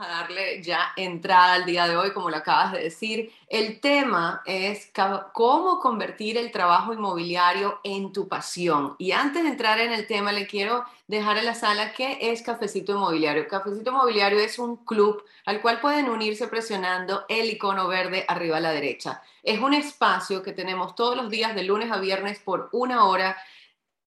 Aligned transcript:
A 0.00 0.06
darle 0.06 0.62
ya 0.62 0.92
entrada 0.96 1.54
al 1.54 1.64
día 1.64 1.88
de 1.88 1.96
hoy, 1.96 2.12
como 2.12 2.30
lo 2.30 2.36
acabas 2.36 2.72
de 2.72 2.84
decir. 2.84 3.32
El 3.48 3.80
tema 3.80 4.42
es 4.44 4.92
cómo 5.32 5.80
convertir 5.80 6.38
el 6.38 6.52
trabajo 6.52 6.92
inmobiliario 6.92 7.80
en 7.82 8.12
tu 8.12 8.28
pasión. 8.28 8.94
Y 8.98 9.10
antes 9.10 9.42
de 9.42 9.48
entrar 9.48 9.80
en 9.80 9.92
el 9.92 10.06
tema, 10.06 10.30
le 10.30 10.46
quiero 10.46 10.84
dejar 11.08 11.38
en 11.38 11.46
la 11.46 11.54
sala 11.54 11.92
qué 11.94 12.18
es 12.20 12.42
Cafecito 12.42 12.92
Inmobiliario. 12.92 13.48
Cafecito 13.48 13.90
Inmobiliario 13.90 14.38
es 14.38 14.60
un 14.60 14.76
club 14.84 15.24
al 15.44 15.60
cual 15.60 15.80
pueden 15.80 16.08
unirse 16.08 16.46
presionando 16.46 17.24
el 17.28 17.50
icono 17.50 17.88
verde 17.88 18.24
arriba 18.28 18.58
a 18.58 18.60
la 18.60 18.70
derecha. 18.70 19.22
Es 19.42 19.58
un 19.58 19.74
espacio 19.74 20.44
que 20.44 20.52
tenemos 20.52 20.94
todos 20.94 21.16
los 21.16 21.28
días 21.28 21.56
de 21.56 21.64
lunes 21.64 21.90
a 21.90 21.98
viernes 21.98 22.38
por 22.38 22.68
una 22.70 23.04
hora 23.04 23.36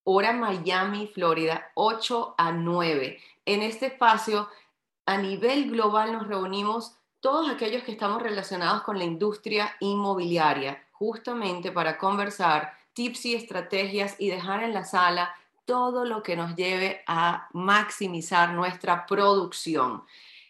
hora 0.03 0.33
Miami, 0.33 1.07
Florida, 1.13 1.71
8 1.75 2.35
a 2.37 2.51
9. 2.51 3.19
En 3.45 3.61
este 3.61 3.87
espacio 3.87 4.49
a 5.05 5.17
nivel 5.17 5.69
global 5.69 6.13
nos 6.13 6.27
reunimos 6.27 6.95
todos 7.19 7.49
aquellos 7.49 7.83
que 7.83 7.91
estamos 7.91 8.21
relacionados 8.21 8.81
con 8.81 8.97
la 8.97 9.03
industria 9.03 9.75
inmobiliaria, 9.79 10.83
justamente 10.91 11.71
para 11.71 11.97
conversar 11.97 12.73
tips 12.93 13.25
y 13.25 13.35
estrategias 13.35 14.15
y 14.19 14.29
dejar 14.29 14.63
en 14.63 14.73
la 14.73 14.83
sala 14.83 15.33
todo 15.65 16.05
lo 16.05 16.23
que 16.23 16.35
nos 16.35 16.55
lleve 16.55 17.03
a 17.07 17.47
maximizar 17.53 18.53
nuestra 18.53 19.05
producción. 19.05 20.03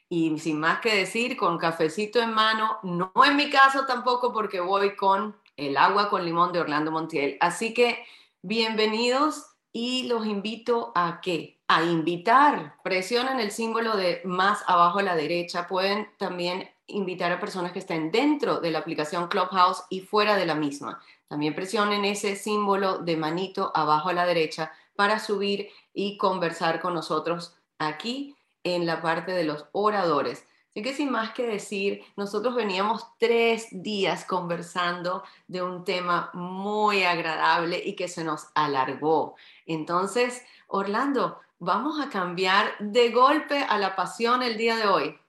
Y 0.10 0.38
sin 0.40 0.60
más 0.60 0.80
que 0.80 0.96
decir, 0.96 1.38
con 1.38 1.58
cafecito 1.58 2.22
en 2.22 2.34
mano, 2.34 2.80
no 2.84 3.12
en 3.26 3.36
mi 3.36 3.50
caso 3.50 3.86
tampoco 3.86 4.34
porque 4.34 4.60
voy 4.60 4.96
con 4.96 5.36
el 5.58 5.78
agua 5.78 6.10
con 6.10 6.26
limón 6.26 6.52
de 6.52 6.60
Orlando 6.60 6.92
Montiel. 6.92 7.38
Así 7.40 7.74
que 7.74 8.04
bienvenidos 8.42 9.51
y 9.74 10.04
los 10.04 10.26
invito 10.26 10.92
a 10.96 11.22
que 11.22 11.60
a 11.68 11.84
invitar, 11.84 12.76
presionen 12.84 13.40
el 13.40 13.52
símbolo 13.52 13.96
de 13.96 14.22
más 14.26 14.64
abajo 14.68 15.00
a 15.00 15.04
la 15.04 15.16
derecha, 15.16 15.68
pueden 15.68 16.10
también 16.18 16.70
invitar 16.88 17.32
a 17.32 17.40
personas 17.40 17.72
que 17.72 17.80
estén 17.80 18.12
dentro 18.12 18.60
de 18.60 18.72
la 18.72 18.80
aplicación 18.80 19.28
Clubhouse 19.28 19.84
y 19.90 20.02
fuera 20.02 20.36
de 20.36 20.46
la 20.46 20.56
misma. 20.56 21.00
También 21.30 21.56
presionen 21.56 22.04
ese 22.04 22.36
símbolo 22.36 22.98
de 22.98 23.16
manito 23.16 23.72
abajo 23.74 24.10
a 24.10 24.14
la 24.14 24.26
derecha 24.26 24.74
para 24.98 25.20
subir 25.20 25.70
y 25.94 26.18
conversar 26.18 26.82
con 26.82 26.94
nosotros 26.94 27.56
aquí 27.80 28.36
en 28.64 28.86
la 28.86 29.02
parte 29.02 29.32
de 29.32 29.46
los 29.46 29.66
oradores. 29.72 30.46
Así 30.72 30.84
que 30.84 30.94
sin 30.94 31.12
más 31.12 31.34
que 31.34 31.46
decir, 31.46 32.02
nosotros 32.16 32.56
veníamos 32.56 33.06
tres 33.18 33.68
días 33.72 34.24
conversando 34.24 35.22
de 35.48 35.62
un 35.62 35.84
tema 35.84 36.30
muy 36.34 37.04
agradable 37.04 37.82
y 37.84 37.94
que 37.94 38.08
se 38.08 38.24
nos 38.24 38.48
alargó. 38.56 39.36
Entonces, 39.74 40.46
Orlando, 40.68 41.42
vamos 41.60 42.00
a 42.00 42.10
cambiar 42.10 42.76
de 42.80 43.10
golpe 43.12 43.66
a 43.70 43.78
la 43.78 43.96
pasión 43.96 44.44
el 44.44 44.58
día 44.58 44.76
de 44.76 44.88
hoy. 44.88 45.20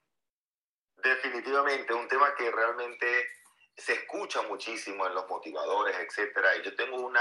Definitivamente, 0.97 1.95
un 1.95 2.09
tema 2.09 2.35
que 2.35 2.51
realmente 2.51 3.07
se 3.77 3.95
escucha 3.95 4.43
muchísimo 4.43 5.07
en 5.07 5.15
los 5.15 5.29
motivadores, 5.29 5.97
etcétera. 5.98 6.57
Y 6.57 6.63
yo 6.63 6.75
tengo 6.75 6.97
una, 6.97 7.20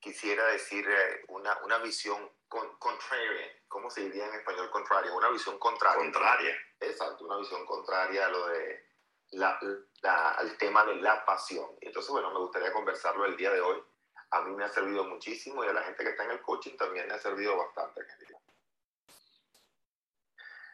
quisiera 0.00 0.44
decir, 0.46 0.88
eh, 0.88 1.24
una, 1.28 1.56
una 1.64 1.78
visión 1.78 2.30
con, 2.48 2.76
contraria. 2.78 3.46
¿Cómo 3.68 3.90
se 3.90 4.02
diría 4.02 4.26
en 4.26 4.34
español 4.34 4.70
contraria? 4.70 5.12
Una 5.12 5.30
visión 5.30 5.58
contraria. 5.58 5.98
Contraria. 5.98 6.56
Exacto, 6.80 7.24
una 7.24 7.36
visión 7.38 7.64
contraria 7.66 8.26
a 8.26 8.28
lo 8.28 8.46
de 8.48 8.86
la, 9.32 9.58
al 10.36 10.58
tema 10.58 10.84
de 10.84 10.96
la 10.96 11.24
pasión. 11.24 11.66
Entonces, 11.80 12.10
bueno, 12.10 12.32
me 12.32 12.40
gustaría 12.40 12.72
conversarlo 12.72 13.24
el 13.26 13.36
día 13.36 13.52
de 13.52 13.60
hoy 13.60 13.82
a 14.30 14.40
mí 14.42 14.54
me 14.54 14.64
ha 14.64 14.68
servido 14.68 15.04
muchísimo 15.04 15.64
y 15.64 15.68
a 15.68 15.72
la 15.72 15.82
gente 15.82 16.04
que 16.04 16.10
está 16.10 16.24
en 16.24 16.32
el 16.32 16.40
coaching 16.40 16.76
también 16.76 17.06
me 17.08 17.14
ha 17.14 17.18
servido 17.18 17.56
bastante. 17.56 18.02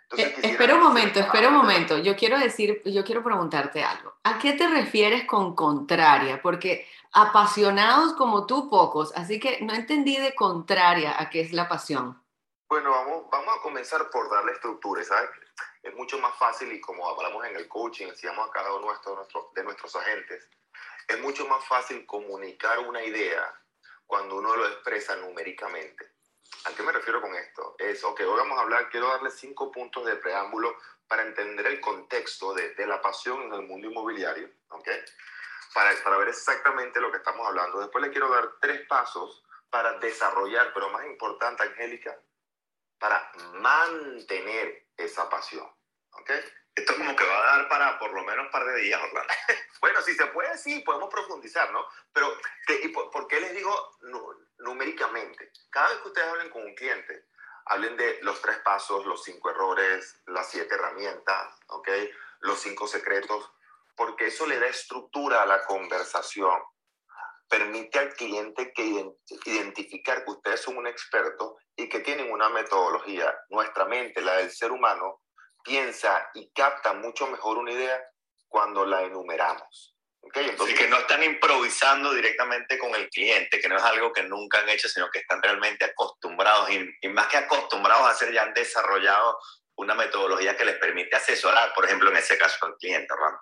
Entonces, 0.08 0.44
eh, 0.44 0.50
espera 0.50 0.74
un 0.74 0.82
momento, 0.82 1.18
espera 1.18 1.48
un 1.48 1.54
momento. 1.54 1.98
Yo 1.98 2.14
quiero 2.16 2.38
decir, 2.38 2.82
yo 2.84 3.04
quiero 3.04 3.24
preguntarte 3.24 3.82
algo. 3.82 4.14
¿A 4.22 4.38
qué 4.38 4.52
te 4.52 4.68
refieres 4.68 5.26
con 5.26 5.56
contraria? 5.56 6.40
Porque 6.42 6.86
apasionados 7.12 8.12
como 8.12 8.46
tú, 8.46 8.68
pocos. 8.68 9.12
Así 9.16 9.40
que 9.40 9.60
no 9.62 9.74
entendí 9.74 10.16
de 10.18 10.34
contraria 10.34 11.20
a 11.20 11.30
qué 11.30 11.40
es 11.40 11.52
la 11.52 11.68
pasión. 11.68 12.22
Bueno, 12.68 12.90
vamos, 12.90 13.24
vamos 13.30 13.56
a 13.58 13.62
comenzar 13.62 14.10
por 14.10 14.30
darle 14.30 14.52
estructura, 14.52 15.02
¿sabes? 15.02 15.30
Es 15.82 15.94
mucho 15.94 16.18
más 16.18 16.36
fácil 16.36 16.72
y 16.72 16.80
como 16.80 17.08
hablamos 17.08 17.44
en 17.46 17.56
el 17.56 17.68
coaching, 17.68 18.08
decíamos 18.08 18.48
a 18.48 18.52
cada 18.52 18.74
uno 18.74 18.88
de 19.54 19.62
nuestros 19.62 19.96
agentes, 19.96 20.48
es 21.06 21.20
mucho 21.20 21.46
más 21.46 21.64
fácil 21.66 22.04
comunicar 22.06 22.78
una 22.80 23.02
idea 23.02 23.60
cuando 24.06 24.36
uno 24.36 24.56
lo 24.56 24.66
expresa 24.66 25.16
numéricamente. 25.16 26.12
¿A 26.64 26.72
qué 26.72 26.82
me 26.82 26.92
refiero 26.92 27.20
con 27.20 27.34
esto? 27.34 27.76
Es, 27.78 28.02
ok, 28.04 28.20
hoy 28.20 28.38
vamos 28.38 28.58
a 28.58 28.62
hablar, 28.62 28.88
quiero 28.90 29.08
darle 29.08 29.30
cinco 29.30 29.70
puntos 29.70 30.04
de 30.06 30.16
preámbulo 30.16 30.76
para 31.06 31.22
entender 31.22 31.66
el 31.66 31.80
contexto 31.80 32.54
de, 32.54 32.74
de 32.74 32.86
la 32.86 33.00
pasión 33.00 33.42
en 33.42 33.52
el 33.52 33.62
mundo 33.62 33.88
inmobiliario, 33.88 34.50
¿ok? 34.68 34.88
Para, 35.74 35.92
para 36.02 36.16
ver 36.18 36.28
exactamente 36.28 37.00
lo 37.00 37.10
que 37.10 37.18
estamos 37.18 37.46
hablando. 37.46 37.80
Después 37.80 38.04
le 38.04 38.10
quiero 38.10 38.28
dar 38.28 38.54
tres 38.60 38.86
pasos 38.88 39.44
para 39.70 39.98
desarrollar, 39.98 40.72
pero 40.72 40.90
más 40.90 41.04
importante, 41.06 41.62
Angélica, 41.62 42.18
para 42.98 43.30
mantener 43.54 44.86
esa 44.96 45.28
pasión, 45.28 45.68
¿ok? 46.12 46.30
Esto 46.76 46.94
como 46.94 47.16
que 47.16 47.24
va 47.24 47.38
a 47.38 47.56
dar 47.56 47.68
para 47.70 47.98
por 47.98 48.12
lo 48.12 48.22
menos 48.22 48.44
un 48.44 48.50
par 48.50 48.66
de 48.66 48.80
días, 48.82 49.00
Orlando. 49.02 49.32
bueno, 49.80 50.02
si 50.02 50.14
se 50.14 50.26
puede, 50.26 50.58
sí, 50.58 50.80
podemos 50.80 51.08
profundizar, 51.08 51.72
¿no? 51.72 51.86
Pero, 52.12 52.36
¿y 52.82 52.88
por, 52.88 53.26
qué 53.26 53.40
les 53.40 53.54
digo 53.54 53.96
numéricamente? 54.58 55.50
Cada 55.70 55.88
vez 55.88 55.98
que 56.00 56.08
ustedes 56.08 56.28
hablen 56.28 56.50
con 56.50 56.62
un 56.62 56.74
cliente, 56.74 57.28
hablen 57.64 57.96
de 57.96 58.18
los 58.20 58.42
tres 58.42 58.58
pasos, 58.58 59.06
los 59.06 59.24
cinco 59.24 59.48
errores, 59.48 60.20
las 60.26 60.50
siete 60.50 60.74
herramientas, 60.74 61.58
¿ok? 61.68 61.88
Los 62.40 62.60
cinco 62.60 62.86
secretos, 62.86 63.50
porque 63.94 64.26
eso 64.26 64.46
le 64.46 64.60
da 64.60 64.66
estructura 64.66 65.42
a 65.42 65.46
la 65.46 65.64
conversación. 65.64 66.60
Permite 67.48 68.00
al 68.00 68.12
cliente 68.12 68.74
que 68.74 69.14
identificar 69.46 70.24
que 70.24 70.30
ustedes 70.30 70.60
son 70.60 70.76
un 70.76 70.86
experto 70.86 71.56
y 71.74 71.88
que 71.88 72.00
tienen 72.00 72.30
una 72.30 72.50
metodología. 72.50 73.34
Nuestra 73.48 73.86
mente, 73.86 74.20
la 74.20 74.36
del 74.36 74.50
ser 74.50 74.72
humano, 74.72 75.22
piensa 75.66 76.30
y 76.34 76.50
capta 76.52 76.92
mucho 76.94 77.26
mejor 77.26 77.58
una 77.58 77.72
idea 77.72 78.00
cuando 78.48 78.86
la 78.86 79.02
enumeramos. 79.02 79.94
¿Okay? 80.20 80.48
Entonces, 80.48 80.78
que 80.78 80.88
no 80.88 80.98
están 80.98 81.22
improvisando 81.22 82.12
directamente 82.12 82.78
con 82.78 82.94
el 82.94 83.08
cliente, 83.10 83.60
que 83.60 83.68
no 83.68 83.76
es 83.76 83.82
algo 83.82 84.12
que 84.12 84.24
nunca 84.24 84.58
han 84.58 84.68
hecho, 84.68 84.88
sino 84.88 85.08
que 85.10 85.20
están 85.20 85.42
realmente 85.42 85.84
acostumbrados 85.84 86.68
y, 86.70 87.08
más 87.08 87.28
que 87.28 87.36
acostumbrados 87.36 88.04
a 88.06 88.10
hacer, 88.10 88.32
ya 88.32 88.42
han 88.42 88.54
desarrollado 88.54 89.38
una 89.76 89.94
metodología 89.94 90.56
que 90.56 90.64
les 90.64 90.76
permite 90.76 91.14
asesorar, 91.14 91.72
por 91.74 91.84
ejemplo, 91.84 92.10
en 92.10 92.16
ese 92.16 92.38
caso 92.38 92.64
al 92.66 92.76
cliente, 92.76 93.14
Ram. 93.14 93.38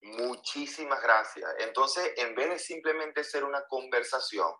Muchísimas 0.00 1.00
gracias. 1.02 1.50
Entonces, 1.60 2.12
en 2.16 2.34
vez 2.34 2.50
de 2.50 2.58
simplemente 2.58 3.24
ser 3.24 3.44
una 3.44 3.64
conversación, 3.66 4.52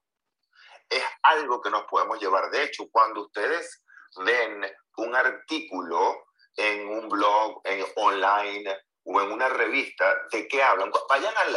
es 0.88 1.04
algo 1.22 1.60
que 1.60 1.70
nos 1.70 1.84
podemos 1.84 2.18
llevar. 2.20 2.50
De 2.50 2.62
hecho, 2.62 2.88
cuando 2.90 3.22
ustedes 3.26 3.84
leen 4.24 4.64
un 4.96 5.14
artículo 5.14 6.27
en 6.58 6.88
un 6.88 7.08
blog, 7.08 7.60
en 7.64 7.84
online 7.96 8.78
o 9.04 9.20
en 9.22 9.32
una 9.32 9.48
revista, 9.48 10.04
¿de 10.30 10.46
qué 10.48 10.62
hablan? 10.62 10.90
Vayan 11.08 11.34
al, 11.36 11.56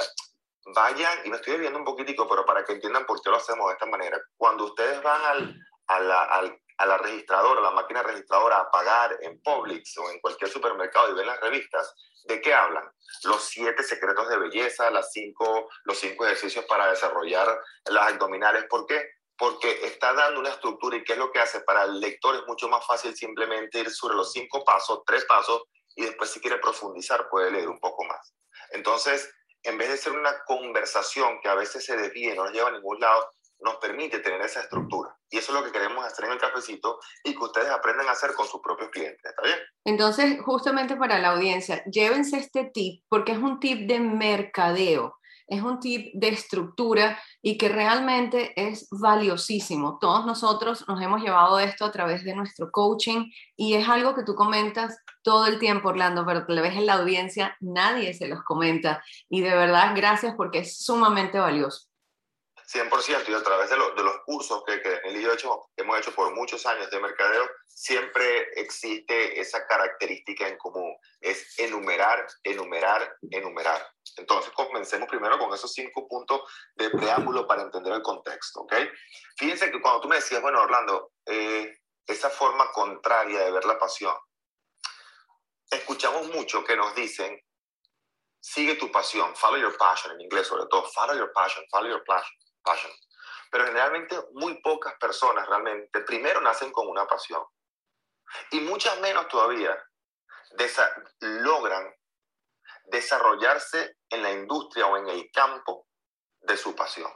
vayan, 0.75 1.19
y 1.25 1.29
me 1.29 1.37
estoy 1.37 1.57
viendo 1.57 1.79
un 1.79 1.85
poquitico, 1.85 2.27
pero 2.29 2.45
para 2.45 2.63
que 2.63 2.73
entiendan 2.73 3.05
por 3.05 3.21
qué 3.21 3.29
lo 3.29 3.37
hacemos 3.37 3.67
de 3.67 3.73
esta 3.73 3.87
manera. 3.87 4.21
Cuando 4.37 4.65
ustedes 4.65 5.01
van 5.01 5.21
al, 5.25 5.57
a, 5.87 5.99
la, 5.99 6.23
a 6.77 6.85
la 6.85 6.97
registradora, 6.99 7.59
a 7.59 7.63
la 7.63 7.71
máquina 7.71 8.03
registradora 8.03 8.59
a 8.59 8.71
pagar 8.71 9.17
en 9.21 9.41
Publix 9.41 9.97
o 9.97 10.09
en 10.11 10.21
cualquier 10.21 10.49
supermercado 10.49 11.11
y 11.11 11.15
ven 11.15 11.27
las 11.27 11.41
revistas, 11.41 11.93
¿de 12.25 12.39
qué 12.39 12.53
hablan? 12.53 12.87
Los 13.23 13.43
siete 13.43 13.83
secretos 13.83 14.29
de 14.29 14.37
belleza, 14.37 14.91
las 14.91 15.11
cinco, 15.11 15.67
los 15.83 15.97
cinco 15.97 16.25
ejercicios 16.25 16.65
para 16.65 16.91
desarrollar 16.91 17.59
las 17.85 18.13
abdominales. 18.13 18.65
¿Por 18.69 18.85
qué? 18.85 19.03
Porque 19.41 19.87
está 19.87 20.13
dando 20.13 20.39
una 20.39 20.49
estructura 20.49 20.97
y 20.97 21.03
qué 21.03 21.13
es 21.13 21.17
lo 21.17 21.31
que 21.31 21.39
hace 21.39 21.61
para 21.61 21.85
el 21.85 21.99
lector 21.99 22.35
es 22.35 22.43
mucho 22.45 22.69
más 22.69 22.85
fácil 22.85 23.15
simplemente 23.15 23.79
ir 23.79 23.89
sobre 23.89 24.13
los 24.13 24.31
cinco 24.31 24.63
pasos, 24.63 25.01
tres 25.03 25.25
pasos, 25.25 25.63
y 25.95 26.03
después 26.03 26.29
si 26.29 26.39
quiere 26.39 26.59
profundizar 26.59 27.27
puede 27.27 27.49
leer 27.49 27.67
un 27.67 27.79
poco 27.79 28.03
más. 28.03 28.35
Entonces, 28.69 29.33
en 29.63 29.79
vez 29.79 29.89
de 29.89 29.97
ser 29.97 30.13
una 30.13 30.43
conversación 30.45 31.39
que 31.41 31.49
a 31.49 31.55
veces 31.55 31.83
se 31.83 31.97
desvíe, 31.97 32.35
no 32.35 32.43
nos 32.43 32.53
lleva 32.53 32.69
a 32.69 32.73
ningún 32.73 32.99
lado, 32.99 33.31
nos 33.61 33.77
permite 33.77 34.19
tener 34.19 34.41
esa 34.41 34.61
estructura. 34.61 35.17
Y 35.31 35.39
eso 35.39 35.51
es 35.51 35.59
lo 35.59 35.65
que 35.65 35.71
queremos 35.71 36.05
hacer 36.05 36.25
en 36.25 36.33
el 36.33 36.37
cafecito 36.37 36.99
y 37.23 37.33
que 37.33 37.43
ustedes 37.43 37.71
aprendan 37.71 38.09
a 38.09 38.11
hacer 38.11 38.35
con 38.35 38.45
sus 38.45 38.61
propios 38.61 38.91
clientes. 38.91 39.23
¿Está 39.23 39.41
bien? 39.41 39.57
Entonces, 39.85 40.39
justamente 40.45 40.95
para 40.97 41.17
la 41.17 41.29
audiencia, 41.29 41.83
llévense 41.85 42.37
este 42.37 42.69
tip 42.71 43.03
porque 43.09 43.31
es 43.31 43.39
un 43.39 43.59
tip 43.59 43.87
de 43.89 44.01
mercadeo 44.01 45.15
es 45.51 45.61
un 45.61 45.81
tip 45.81 46.13
de 46.13 46.29
estructura 46.29 47.19
y 47.41 47.57
que 47.57 47.67
realmente 47.67 48.53
es 48.55 48.87
valiosísimo. 48.89 49.97
Todos 49.99 50.25
nosotros 50.25 50.85
nos 50.87 51.01
hemos 51.01 51.21
llevado 51.21 51.59
esto 51.59 51.83
a 51.83 51.91
través 51.91 52.23
de 52.23 52.33
nuestro 52.33 52.71
coaching 52.71 53.29
y 53.57 53.73
es 53.73 53.87
algo 53.89 54.15
que 54.15 54.23
tú 54.23 54.33
comentas 54.33 54.97
todo 55.23 55.47
el 55.47 55.59
tiempo, 55.59 55.89
Orlando, 55.89 56.25
pero 56.25 56.45
te 56.45 56.53
ves 56.53 56.77
en 56.77 56.85
la 56.85 56.93
audiencia, 56.93 57.57
nadie 57.59 58.13
se 58.13 58.29
los 58.29 58.41
comenta 58.43 59.03
y 59.29 59.41
de 59.41 59.49
verdad 59.49 59.93
gracias 59.93 60.35
porque 60.37 60.59
es 60.59 60.77
sumamente 60.77 61.37
valioso. 61.37 61.90
100% 62.71 63.27
y 63.27 63.33
a 63.33 63.43
través 63.43 63.69
de, 63.69 63.75
de 63.75 64.03
los 64.03 64.17
cursos 64.25 64.63
que, 64.65 64.81
que 64.81 65.01
él 65.03 65.17
y 65.17 65.23
yo 65.23 65.33
hecho, 65.33 65.69
hemos 65.75 65.99
hecho 65.99 66.13
por 66.13 66.33
muchos 66.33 66.65
años 66.65 66.89
de 66.89 66.99
mercadeo, 66.99 67.49
siempre 67.67 68.47
existe 68.55 69.39
esa 69.39 69.65
característica 69.67 70.47
en 70.47 70.57
común, 70.57 70.95
es 71.19 71.57
enumerar, 71.59 72.25
enumerar, 72.43 73.15
enumerar. 73.29 73.85
Entonces, 74.17 74.51
comencemos 74.53 75.09
primero 75.09 75.37
con 75.37 75.53
esos 75.53 75.73
cinco 75.73 76.07
puntos 76.07 76.41
de 76.75 76.89
preámbulo 76.89 77.47
para 77.47 77.63
entender 77.63 77.93
el 77.93 78.01
contexto, 78.01 78.61
¿ok? 78.61 78.73
Fíjense 79.37 79.71
que 79.71 79.81
cuando 79.81 80.01
tú 80.01 80.07
me 80.07 80.17
decías, 80.17 80.41
bueno, 80.41 80.61
Orlando, 80.61 81.11
eh, 81.25 81.73
esa 82.05 82.29
forma 82.29 82.71
contraria 82.71 83.41
de 83.41 83.51
ver 83.51 83.65
la 83.65 83.79
pasión, 83.79 84.15
escuchamos 85.69 86.27
mucho 86.29 86.63
que 86.63 86.75
nos 86.75 86.93
dicen, 86.95 87.39
sigue 88.39 88.75
tu 88.75 88.91
pasión, 88.91 89.35
follow 89.35 89.59
your 89.59 89.77
passion, 89.77 90.13
en 90.13 90.21
inglés 90.21 90.47
sobre 90.47 90.65
todo, 90.69 90.83
follow 90.91 91.15
your 91.15 91.31
passion, 91.33 91.63
follow 91.69 91.89
your 91.89 92.03
passion. 92.03 92.40
Pero 93.51 93.65
generalmente 93.65 94.17
muy 94.33 94.61
pocas 94.61 94.93
personas 94.99 95.47
realmente 95.47 96.01
primero 96.01 96.41
nacen 96.41 96.71
con 96.71 96.87
una 96.87 97.05
pasión 97.05 97.43
y 98.51 98.61
muchas 98.61 98.99
menos 98.99 99.27
todavía 99.27 99.77
logran 101.19 101.93
desarrollarse 102.85 103.97
en 104.09 104.23
la 104.23 104.31
industria 104.31 104.87
o 104.87 104.97
en 104.97 105.07
el 105.09 105.29
campo 105.31 105.87
de 106.41 106.57
su 106.57 106.75
pasión. 106.75 107.11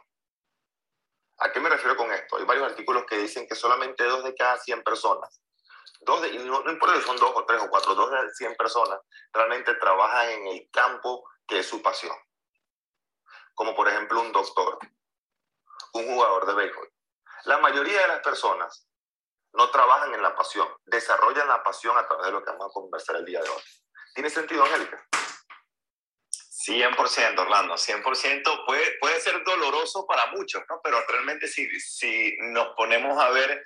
¿A 1.40 1.52
qué 1.52 1.60
me 1.60 1.70
refiero 1.70 1.98
con 1.98 2.12
esto? 2.12 2.38
Hay 2.38 2.46
varios 2.46 2.72
artículos 2.72 3.06
que 3.06 3.18
dicen 3.18 3.46
que 3.48 3.56
solamente 3.56 4.04
dos 4.06 4.24
de 4.24 4.34
cada 4.36 4.58
100 4.58 4.84
personas, 4.84 5.42
dos 6.02 6.22
de, 6.22 6.32
no, 6.40 6.62
no, 6.62 6.72
importa 6.72 6.96
si 6.96 7.02
son 7.02 7.18
dos 7.18 7.32
o 7.36 7.46
tres 7.46 7.62
o 7.62 7.70
cuatro, 7.70 7.94
dos 7.94 8.10
de 8.10 8.34
100 8.34 8.56
personas 8.56 9.00
realmente 9.34 9.74
trabajan 9.76 10.30
en 10.30 10.48
el 10.48 10.70
campo 10.72 11.28
que 11.46 11.60
es 11.60 11.68
su 11.68 11.82
pasión. 11.82 12.16
Como 13.54 13.76
por 13.76 13.88
ejemplo 13.88 14.22
un 14.22 14.32
doctor, 14.32 14.80
un 15.96 16.06
jugador 16.06 16.46
de 16.46 16.54
béisbol. 16.54 16.90
La 17.46 17.58
mayoría 17.60 18.02
de 18.02 18.08
las 18.08 18.20
personas 18.20 18.88
no 19.54 19.70
trabajan 19.72 20.14
en 20.14 20.22
la 20.22 20.36
pasión, 20.36 20.68
desarrollan 20.86 21.48
la 21.48 21.64
pasión 21.64 21.98
a 21.98 22.08
través 22.08 22.26
de 22.28 22.32
lo 22.34 22.44
que 22.44 22.52
vamos 22.52 22.70
a 22.70 22.74
conversar 22.74 23.16
el 23.16 23.26
día 23.26 23.42
de 23.42 23.50
hoy. 23.50 23.62
¿Tiene 24.14 24.30
sentido, 24.30 24.64
Angélica? 24.64 25.08
100%, 26.68 27.40
Orlando, 27.40 27.76
100%. 27.76 28.66
Puede, 28.66 28.98
puede 29.00 29.20
ser 29.22 29.44
doloroso 29.44 30.06
para 30.08 30.28
muchos, 30.28 30.64
¿no? 30.70 30.82
Pero 30.84 31.00
realmente 31.08 31.48
si, 31.48 31.68
si 31.80 32.36
nos 32.40 32.76
ponemos 32.76 33.18
a 33.22 33.30
ver, 33.30 33.64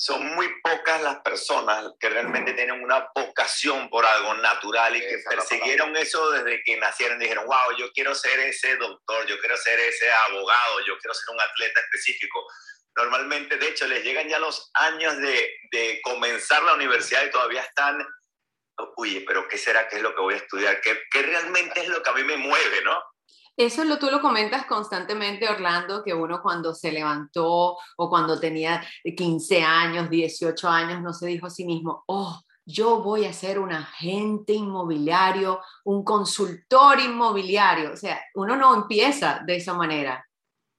son 0.00 0.34
muy 0.34 0.48
pocas 0.62 1.02
las 1.02 1.20
personas 1.20 1.92
que 2.00 2.08
realmente 2.08 2.54
tienen 2.54 2.82
una 2.82 3.06
vocación 3.14 3.90
por 3.90 4.06
algo 4.06 4.32
natural 4.36 4.96
y 4.96 5.00
que 5.00 5.18
persiguieron 5.28 5.94
eso 5.94 6.30
desde 6.30 6.62
que 6.64 6.78
nacieron. 6.78 7.18
Dijeron, 7.18 7.44
wow, 7.44 7.76
yo 7.76 7.92
quiero 7.92 8.14
ser 8.14 8.40
ese 8.40 8.76
doctor, 8.78 9.26
yo 9.26 9.38
quiero 9.40 9.58
ser 9.58 9.78
ese 9.78 10.10
abogado, 10.10 10.80
yo 10.86 10.96
quiero 10.96 11.12
ser 11.12 11.34
un 11.34 11.40
atleta 11.42 11.80
específico. 11.80 12.46
Normalmente, 12.96 13.58
de 13.58 13.68
hecho, 13.68 13.86
les 13.88 14.02
llegan 14.02 14.26
ya 14.26 14.38
los 14.38 14.70
años 14.72 15.18
de, 15.18 15.54
de 15.70 16.00
comenzar 16.02 16.62
la 16.62 16.72
universidad 16.72 17.26
y 17.26 17.30
todavía 17.30 17.60
están 17.60 18.02
oye, 18.96 19.22
pero 19.26 19.46
¿qué 19.48 19.58
será? 19.58 19.86
¿Qué 19.86 19.96
es 19.96 20.02
lo 20.02 20.14
que 20.14 20.22
voy 20.22 20.32
a 20.32 20.38
estudiar? 20.38 20.80
¿Qué, 20.80 20.98
qué 21.10 21.20
realmente 21.20 21.78
es 21.78 21.88
lo 21.88 22.02
que 22.02 22.08
a 22.08 22.14
mí 22.14 22.24
me 22.24 22.38
mueve, 22.38 22.82
no? 22.84 23.02
Eso 23.56 23.84
lo, 23.84 23.98
tú 23.98 24.10
lo 24.10 24.20
comentas 24.20 24.64
constantemente, 24.66 25.48
Orlando, 25.48 26.02
que 26.02 26.14
uno 26.14 26.40
cuando 26.42 26.74
se 26.74 26.92
levantó 26.92 27.76
o 27.96 28.08
cuando 28.08 28.40
tenía 28.40 28.82
15 29.04 29.62
años, 29.62 30.08
18 30.08 30.68
años, 30.68 31.02
no 31.02 31.12
se 31.12 31.26
dijo 31.26 31.46
a 31.46 31.50
sí 31.50 31.64
mismo, 31.64 32.04
oh, 32.06 32.40
yo 32.64 33.00
voy 33.00 33.24
a 33.24 33.32
ser 33.32 33.58
un 33.58 33.72
agente 33.72 34.52
inmobiliario, 34.52 35.60
un 35.84 36.04
consultor 36.04 37.00
inmobiliario. 37.00 37.92
O 37.92 37.96
sea, 37.96 38.24
uno 38.34 38.56
no 38.56 38.74
empieza 38.74 39.40
de 39.44 39.56
esa 39.56 39.74
manera. 39.74 40.24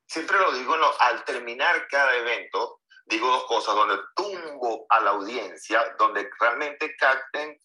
Siempre 0.07 0.37
lo 0.39 0.51
digo, 0.53 0.75
no, 0.77 0.87
al 0.99 1.23
terminar 1.23 1.87
cada 1.89 2.15
evento, 2.15 2.81
digo 3.05 3.27
dos 3.27 3.45
cosas, 3.45 3.75
donde 3.75 3.97
tumbo 4.15 4.85
a 4.89 5.01
la 5.01 5.11
audiencia, 5.11 5.83
donde 5.97 6.29
realmente 6.39 6.95
capten 6.97 7.57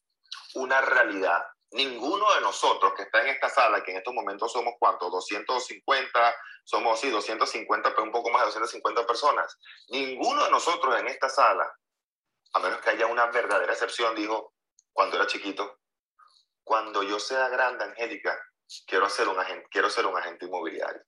una 0.55 0.81
realidad. 0.81 1.43
Ninguno 1.73 2.33
de 2.35 2.41
nosotros 2.41 2.95
que 2.95 3.03
está 3.03 3.23
en 3.23 3.29
esta 3.29 3.49
sala, 3.49 3.83
que 3.83 3.91
en 3.91 3.99
estos 3.99 4.15
momentos 4.15 4.53
somos 4.53 4.75
cuántos, 4.79 5.11
250, 5.11 6.37
somos 6.65 7.01
sí, 7.01 7.11
250, 7.11 7.91
pero 7.91 8.03
un 8.05 8.13
poco 8.13 8.31
más 8.31 8.43
de 8.43 8.47
250 8.47 9.07
personas, 9.07 9.59
ninguno 9.89 10.45
de 10.45 10.51
nosotros 10.51 10.99
en 10.99 11.09
esta 11.09 11.29
sala, 11.29 11.71
a 12.53 12.59
menos 12.61 12.81
que 12.81 12.91
haya 12.91 13.07
una 13.07 13.27
verdadera 13.27 13.73
excepción, 13.73 14.15
dijo, 14.15 14.55
cuando 14.93 15.17
era 15.17 15.27
chiquito, 15.27 15.81
cuando 16.63 17.03
yo 17.03 17.19
sea 17.19 17.49
grande, 17.49 17.85
Angélica, 17.85 18.39
quiero 18.87 19.09
ser 19.09 19.29
un 19.29 19.39
agente, 19.39 19.67
quiero 19.71 19.91
ser 19.91 20.07
un 20.07 20.17
agente 20.17 20.47
inmobiliario. 20.47 21.03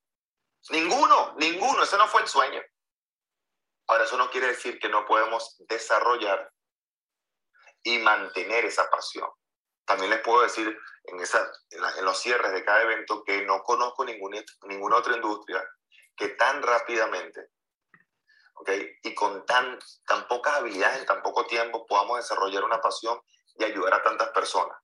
Ninguno, 0.70 1.34
ninguno, 1.38 1.82
ese 1.82 1.96
no 1.96 2.06
fue 2.08 2.22
el 2.22 2.28
sueño. 2.28 2.62
Ahora, 3.88 4.04
eso 4.04 4.18
no 4.18 4.30
quiere 4.30 4.48
decir 4.48 4.78
que 4.78 4.88
no 4.88 5.06
podemos 5.06 5.56
desarrollar 5.60 6.52
y 7.82 7.98
mantener 7.98 8.66
esa 8.66 8.88
pasión. 8.90 9.28
También 9.88 10.10
les 10.10 10.20
puedo 10.20 10.42
decir 10.42 10.78
en, 11.04 11.20
esa, 11.20 11.50
en, 11.70 12.04
los 12.04 12.18
cierres 12.20 12.52
de 12.52 12.62
cada 12.62 12.82
evento 12.82 13.24
que 13.24 13.40
no 13.46 13.62
conozco 13.62 14.04
ninguna, 14.04 14.38
ninguna 14.66 14.96
otra 14.96 15.14
industria 15.16 15.66
que 16.14 16.28
tan 16.28 16.62
rápidamente 16.62 17.48
¿okay? 18.56 18.98
y 19.02 19.14
con 19.14 19.46
tan, 19.46 19.78
tan 20.06 20.28
pocas 20.28 20.56
habilidades 20.56 20.98
en 20.98 21.06
tan 21.06 21.22
poco 21.22 21.46
tiempo 21.46 21.86
podamos 21.86 22.18
desarrollar 22.18 22.64
una 22.64 22.82
pasión 22.82 23.18
y 23.54 23.64
ayudar 23.64 23.94
a 23.94 24.02
tantas 24.02 24.28
personas 24.28 24.76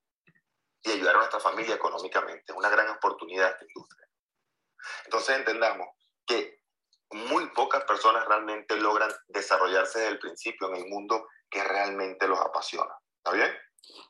y 0.80 0.92
ayudar 0.92 1.16
a 1.16 1.18
nuestra 1.18 1.40
familia 1.40 1.74
económicamente. 1.74 2.44
Es 2.46 2.56
una 2.56 2.70
gran 2.70 2.88
oportunidad 2.88 3.50
esta 3.50 3.66
industria. 3.66 4.08
Entonces 5.04 5.36
entendamos 5.36 5.88
que 6.24 6.60
muy 7.10 7.50
pocas 7.50 7.84
personas 7.84 8.24
realmente 8.24 8.74
logran 8.76 9.12
desarrollarse 9.28 9.98
desde 9.98 10.12
el 10.12 10.18
principio 10.18 10.68
en 10.68 10.76
el 10.76 10.86
mundo 10.86 11.28
que 11.50 11.62
realmente 11.62 12.26
los 12.26 12.40
apasiona. 12.40 12.96
¿Está 13.18 13.32
bien? 13.32 13.54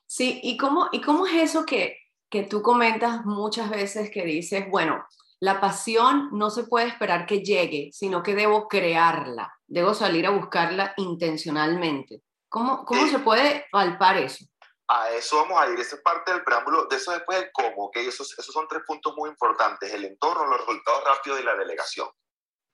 Sí, 0.07 0.41
¿y 0.43 0.57
cómo, 0.57 0.89
y 0.93 1.01
cómo 1.01 1.27
es 1.27 1.35
eso 1.35 1.65
que, 1.65 1.99
que 2.31 2.43
tú 2.43 2.63
comentas 2.63 3.25
muchas 3.25 3.71
veces 3.71 4.11
que 4.11 4.25
dices, 4.25 4.69
bueno, 4.71 5.07
la 5.41 5.61
pasión 5.61 6.31
no 6.33 6.51
se 6.51 6.65
puede 6.65 6.89
esperar 6.89 7.27
que 7.27 7.41
llegue, 7.41 7.91
sino 7.93 8.23
que 8.23 8.35
debo 8.35 8.69
crearla, 8.69 9.53
debo 9.67 9.95
salir 9.95 10.27
a 10.27 10.31
buscarla 10.31 10.95
intencionalmente. 10.97 12.23
¿Cómo, 12.49 12.85
cómo 12.85 13.07
se 13.09 13.19
puede 13.19 13.67
palpar 13.71 14.17
eso? 14.17 14.45
A 14.89 15.11
eso 15.11 15.37
vamos 15.37 15.61
a 15.61 15.69
ir, 15.71 15.81
esa 15.81 15.97
es 15.97 16.03
parte 16.03 16.33
del 16.33 16.45
preámbulo, 16.45 16.87
de 16.87 16.97
eso 16.97 17.11
después 17.11 17.39
el 17.39 17.51
cómo, 17.53 17.91
que 17.91 18.07
esos, 18.07 18.39
esos 18.39 18.53
son 18.53 18.69
tres 18.69 18.83
puntos 18.87 19.15
muy 19.17 19.31
importantes, 19.31 19.93
el 19.93 20.05
entorno, 20.05 20.47
los 20.47 20.61
resultados 20.61 21.05
rápidos 21.05 21.41
y 21.41 21.43
la 21.43 21.57
delegación. 21.57 22.09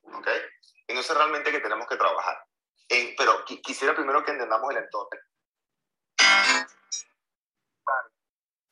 ¿Ok? 0.03 0.29
En 0.89 0.99
eso 0.99 1.15
realmente 1.15 1.53
que 1.53 1.61
tenemos 1.61 1.87
que 1.87 1.97
trabajar 1.97 2.37
pero 3.17 3.45
quisiera 3.45 3.95
primero 3.95 4.25
que 4.25 4.33
entendamos 4.33 4.71
el 4.71 4.79
entorno. 4.79 5.21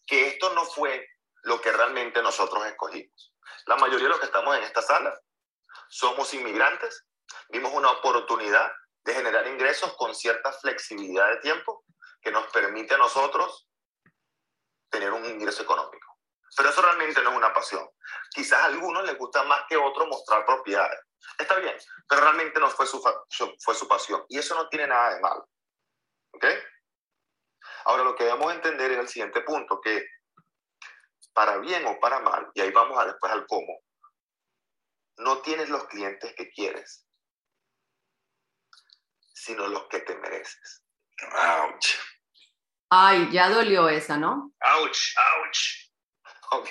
Que 0.08 0.26
esto 0.26 0.52
no 0.54 0.64
fue 0.64 1.06
lo 1.44 1.60
que 1.60 1.70
realmente 1.70 2.20
nosotros 2.22 2.66
escogimos. 2.66 3.34
La 3.66 3.76
mayoría 3.76 4.06
de 4.06 4.10
los 4.10 4.18
que 4.18 4.26
estamos 4.26 4.56
en 4.56 4.64
esta 4.64 4.82
sala 4.82 5.16
somos 5.88 6.34
inmigrantes, 6.34 7.06
vimos 7.50 7.72
una 7.72 7.90
oportunidad 7.92 8.72
de 9.04 9.14
generar 9.14 9.46
ingresos 9.46 9.94
con 9.94 10.14
cierta 10.14 10.52
flexibilidad 10.52 11.28
de 11.30 11.36
tiempo 11.38 11.84
que 12.20 12.30
nos 12.30 12.50
permite 12.52 12.94
a 12.94 12.98
nosotros 12.98 13.68
tener 14.90 15.12
un 15.12 15.24
ingreso 15.24 15.62
económico. 15.62 16.18
Pero 16.56 16.70
eso 16.70 16.82
realmente 16.82 17.22
no 17.22 17.30
es 17.30 17.36
una 17.36 17.52
pasión. 17.52 17.88
Quizás 18.30 18.60
a 18.60 18.64
algunos 18.66 19.04
les 19.04 19.16
gusta 19.16 19.42
más 19.44 19.64
que 19.68 19.76
a 19.76 19.80
otros 19.80 20.08
mostrar 20.08 20.44
propiedades. 20.44 20.98
Está 21.38 21.56
bien, 21.56 21.76
pero 22.08 22.22
realmente 22.22 22.58
no 22.58 22.68
fue 22.70 22.86
su, 22.86 23.02
fue 23.60 23.74
su 23.74 23.86
pasión. 23.86 24.24
Y 24.28 24.38
eso 24.38 24.54
no 24.54 24.68
tiene 24.68 24.86
nada 24.86 25.14
de 25.14 25.20
malo. 25.20 25.48
¿Ok? 26.32 26.44
Ahora 27.88 28.04
lo 28.04 28.14
que 28.14 28.24
debemos 28.24 28.52
entender 28.52 28.92
es 28.92 28.98
el 28.98 29.08
siguiente 29.08 29.40
punto, 29.40 29.80
que 29.80 30.04
para 31.32 31.56
bien 31.56 31.86
o 31.86 31.98
para 31.98 32.20
mal, 32.20 32.50
y 32.52 32.60
ahí 32.60 32.70
vamos 32.70 32.98
a 32.98 33.06
después 33.06 33.32
al 33.32 33.46
cómo, 33.46 33.80
no 35.16 35.40
tienes 35.40 35.70
los 35.70 35.86
clientes 35.86 36.34
que 36.34 36.50
quieres, 36.50 37.06
sino 39.32 39.68
los 39.68 39.88
que 39.88 40.00
te 40.00 40.14
mereces. 40.18 40.84
Ouch. 41.32 41.94
Ay, 42.90 43.30
ya 43.32 43.48
dolió 43.48 43.88
esa, 43.88 44.18
¿no? 44.18 44.52
Ouch, 44.60 45.14
ouch. 45.16 45.90
¿Ok? 46.50 46.68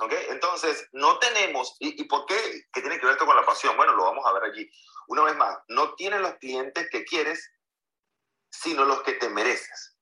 ¿Ok? 0.00 0.12
Entonces, 0.30 0.88
no 0.90 1.20
tenemos, 1.20 1.76
¿y, 1.78 2.02
por 2.08 2.26
qué? 2.26 2.64
¿Qué 2.72 2.80
tiene 2.80 2.98
que 2.98 3.06
ver 3.06 3.12
esto 3.12 3.26
con 3.26 3.36
la 3.36 3.46
pasión? 3.46 3.76
Bueno, 3.76 3.92
lo 3.94 4.02
vamos 4.02 4.26
a 4.26 4.32
ver 4.32 4.50
allí. 4.50 4.68
Una 5.06 5.22
vez 5.22 5.36
más, 5.36 5.56
no 5.68 5.94
tienes 5.94 6.20
los 6.20 6.34
clientes 6.38 6.88
que 6.90 7.04
quieres, 7.04 7.52
sino 8.50 8.84
los 8.84 9.00
que 9.02 9.12
te 9.12 9.28
mereces. 9.28 9.99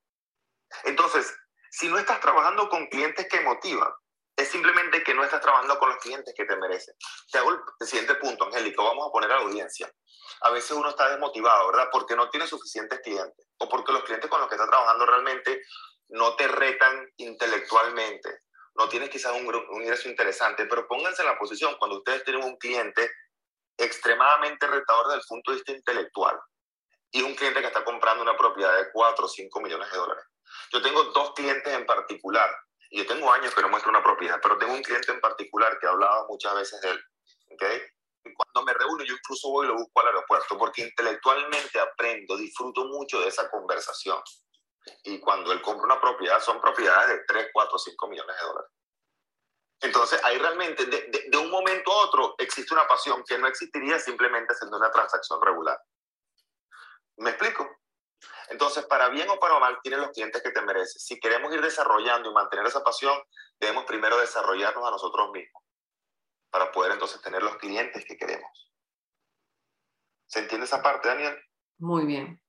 Entonces, 0.84 1.34
si 1.70 1.88
no 1.88 1.98
estás 1.98 2.20
trabajando 2.20 2.68
con 2.68 2.86
clientes 2.86 3.26
que 3.28 3.40
motivan, 3.40 3.92
es 4.36 4.48
simplemente 4.48 5.02
que 5.02 5.14
no 5.14 5.24
estás 5.24 5.40
trabajando 5.40 5.78
con 5.78 5.88
los 5.88 5.98
clientes 5.98 6.32
que 6.36 6.44
te 6.44 6.56
merecen. 6.56 6.94
Te 7.30 7.38
hago 7.38 7.50
el 7.50 7.86
siguiente 7.86 8.14
punto, 8.16 8.44
Angélico, 8.44 8.84
vamos 8.84 9.08
a 9.08 9.12
poner 9.12 9.32
a 9.32 9.36
la 9.36 9.42
audiencia. 9.42 9.90
A 10.42 10.50
veces 10.50 10.70
uno 10.72 10.90
está 10.90 11.08
desmotivado, 11.10 11.66
¿verdad? 11.68 11.88
Porque 11.90 12.14
no 12.14 12.30
tiene 12.30 12.46
suficientes 12.46 13.00
clientes 13.00 13.48
o 13.58 13.68
porque 13.68 13.92
los 13.92 14.04
clientes 14.04 14.30
con 14.30 14.40
los 14.40 14.48
que 14.48 14.54
está 14.54 14.68
trabajando 14.68 15.06
realmente 15.06 15.62
no 16.10 16.36
te 16.36 16.46
retan 16.46 17.08
intelectualmente 17.16 18.42
no 18.78 18.88
tienes 18.88 19.10
quizás 19.10 19.32
un, 19.32 19.44
un 19.44 19.82
ingreso 19.82 20.08
interesante, 20.08 20.64
pero 20.66 20.86
pónganse 20.86 21.22
en 21.22 21.28
la 21.28 21.38
posición 21.38 21.74
cuando 21.78 21.98
ustedes 21.98 22.22
tienen 22.22 22.44
un 22.44 22.56
cliente 22.56 23.10
extremadamente 23.76 24.68
retador 24.68 25.08
desde 25.08 25.20
el 25.20 25.26
punto 25.28 25.50
de 25.50 25.56
vista 25.56 25.72
intelectual 25.72 26.38
y 27.10 27.22
un 27.22 27.34
cliente 27.34 27.60
que 27.60 27.66
está 27.66 27.84
comprando 27.84 28.22
una 28.22 28.36
propiedad 28.36 28.76
de 28.76 28.90
4 28.92 29.24
o 29.24 29.28
5 29.28 29.60
millones 29.60 29.90
de 29.90 29.98
dólares. 29.98 30.24
Yo 30.72 30.82
tengo 30.82 31.04
dos 31.04 31.32
clientes 31.34 31.72
en 31.72 31.86
particular, 31.86 32.50
y 32.90 32.98
yo 32.98 33.06
tengo 33.06 33.30
años 33.32 33.54
que 33.54 33.62
no 33.62 33.68
muestro 33.68 33.90
una 33.90 34.02
propiedad, 34.02 34.38
pero 34.42 34.56
tengo 34.58 34.72
un 34.72 34.82
cliente 34.82 35.12
en 35.12 35.20
particular 35.20 35.78
que 35.78 35.86
ha 35.86 35.90
hablado 35.90 36.26
muchas 36.28 36.54
veces 36.54 36.80
de 36.80 36.90
él. 36.90 37.04
¿okay? 37.52 37.82
Cuando 38.34 38.62
me 38.64 38.72
reúno, 38.72 39.04
yo 39.04 39.14
incluso 39.14 39.50
voy 39.50 39.66
y 39.66 39.68
lo 39.68 39.76
busco 39.76 40.00
al 40.00 40.08
aeropuerto, 40.08 40.56
porque 40.56 40.82
intelectualmente 40.82 41.80
aprendo, 41.80 42.36
disfruto 42.36 42.84
mucho 42.86 43.20
de 43.20 43.28
esa 43.28 43.50
conversación. 43.50 44.20
Y 45.04 45.20
cuando 45.20 45.52
él 45.52 45.60
compra 45.60 45.84
una 45.84 46.00
propiedad, 46.00 46.40
son 46.40 46.60
propiedades 46.60 47.08
de 47.08 47.24
3, 47.26 47.48
4, 47.52 47.78
5 47.78 48.08
millones 48.08 48.36
de 48.36 48.46
dólares. 48.46 48.70
Entonces, 49.80 50.20
ahí 50.24 50.38
realmente, 50.38 50.86
de, 50.86 51.28
de, 51.28 51.38
un 51.38 51.50
momento 51.50 51.92
a 51.92 52.06
otro, 52.06 52.34
existe 52.38 52.74
una 52.74 52.88
pasión 52.88 53.22
que 53.24 53.38
no 53.38 53.46
existiría 53.46 53.98
simplemente 53.98 54.52
haciendo 54.52 54.76
una 54.76 54.90
transacción 54.90 55.40
regular. 55.40 55.78
¿Me 57.18 57.30
explico? 57.30 57.68
Entonces, 58.50 58.86
para 58.86 59.08
bien 59.08 59.28
o 59.28 59.38
para 59.38 59.58
mal, 59.58 59.78
tienes 59.82 60.00
los 60.00 60.10
clientes 60.10 60.42
que 60.42 60.50
te 60.50 60.62
mereces. 60.62 61.04
Si 61.04 61.20
queremos 61.20 61.52
ir 61.52 61.60
desarrollando 61.60 62.30
y 62.30 62.34
mantener 62.34 62.66
esa 62.66 62.82
pasión, 62.82 63.16
debemos 63.58 63.84
primero 63.84 64.18
desarrollarnos 64.18 64.86
a 64.86 64.90
nosotros 64.90 65.30
mismos 65.32 65.62
para 66.50 66.72
poder 66.72 66.92
entonces 66.92 67.20
tener 67.20 67.42
los 67.42 67.56
clientes 67.56 68.04
que 68.04 68.16
queremos. 68.16 68.72
¿Se 70.26 70.40
entiende 70.40 70.66
esa 70.66 70.82
parte, 70.82 71.08
Daniel? 71.08 71.38
Muy 71.78 72.06
bien. 72.06 72.40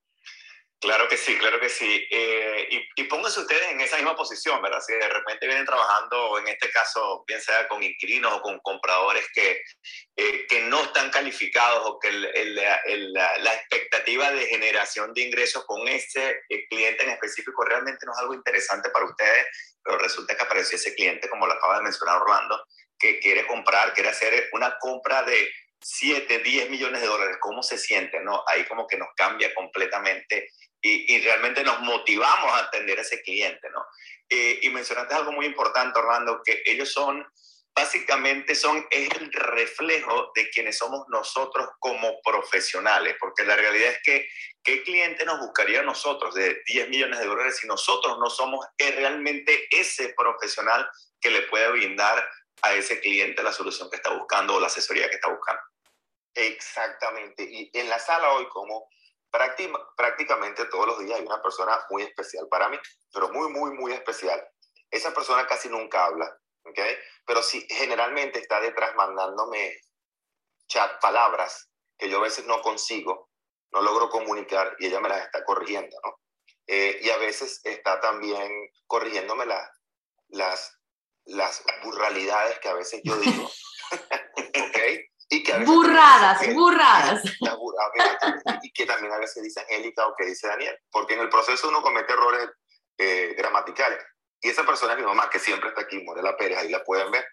Claro 0.80 1.08
que 1.08 1.18
sí, 1.18 1.36
claro 1.36 1.60
que 1.60 1.68
sí. 1.68 2.06
Eh, 2.10 2.66
y, 2.70 3.02
y, 3.02 3.04
pónganse 3.04 3.40
ustedes 3.40 3.70
en 3.70 3.82
esa 3.82 3.96
misma 3.96 4.16
posición, 4.16 4.62
¿verdad? 4.62 4.80
Si 4.80 4.94
de 4.94 5.08
repente 5.10 5.46
vienen 5.46 5.66
trabajando, 5.66 6.38
en 6.38 6.48
este 6.48 6.70
caso, 6.70 7.22
bien 7.26 7.38
sea 7.42 7.68
con 7.68 7.82
inquilinos 7.82 8.32
o 8.32 8.40
con 8.40 8.58
compradores 8.60 9.26
que, 9.34 9.62
eh, 10.16 10.46
que 10.48 10.62
no 10.62 10.80
están 10.82 11.10
calificados 11.10 11.82
o 11.84 11.98
que 11.98 12.08
el, 12.08 12.54
la, 12.54 13.54
expectativa 13.54 14.30
de 14.30 14.46
generación 14.46 15.12
de 15.12 15.20
ingresos 15.20 15.66
con 15.66 15.86
ese 15.86 16.40
eh, 16.48 16.66
cliente 16.70 17.04
en 17.04 17.10
específico 17.10 17.62
realmente 17.62 18.06
no 18.06 18.12
es 18.12 18.18
algo 18.18 18.32
interesante 18.32 18.88
para 18.88 19.04
ustedes, 19.04 19.48
pero 19.84 19.98
resulta 19.98 20.34
que 20.34 20.44
apareció 20.44 20.76
ese 20.76 20.94
cliente, 20.94 21.28
como 21.28 21.46
lo 21.46 21.52
acaba 21.52 21.76
de 21.76 21.82
mencionar 21.82 22.22
Orlando, 22.22 22.64
que 22.98 23.18
quiere 23.18 23.46
comprar, 23.46 23.92
quiere 23.92 24.08
hacer 24.08 24.48
una 24.54 24.78
compra 24.78 25.24
de 25.24 25.46
7, 25.82 26.38
10 26.38 26.70
millones 26.70 27.02
de 27.02 27.06
dólares, 27.06 27.36
¿cómo 27.40 27.62
se 27.62 27.76
siente? 27.76 28.20
No? 28.20 28.44
Ahí 28.46 28.64
como 28.64 28.86
que 28.86 28.96
nos 28.96 29.08
cambia 29.14 29.54
completamente 29.54 30.48
y, 30.82 31.20
realmente 31.20 31.62
nos 31.62 31.80
motivamos 31.80 32.52
a 32.52 32.64
atender 32.64 32.98
a 32.98 33.02
ese 33.02 33.22
cliente, 33.22 33.68
¿no? 33.70 33.84
Eh, 34.28 34.60
y 34.62 34.70
mencionaste 34.70 35.14
algo 35.14 35.32
muy 35.32 35.46
importante, 35.46 35.98
Orlando, 35.98 36.40
que 36.44 36.62
ellos 36.64 36.92
son, 36.92 37.26
básicamente 37.74 38.54
son, 38.54 38.86
es 38.90 39.10
el 39.20 39.32
reflejo 39.32 40.30
de 40.34 40.48
quienes 40.50 40.78
somos 40.78 41.04
nosotros 41.08 41.68
como 41.78 42.20
profesionales, 42.22 43.16
porque 43.20 43.44
la 43.44 43.56
realidad 43.56 43.90
es 43.90 43.98
que, 44.02 44.28
¿qué 44.62 44.82
cliente 44.82 45.24
nos 45.24 45.40
buscaría 45.40 45.80
a 45.80 45.84
nosotros 45.84 46.34
de 46.34 46.62
10 46.66 46.88
millones 46.88 47.18
de 47.18 47.26
dólares 47.26 47.58
si 47.58 47.66
nosotros 47.66 48.18
no 48.18 48.30
somos 48.30 48.64
realmente 48.78 49.68
ese 49.70 50.14
profesional 50.16 50.88
que 51.20 51.30
le 51.30 51.42
puede 51.42 51.70
brindar 51.72 52.26
a 52.62 52.74
ese 52.74 53.00
cliente 53.00 53.42
la 53.42 53.52
solución 53.52 53.90
que 53.90 53.96
está 53.96 54.10
buscando 54.10 54.54
o 54.54 54.60
la 54.60 54.68
asesoría 54.68 55.08
que 55.08 55.16
está 55.16 55.28
buscando? 55.28 55.62
Exactamente. 56.34 57.42
Y 57.42 57.70
en 57.74 57.88
la 57.88 57.98
sala 57.98 58.32
hoy, 58.32 58.48
como 58.48 58.88
prácticamente 59.30 60.64
todos 60.66 60.86
los 60.86 60.98
días 61.00 61.18
hay 61.18 61.26
una 61.26 61.42
persona 61.42 61.78
muy 61.90 62.02
especial 62.02 62.48
para 62.48 62.68
mí, 62.68 62.78
pero 63.12 63.28
muy, 63.30 63.48
muy, 63.50 63.72
muy 63.72 63.92
especial. 63.92 64.42
Esa 64.90 65.14
persona 65.14 65.46
casi 65.46 65.68
nunca 65.68 66.04
habla, 66.04 66.26
¿ok? 66.64 66.80
Pero 67.26 67.42
sí, 67.42 67.66
generalmente 67.68 68.40
está 68.40 68.60
detrás 68.60 68.94
mandándome 68.96 69.80
chat, 70.68 71.00
palabras 71.00 71.70
que 71.98 72.08
yo 72.08 72.18
a 72.18 72.22
veces 72.22 72.46
no 72.46 72.62
consigo, 72.62 73.30
no 73.72 73.82
logro 73.82 74.08
comunicar 74.08 74.76
y 74.78 74.86
ella 74.86 75.00
me 75.00 75.08
las 75.08 75.24
está 75.24 75.44
corrigiendo, 75.44 75.96
¿no? 76.04 76.18
Eh, 76.66 77.00
y 77.02 77.10
a 77.10 77.18
veces 77.18 77.60
está 77.64 78.00
también 78.00 78.70
corrigiéndome 78.86 79.44
las, 79.46 79.68
las, 80.28 80.78
las 81.24 81.62
burralidades 81.82 82.58
que 82.60 82.68
a 82.68 82.74
veces 82.74 83.00
yo 83.04 83.16
digo. 83.16 83.50
Y 85.32 85.44
que 85.44 85.56
burradas, 85.58 86.52
burradas. 86.52 87.22
y 88.62 88.72
que 88.72 88.84
también 88.84 89.12
a 89.12 89.18
veces 89.18 89.44
dice 89.44 89.60
Angélica 89.60 90.06
o 90.08 90.14
que 90.16 90.26
dice 90.26 90.48
Daniel, 90.48 90.76
porque 90.90 91.14
en 91.14 91.20
el 91.20 91.28
proceso 91.28 91.68
uno 91.68 91.82
comete 91.82 92.12
errores 92.12 92.50
eh, 92.98 93.34
gramaticales. 93.38 94.04
Y 94.42 94.48
esa 94.48 94.66
persona 94.66 94.94
es 94.94 94.98
mi 94.98 95.04
mamá, 95.04 95.30
que 95.30 95.38
siempre 95.38 95.68
está 95.68 95.82
aquí, 95.82 96.02
Morela 96.02 96.36
Pérez, 96.36 96.58
ahí 96.58 96.70
la 96.70 96.82
pueden 96.82 97.10
ver. 97.12 97.24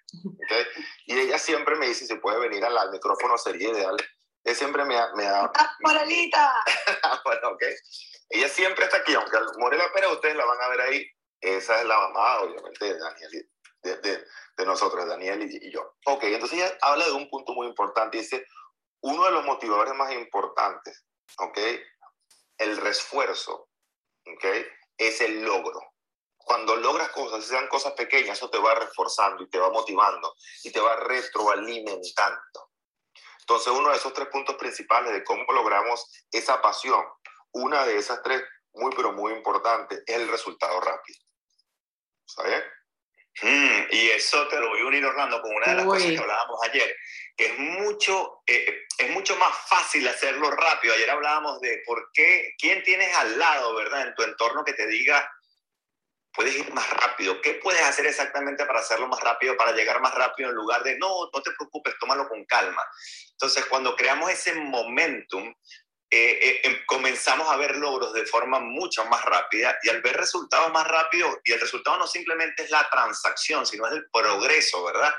Y 1.06 1.18
ella 1.18 1.40
siempre 1.40 1.76
me 1.76 1.88
dice, 1.88 2.06
si 2.06 2.16
puede 2.16 2.40
venir 2.40 2.64
al, 2.64 2.92
micrófono 2.92 3.38
sería 3.38 3.70
ideal. 3.70 3.98
Ella 4.44 4.56
siempre 4.56 4.86
me 4.86 4.98
ha... 4.98 5.08
Me 5.16 5.26
ha 5.26 5.52
¡Morelita! 5.80 6.64
bueno, 7.26 7.50
ok. 7.50 7.64
Ella 8.30 8.50
siempre 8.50 8.86
está 8.86 8.98
aquí, 8.98 9.16
aunque 9.16 9.38
Morela 9.58 9.92
Pérez 9.94 10.12
ustedes 10.12 10.36
la 10.36 10.46
van 10.46 10.62
a 10.62 10.68
ver 10.68 10.82
ahí. 10.82 11.08
Esa 11.40 11.80
es 11.82 11.88
la 11.88 11.98
mamá, 11.98 12.40
obviamente, 12.42 12.86
de 12.86 13.00
Daniel, 13.00 13.50
de, 13.88 13.98
de, 13.98 14.28
de 14.58 14.66
nosotros, 14.66 15.08
Daniel 15.08 15.48
y, 15.50 15.72
yo. 15.72 15.96
Ok, 16.06 16.24
entonces 16.24 16.60
ella 16.60 16.78
habla 16.82 17.06
de 17.06 17.12
un 17.12 17.30
punto 17.30 17.54
muy 17.54 17.68
importante. 17.68 18.18
Dice, 18.18 18.46
uno 19.02 19.26
de 19.26 19.32
los 19.32 19.46
motivadores 19.46 19.94
más 19.94 20.12
importantes, 20.14 21.06
ok, 21.38 21.58
el 22.58 22.78
refuerzo, 22.78 23.70
ok, 24.26 24.46
es 24.98 25.22
el 25.22 25.44
logro. 25.44 25.80
Cuando 26.38 26.76
logras 26.78 27.10
cosas, 27.10 27.46
sean 27.46 27.68
cosas 27.68 27.94
pequeñas, 27.94 28.38
eso 28.38 28.50
te 28.50 28.58
va 28.58 28.74
reforzando 28.76 29.44
y 29.44 29.50
te 29.50 29.60
va 29.60 29.70
motivando 29.70 30.34
y 30.64 30.72
te 30.72 30.80
va 30.80 30.96
retroalimentando. 30.96 32.72
Entonces, 33.42 33.72
uno 33.74 33.90
de 33.90 33.98
esos 33.98 34.14
tres 34.14 34.28
puntos 34.30 34.56
principales 34.56 35.14
de 35.14 35.24
cómo 35.24 35.46
logramos 35.54 36.10
esa 36.32 36.62
pasión, 36.62 37.06
una 37.52 37.86
de 37.86 37.98
esas 37.98 38.22
tres, 38.24 38.44
muy 38.74 38.94
pero 38.96 39.14
muy 39.14 39.34
importante, 39.34 40.04
es 40.06 40.16
el 40.16 40.28
resultado 40.28 40.80
rápido. 40.80 41.20
¿Está 42.26 42.44
bien? 42.44 42.64
Mm, 43.42 43.82
y 43.92 44.10
eso 44.10 44.48
te 44.48 44.60
lo 44.60 44.70
voy 44.70 44.82
a 44.82 44.86
unir, 44.86 45.06
Orlando, 45.06 45.42
con 45.42 45.56
una 45.56 45.68
de 45.68 45.76
las 45.76 45.86
cosas 45.86 46.10
que 46.10 46.18
hablábamos 46.18 46.60
ayer, 46.64 46.96
que 47.36 47.46
es 47.46 47.60
mucho, 47.60 48.42
eh, 48.48 48.86
es 48.98 49.10
mucho 49.12 49.36
más 49.38 49.56
fácil 49.68 50.08
hacerlo 50.08 50.50
rápido. 50.50 50.96
Ayer 50.96 51.10
hablábamos 51.10 51.62
de 51.62 51.84
por 51.86 52.10
qué, 52.14 52.54
quién 52.58 52.82
tienes 52.84 53.16
al 53.16 53.38
lado, 53.38 53.76
¿verdad? 53.76 54.08
En 54.08 54.16
tu 54.16 54.24
entorno 54.24 54.64
que 54.64 54.74
te 54.74 54.88
diga, 54.88 55.30
puedes 56.34 56.56
ir 56.56 56.74
más 56.74 56.90
rápido. 56.90 57.40
¿Qué 57.42 57.56
puedes 57.56 57.82
hacer 57.82 58.08
exactamente 58.08 58.66
para 58.66 58.80
hacerlo 58.80 59.08
más 59.08 59.20
rápido, 59.22 59.56
para 59.56 59.72
llegar 59.74 60.02
más 60.02 60.16
rápido 60.16 60.50
en 60.50 60.56
lugar 60.56 60.82
de, 60.84 60.98
no, 60.98 61.30
no 61.32 61.42
te 61.42 61.52
preocupes, 61.52 61.96
tómalo 62.00 62.28
con 62.28 62.44
calma? 62.46 62.84
Entonces, 63.32 63.66
cuando 63.66 63.96
creamos 63.96 64.32
ese 64.32 64.56
momentum, 64.56 65.54
eh, 66.10 66.40
eh, 66.42 66.62
em, 66.64 66.86
comenzamos 66.86 67.50
a 67.50 67.58
ver 67.58 67.76
logros 67.76 68.14
de 68.14 68.26
forma 68.26 68.60
mucho 68.60 69.06
más 69.08 69.26
rápida 69.26 69.78
y 69.84 69.90
al 69.90 70.02
ver 70.02 70.16
resultados 70.16 70.72
más 70.72 70.88
rápidos, 70.88 71.38
y 71.44 71.52
el 71.52 71.60
resultado 71.60 71.98
no 71.98 72.08
simplemente 72.08 72.64
es 72.64 72.72
la 72.72 72.90
transacción, 72.90 73.66
sino 73.66 73.86
es 73.88 73.94
el 73.94 74.10
progreso, 74.10 74.86
¿verdad? 74.86 75.14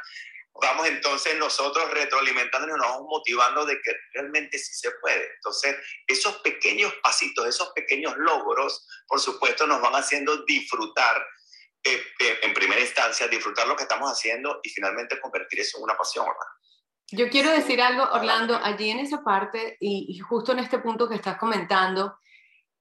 Vamos 0.55 0.89
entonces 0.89 1.37
nosotros 1.37 1.91
retroalimentándonos, 1.91 2.79
nos 2.79 2.87
vamos 2.87 3.07
motivando 3.09 3.67
de 3.67 3.81
que 3.83 3.95
realmente 4.15 4.59
sí 4.59 4.75
se 4.75 4.91
puede. 4.93 5.35
Entonces, 5.35 5.77
esos 6.07 6.39
pequeños 6.39 6.93
pasitos, 7.03 7.47
esos 7.47 7.71
pequeños 7.75 8.17
logros, 8.17 8.87
por 9.07 9.21
supuesto, 9.21 9.67
nos 9.67 9.81
van 9.83 9.95
haciendo 9.95 10.45
disfrutar, 10.47 11.25
eh, 11.85 12.03
en 12.43 12.55
primera 12.55 12.81
instancia, 12.81 13.29
disfrutar 13.29 13.69
lo 13.69 13.77
que 13.77 13.85
estamos 13.85 14.11
haciendo 14.11 14.59
y 14.63 14.71
finalmente 14.71 15.21
convertir 15.21 15.61
eso 15.61 15.79
en 15.79 15.85
una 15.85 15.97
pasión, 15.97 16.27
¿verdad? 16.27 16.47
Yo 17.11 17.31
quiero 17.31 17.51
decir 17.51 17.81
algo, 17.81 18.05
Orlando, 18.13 18.59
allí 18.63 18.91
en 18.91 18.99
esa 18.99 19.23
parte 19.23 19.79
y, 19.81 20.19
justo 20.19 20.53
en 20.53 20.59
este 20.59 20.79
punto 20.79 21.09
que 21.09 21.15
estás 21.15 21.39
comentando, 21.39 22.19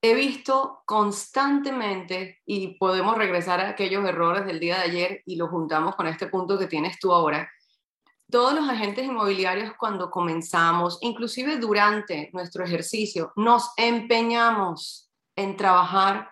he 0.02 0.14
visto 0.14 0.82
constantemente, 0.84 2.40
y 2.44 2.76
podemos 2.78 3.16
regresar 3.16 3.60
a 3.60 3.70
aquellos 3.70 4.06
errores 4.06 4.44
del 4.44 4.60
día 4.60 4.76
de 4.76 4.82
ayer 4.82 5.22
y 5.24 5.36
lo 5.36 5.48
juntamos 5.48 5.96
con 5.96 6.06
este 6.06 6.26
punto 6.26 6.58
que 6.58 6.66
tienes 6.66 6.98
tú 6.98 7.12
ahora, 7.12 7.50
todos 8.30 8.52
los 8.52 8.68
agentes 8.68 9.06
inmobiliarios 9.06 9.72
cuando 9.78 10.10
comenzamos, 10.10 10.98
inclusive 11.00 11.56
durante 11.56 12.28
nuestro 12.34 12.62
ejercicio, 12.64 13.32
nos 13.36 13.72
empeñamos 13.78 15.10
en 15.36 15.56
trabajar 15.56 16.30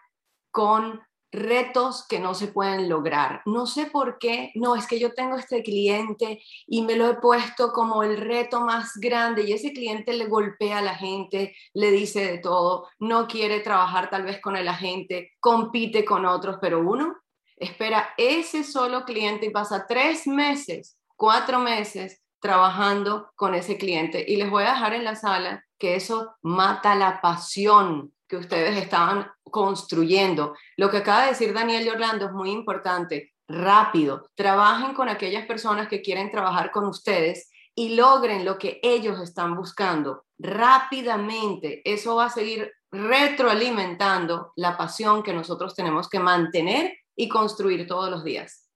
con 0.50 1.05
retos 1.32 2.06
que 2.06 2.18
no 2.18 2.34
se 2.34 2.48
pueden 2.48 2.88
lograr. 2.88 3.42
No 3.44 3.66
sé 3.66 3.86
por 3.86 4.18
qué, 4.18 4.52
no, 4.54 4.76
es 4.76 4.86
que 4.86 4.98
yo 4.98 5.12
tengo 5.12 5.36
este 5.36 5.62
cliente 5.62 6.42
y 6.66 6.82
me 6.82 6.96
lo 6.96 7.08
he 7.08 7.14
puesto 7.14 7.72
como 7.72 8.02
el 8.02 8.16
reto 8.16 8.60
más 8.60 8.92
grande 8.96 9.42
y 9.42 9.52
ese 9.52 9.72
cliente 9.72 10.12
le 10.12 10.26
golpea 10.26 10.78
a 10.78 10.82
la 10.82 10.94
gente, 10.94 11.54
le 11.74 11.90
dice 11.90 12.24
de 12.24 12.38
todo, 12.38 12.88
no 12.98 13.26
quiere 13.26 13.60
trabajar 13.60 14.10
tal 14.10 14.22
vez 14.22 14.40
con 14.40 14.56
el 14.56 14.68
agente, 14.68 15.32
compite 15.40 16.04
con 16.04 16.24
otros, 16.24 16.56
pero 16.60 16.80
uno 16.80 17.16
espera 17.56 18.10
ese 18.16 18.64
solo 18.64 19.04
cliente 19.04 19.46
y 19.46 19.50
pasa 19.50 19.86
tres 19.86 20.26
meses, 20.26 20.98
cuatro 21.16 21.58
meses 21.58 22.22
trabajando 22.40 23.30
con 23.34 23.54
ese 23.54 23.78
cliente. 23.78 24.24
Y 24.26 24.36
les 24.36 24.50
voy 24.50 24.64
a 24.64 24.70
dejar 24.70 24.94
en 24.94 25.04
la 25.04 25.16
sala 25.16 25.64
que 25.78 25.96
eso 25.96 26.34
mata 26.42 26.94
la 26.94 27.20
pasión 27.20 28.12
que 28.28 28.36
ustedes 28.36 28.76
estaban 28.76 29.30
construyendo. 29.50 30.54
Lo 30.76 30.90
que 30.90 30.98
acaba 30.98 31.22
de 31.22 31.30
decir 31.30 31.52
Daniel 31.52 31.84
de 31.84 31.90
Orlando 31.90 32.26
es 32.26 32.32
muy 32.32 32.50
importante. 32.50 33.32
Rápido, 33.48 34.28
trabajen 34.34 34.94
con 34.94 35.08
aquellas 35.08 35.46
personas 35.46 35.88
que 35.88 36.02
quieren 36.02 36.30
trabajar 36.30 36.72
con 36.72 36.84
ustedes 36.86 37.48
y 37.76 37.94
logren 37.94 38.44
lo 38.44 38.58
que 38.58 38.80
ellos 38.82 39.20
están 39.20 39.54
buscando 39.54 40.26
rápidamente, 40.38 41.82
eso 41.84 42.16
va 42.16 42.26
a 42.26 42.30
seguir 42.30 42.72
retroalimentando 42.90 44.52
la 44.56 44.76
pasión 44.76 45.22
que 45.22 45.32
nosotros 45.32 45.74
tenemos 45.74 46.08
que 46.08 46.20
mantener 46.20 46.94
y 47.14 47.28
construir 47.28 47.86
todos 47.86 48.10
los 48.10 48.24
días. 48.24 48.68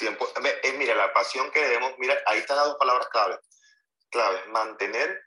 Eh, 0.00 0.76
mira, 0.78 0.94
la 0.94 1.12
pasión 1.12 1.50
que 1.52 1.60
debemos, 1.60 1.92
mira, 1.98 2.14
ahí 2.26 2.38
están 2.38 2.56
las 2.56 2.66
dos 2.66 2.76
palabras 2.76 3.08
claves. 3.08 3.38
Claves, 4.10 4.40
mantener 4.48 5.20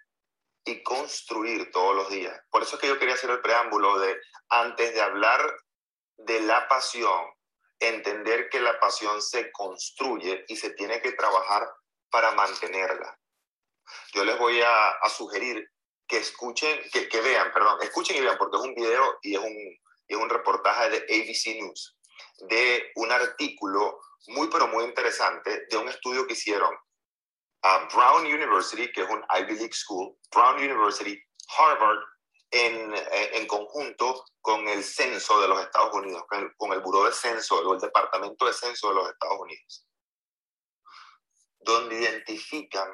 y 0.69 0.83
construir 0.83 1.71
todos 1.71 1.95
los 1.95 2.09
días. 2.09 2.39
Por 2.49 2.61
eso 2.61 2.75
es 2.75 2.81
que 2.81 2.87
yo 2.87 2.99
quería 2.99 3.15
hacer 3.15 3.29
el 3.31 3.41
preámbulo 3.41 3.99
de, 3.99 4.17
antes 4.49 4.93
de 4.93 5.01
hablar 5.01 5.41
de 6.17 6.41
la 6.41 6.67
pasión, 6.67 7.25
entender 7.79 8.49
que 8.49 8.59
la 8.59 8.79
pasión 8.79 9.21
se 9.21 9.51
construye 9.51 10.45
y 10.47 10.55
se 10.55 10.71
tiene 10.71 11.01
que 11.01 11.13
trabajar 11.13 11.67
para 12.09 12.31
mantenerla. 12.31 13.17
Yo 14.13 14.23
les 14.23 14.37
voy 14.37 14.61
a, 14.61 14.95
sugerir 15.09 15.67
que 16.07 16.17
escuchen, 16.17 16.79
que, 16.91 17.09
que, 17.09 17.21
vean, 17.21 17.51
perdón, 17.51 17.79
escuchen 17.81 18.17
y 18.17 18.21
vean, 18.21 18.37
porque 18.37 18.57
es 18.57 18.63
un 18.63 18.75
video 18.75 19.17
y 19.21 19.35
es 19.35 19.41
un, 19.41 19.79
es 20.07 20.17
un 20.17 20.29
reportaje 20.29 20.89
de 20.89 20.97
ABC 20.97 21.55
News, 21.61 21.97
de 22.47 22.91
un 22.95 23.11
artículo 23.11 23.99
muy, 24.27 24.49
pero 24.49 24.67
muy 24.67 24.83
interesante 24.83 25.65
de 25.69 25.77
un 25.77 25.89
estudio 25.89 26.27
que 26.27 26.33
hicieron 26.33 26.75
a 27.61 27.87
Brown 27.93 28.25
University, 28.25 28.91
que 28.91 29.01
es 29.01 29.09
un 29.09 29.23
Ivy 29.29 29.55
League 29.55 29.73
School, 29.73 30.17
Brown 30.31 30.55
University, 30.55 31.21
Harvard, 31.57 31.99
en, 32.51 32.95
en, 32.95 33.47
conjunto 33.47 34.25
con 34.41 34.67
el 34.67 34.83
censo 34.83 35.39
de 35.39 35.47
los 35.47 35.61
Estados 35.61 35.93
Unidos, 35.93 36.23
con 36.27 36.39
el, 36.39 36.55
con 36.57 36.73
el 36.73 36.79
Buró 36.79 37.05
de 37.05 37.11
Censo 37.11 37.57
o 37.57 37.73
el 37.75 37.79
Departamento 37.79 38.45
de 38.45 38.53
Censo 38.53 38.89
de 38.89 38.95
los 38.95 39.09
Estados 39.09 39.39
Unidos 39.39 39.85
donde 41.59 41.99
identifican 41.99 42.89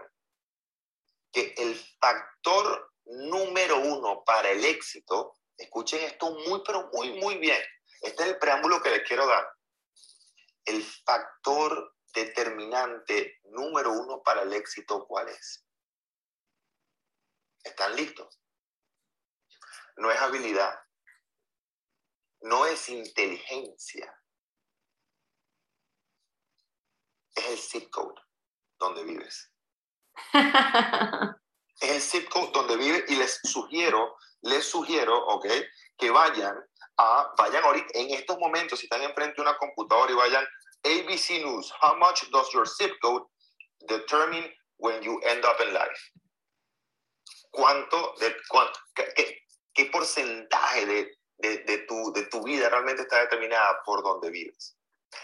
que 1.31 1.53
el 1.57 1.75
factor 1.99 2.91
número 3.05 3.79
uno 3.79 4.23
para 4.25 4.49
el 4.49 4.65
éxito, 4.65 5.37
escuchen 5.57 6.01
esto 6.03 6.31
muy, 6.31 6.61
pero 6.65 6.89
muy, 6.93 7.13
muy 7.19 7.37
bien, 7.37 7.61
este 8.01 8.23
es 8.23 8.29
el 8.29 8.39
preámbulo 8.39 8.81
que 8.81 8.89
les 8.89 9.07
quiero 9.07 9.27
dar, 9.27 9.47
el 10.65 10.83
factor 10.83 11.94
determinante 12.15 13.39
número 13.43 13.91
uno 13.91 14.23
para 14.23 14.41
el 14.43 14.53
éxito, 14.53 15.05
¿cuál 15.05 15.27
es? 15.29 15.65
¿Están 17.63 17.95
listos? 17.95 18.39
No 19.97 20.09
es 20.09 20.19
habilidad, 20.19 20.79
no 22.41 22.65
es 22.65 22.89
inteligencia, 22.89 24.21
es 27.35 27.45
el 27.45 27.57
zip 27.57 27.89
code 27.89 28.21
donde 28.79 29.03
vives. 29.03 29.51
es 31.81 31.91
el 31.91 32.01
zip 32.01 32.29
code 32.29 32.51
donde 32.53 32.77
vive 32.77 33.05
y 33.09 33.15
les 33.15 33.39
sugiero, 33.43 34.17
les 34.41 34.65
sugiero, 34.65 35.17
ok, 35.27 35.47
que 35.97 36.11
vayan 36.11 36.57
a, 36.97 37.33
vayan 37.37 37.63
ahorita, 37.63 37.87
en 37.93 38.11
estos 38.11 38.37
momentos, 38.37 38.79
si 38.79 38.85
están 38.85 39.01
enfrente 39.01 39.35
de 39.35 39.41
una 39.41 39.57
computadora 39.57 40.11
y 40.11 40.15
vayan 40.15 40.45
ABC 40.85 41.43
News, 41.43 41.71
how 41.81 41.97
much 41.97 42.29
does 42.31 42.53
your 42.53 42.65
zip 42.65 42.91
code 43.01 43.23
determine 43.87 44.45
when 44.77 45.01
you 45.03 45.19
end 45.27 45.43
up 45.45 45.57
in 45.61 45.73
life? 45.73 46.11
¿Cuánto, 47.51 48.13
de, 48.19 48.35
qué, 49.15 49.37
qué, 49.73 49.85
porcentaje 49.85 50.85
de, 50.85 51.17
de, 51.37 51.57
de, 51.59 51.77
tu, 51.87 52.11
de 52.13 52.25
tu 52.27 52.43
vida 52.43 52.69
realmente 52.69 53.03
está 53.03 53.21
determinada 53.21 53.81
por 53.85 54.03
donde 54.03 54.29
vives? 54.29 54.75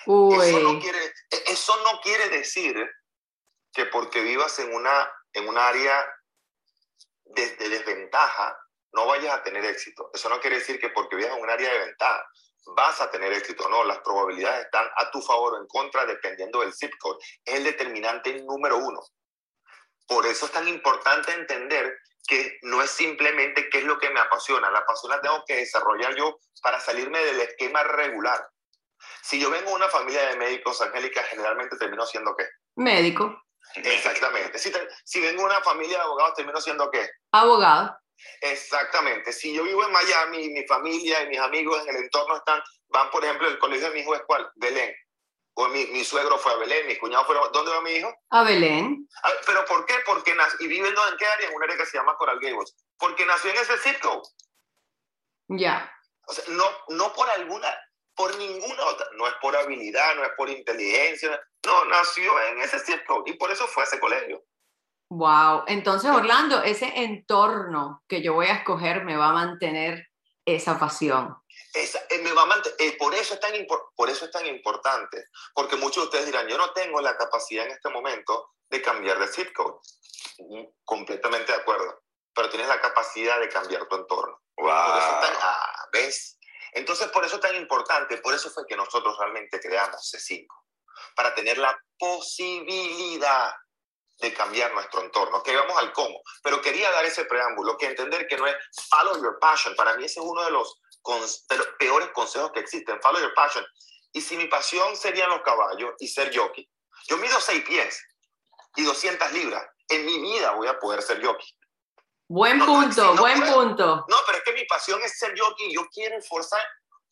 Eso 0.05 0.59
no, 0.59 0.79
quiere, 0.79 1.05
e, 1.29 1.43
eso 1.47 1.75
no 1.83 1.99
quiere 2.01 2.29
decir 2.29 2.75
que 3.73 3.85
porque 3.85 4.21
vivas 4.21 4.57
en 4.59 4.73
una, 4.73 5.11
en 5.33 5.47
un 5.47 5.57
área 5.57 6.05
de, 7.25 7.55
desventaja, 7.69 8.57
no 8.93 9.05
vayas 9.05 9.35
a 9.35 9.43
tener 9.43 9.63
éxito. 9.65 10.09
Eso 10.13 10.29
no 10.29 10.39
quiere 10.39 10.59
decir 10.59 10.79
que 10.79 10.89
porque 10.89 11.15
vivas 11.15 11.35
en 11.35 11.43
un 11.43 11.49
área 11.49 11.71
de 11.71 11.79
ventaja, 11.79 12.25
vas 12.75 13.01
a 13.01 13.09
tener 13.09 13.31
éxito. 13.33 13.67
No, 13.69 13.83
las 13.83 13.99
probabilidades 13.99 14.65
están 14.65 14.87
a 14.95 15.11
tu 15.11 15.21
favor 15.21 15.53
o 15.53 15.57
en 15.57 15.67
contra 15.67 16.05
dependiendo 16.05 16.61
del 16.61 16.73
zip 16.73 16.91
code. 16.99 17.19
Es 17.45 17.55
el 17.55 17.63
determinante 17.63 18.41
número 18.43 18.77
uno. 18.77 19.00
Por 20.07 20.25
eso 20.25 20.45
es 20.45 20.51
tan 20.51 20.67
importante 20.67 21.31
entender 21.31 21.97
que 22.27 22.59
no 22.63 22.81
es 22.81 22.91
simplemente 22.91 23.69
qué 23.69 23.79
es 23.79 23.83
lo 23.83 23.97
que 23.97 24.09
me 24.09 24.19
apasiona. 24.19 24.69
La 24.71 24.85
pasión 24.85 25.11
la 25.11 25.21
tengo 25.21 25.43
que 25.45 25.57
desarrollar 25.57 26.15
yo 26.15 26.37
para 26.61 26.79
salirme 26.79 27.19
del 27.19 27.41
esquema 27.41 27.83
regular. 27.83 28.50
Si 29.24 29.39
yo 29.39 29.50
vengo 29.50 29.69
de 29.69 29.75
una 29.75 29.89
familia 29.89 30.29
de 30.29 30.37
médicos, 30.37 30.81
Angélica, 30.81 31.24
generalmente 31.24 31.77
termino 31.77 32.05
siendo 32.05 32.35
qué? 32.35 32.47
Médico. 32.75 33.41
Exactamente. 33.75 34.59
Si, 34.59 34.71
si 35.03 35.21
vengo 35.21 35.41
de 35.41 35.45
una 35.47 35.61
familia 35.61 35.97
de 35.97 36.03
abogados, 36.03 36.35
termino 36.35 36.59
siendo 36.59 36.89
qué? 36.91 37.09
Abogado. 37.31 37.97
Exactamente. 38.42 39.34
Si 39.34 39.53
yo 39.53 39.64
vivo 39.64 39.86
en 39.86 39.92
Miami, 39.92 40.50
mi 40.50 40.66
familia 40.66 41.24
y 41.24 41.29
mis 41.29 41.40
amigos 41.40 41.81
en 41.88 41.96
el 41.96 42.03
entorno 42.03 42.38
están, 42.38 42.62
van, 42.88 43.10
por 43.12 43.24
ejemplo, 43.24 43.48
el 43.48 43.60
colegio 43.60 43.88
de 43.88 43.94
mi 43.94 44.01
hijo 44.01 44.16
es 44.16 44.22
cuál? 44.25 44.50
Belén. 44.55 44.94
O 45.53 45.68
mi, 45.68 45.86
mi 45.88 46.03
suegro 46.03 46.38
fue 46.38 46.53
a 46.53 46.55
Belén, 46.55 46.88
mi 46.88 46.98
cuñado 46.98 47.25
fue 47.25 47.38
a... 47.38 47.50
¿Dónde 47.50 47.72
va 47.72 47.81
mi 47.81 47.92
hijo? 47.92 48.14
A 48.29 48.44
Belén. 48.44 49.07
Ah, 49.24 49.31
¿Pero 49.46 49.66
por 49.66 49.86
qué? 49.86 49.96
Porque 50.05 50.34
nació, 50.34 50.66
¿Y 50.66 50.70
vive 50.70 50.88
en 50.88 50.96
qué 51.18 51.25
área? 51.25 51.50
En 51.50 51.55
un 51.55 51.64
área 51.64 51.77
que 51.77 51.86
se 51.86 51.98
llama 51.98 52.16
Coral 52.16 52.40
Gables. 52.40 52.75
Porque 52.98 53.25
nació 53.25 53.51
en 53.51 53.57
ese 53.57 53.77
sitio. 53.79 54.22
Ya. 55.50 55.94
O 56.25 56.34
sea, 56.34 56.46
no, 56.48 56.66
no 56.90 57.14
por 57.14 57.29
alguna 57.29 57.68
por 58.16 58.38
ninguna 58.38 58.86
otra. 58.86 59.07
No 59.18 59.27
es 59.27 59.34
por 59.42 59.55
habilidad, 59.55 60.16
no 60.16 60.24
es 60.24 60.31
por 60.38 60.50
inteligencia. 60.50 61.42
No, 61.66 61.86
nació 61.86 62.40
en 62.44 62.62
ese 62.62 62.79
circo 62.79 63.24
y 63.25 63.34
por 63.34 63.51
eso 63.51 63.68
fue 63.68 63.84
a 63.84 63.88
ese 63.88 64.00
colegio. 64.00 64.44
Wow. 65.11 65.65
Entonces, 65.67 66.09
Orlando, 66.09 66.63
ese 66.63 66.89
entorno 67.03 68.01
que 68.07 68.21
yo 68.21 68.33
voy 68.33 68.45
a 68.45 68.53
escoger 68.53 69.03
me 69.03 69.17
va 69.17 69.27
a 69.27 69.33
mantener 69.33 70.07
esa 70.45 70.79
pasión. 70.79 71.35
Esa, 71.74 72.00
eh, 72.09 72.19
me 72.19 72.31
va 72.31 72.43
a 72.43 72.61
eh, 72.79 72.95
por, 72.97 73.13
eso 73.13 73.33
es 73.33 73.41
tan 73.41 73.51
por 73.93 74.09
eso 74.09 74.24
es 74.24 74.31
tan 74.31 74.45
importante, 74.45 75.25
porque 75.53 75.75
muchos 75.75 76.03
de 76.03 76.05
ustedes 76.05 76.27
dirán, 76.27 76.47
yo 76.47 76.57
no 76.57 76.71
tengo 76.71 77.01
la 77.01 77.17
capacidad 77.17 77.65
en 77.65 77.74
este 77.74 77.89
momento 77.89 78.51
de 78.69 78.81
cambiar 78.81 79.19
de 79.19 79.27
zip 79.27 79.51
code. 79.53 79.79
Mm, 80.37 80.63
completamente 80.85 81.51
de 81.51 81.57
acuerdo, 81.57 82.03
pero 82.33 82.50
tienes 82.50 82.69
la 82.69 82.79
capacidad 82.79 83.37
de 83.41 83.50
cambiar 83.50 83.85
tu 83.89 83.97
entorno. 83.97 84.39
Wow. 84.55 84.71
Ah, 84.71 85.87
¿Ves? 85.91 86.39
Entonces, 86.71 87.09
por 87.09 87.25
eso 87.25 87.35
es 87.35 87.41
tan 87.41 87.55
importante, 87.57 88.17
por 88.19 88.33
eso 88.33 88.50
fue 88.50 88.63
que 88.65 88.77
nosotros 88.77 89.17
realmente 89.19 89.59
creamos 89.59 90.09
C5, 90.09 90.47
para 91.17 91.35
tener 91.35 91.57
la 91.57 91.77
posibilidad 92.00 93.53
de 94.22 94.34
cambiar 94.34 94.74
nuestro 94.74 95.01
entorno, 95.01 95.42
que 95.44 95.55
vamos 95.55 95.77
al 95.77 95.92
cómo. 95.92 96.22
Pero 96.44 96.62
quería 96.62 96.92
dar 96.92 97.03
ese 97.05 97.25
preámbulo, 97.25 97.77
que 97.77 97.88
entender 97.88 98.27
que 98.27 98.38
no 98.38 98.48
es 98.48 98.55
follow 98.90 99.22
your 99.22 99.40
passion. 99.40 99.75
Para 99.75 99.98
mí 99.98 100.05
ese 100.05 100.20
es 100.20 100.25
uno 100.25 100.44
de 100.44 100.51
los, 100.51 100.79
de 101.50 101.57
los 101.57 101.68
peores 101.79 102.10
consejos 102.14 102.51
que 102.51 102.60
existen, 102.60 103.01
follow 103.01 103.20
your 103.20 103.34
passion. 103.34 103.66
Y 104.14 104.22
si 104.22 104.38
mi 104.38 104.46
pasión 104.48 104.96
serían 104.96 105.29
los 105.29 105.42
caballos 105.42 105.94
y 106.00 106.07
ser 106.07 106.36
jockey, 106.36 106.70
yo 107.07 107.18
mido 107.18 107.40
6 107.40 107.64
pies 107.66 108.01
y 108.75 108.84
200 108.84 109.31
libras, 109.34 109.66
en 109.90 110.05
mi 110.05 110.22
vida 110.22 110.51
voy 110.51 110.68
a 110.68 110.79
poder 110.79 111.01
ser 111.01 111.25
jockey. 111.25 111.48
Buen 112.27 112.64
punto, 112.66 113.16
buen 113.16 113.42
punto. 113.42 114.05
No, 114.07 114.18
pero 114.25 114.38
es 114.38 114.44
que 114.46 114.53
mi 114.53 114.66
pasión 114.66 115.01
es 115.03 115.18
ser 115.20 115.38
jockey. 115.38 115.74
Yo 115.74 115.86
quiero 115.92 116.18
esforzar. 116.18 116.62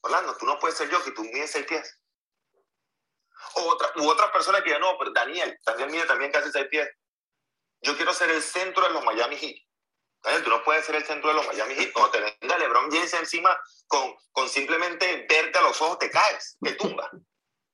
Orlando, 0.02 0.38
tú 0.38 0.46
no 0.46 0.58
puedes 0.60 0.78
ser 0.78 0.90
jockey, 0.90 1.14
tú 1.14 1.24
mides 1.24 1.52
seis 1.52 1.66
pies. 1.66 2.00
O 3.56 3.62
otra, 3.68 3.92
u 3.98 4.10
otra 4.10 4.32
persona 4.32 4.64
que 4.64 4.72
ya 4.72 4.80
no, 4.80 4.98
pero 4.98 5.12
Daniel, 5.12 5.58
Daniel 5.66 5.90
mide 5.90 6.06
también 6.06 6.32
casi 6.32 6.52
seis 6.52 6.68
pies. 6.70 6.90
Yo 7.82 7.96
quiero 7.96 8.14
ser 8.14 8.30
el 8.32 8.42
centro 8.42 8.84
de 8.88 8.94
los 8.94 9.04
Miami 9.04 9.38
Heat. 9.38 9.58
Daniel, 10.24 10.44
tú 10.44 10.50
no 10.50 10.64
puedes 10.64 10.86
ser 10.86 10.96
el 10.96 11.06
centro 11.06 11.30
de 11.30 11.36
los 11.36 11.48
Miami 11.48 11.76
Heat. 11.76 11.94
Cuando 11.94 12.12
te 12.12 12.20
venga 12.20 12.58
LeBron 12.58 12.92
James 12.92 13.14
encima, 13.14 13.58
con, 13.88 14.16
con 14.32 14.50
simplemente 14.50 15.26
verte 15.30 15.58
a 15.58 15.62
los 15.62 15.82
ojos, 15.82 16.00
te 16.00 16.10
caes, 16.10 16.58
te 16.62 16.74
tumba. 16.74 17.10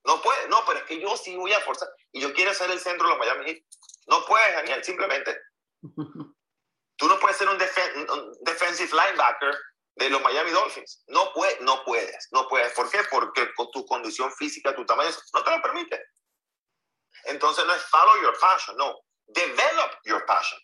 No 0.04 0.22
puedes, 0.22 0.48
no, 0.50 0.64
pero 0.68 0.80
es 0.80 0.86
que 0.86 1.00
yo 1.00 1.18
sí 1.18 1.36
voy 1.36 1.52
a 1.54 1.62
forzar. 1.62 1.90
Y 2.12 2.22
yo 2.22 2.32
quiero 2.34 2.54
ser 2.54 2.70
el 2.70 2.80
centro 2.80 3.08
de 3.08 3.16
los 3.16 3.20
Miami 3.20 3.46
Heat. 3.46 3.64
No 4.08 4.26
puedes, 4.26 4.54
Daniel, 4.54 4.84
simplemente. 4.84 5.36
Tú 6.98 7.08
no 7.08 7.20
puedes 7.20 7.38
ser 7.38 7.50
un, 7.50 7.58
defensive 7.58 8.92
linebacker 8.92 9.58
de 9.96 10.10
los 10.10 10.22
Miami 10.22 10.52
Dolphins. 10.52 11.04
No, 11.08 11.32
puede, 11.34 11.58
no 11.62 11.84
puedes, 11.84 12.28
no 12.32 12.48
puedes. 12.48 12.74
¿Por 12.74 12.90
qué? 12.92 13.00
Porque 13.10 13.54
con 13.54 13.72
tu 13.72 13.86
condición 13.86 14.32
física, 14.34 14.76
tu 14.76 14.86
tamaño, 14.86 15.10
no 15.34 15.44
te 15.44 15.52
lo 15.52 15.62
permite. 15.62 16.06
Entonces 17.26 17.66
no 17.66 17.74
es 17.74 17.82
follow 17.84 18.22
your 18.22 18.38
passion, 18.40 18.78
no. 18.78 19.00
Develop 19.28 19.92
your 20.04 20.26
passion. 20.26 20.60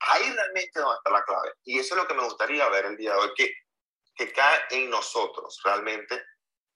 Ahí 0.00 0.30
realmente 0.30 0.80
donde 0.80 0.96
está 0.96 1.10
la 1.10 1.24
clave. 1.24 1.52
Y 1.64 1.78
eso 1.78 1.94
es 1.94 2.02
lo 2.02 2.06
que 2.06 2.14
me 2.14 2.24
gustaría 2.24 2.68
ver 2.68 2.86
el 2.86 2.96
día 2.96 3.12
de 3.12 3.18
hoy, 3.18 3.32
que, 3.34 3.50
que 4.14 4.32
cae 4.32 4.64
en 4.70 4.90
nosotros 4.90 5.60
realmente 5.64 6.22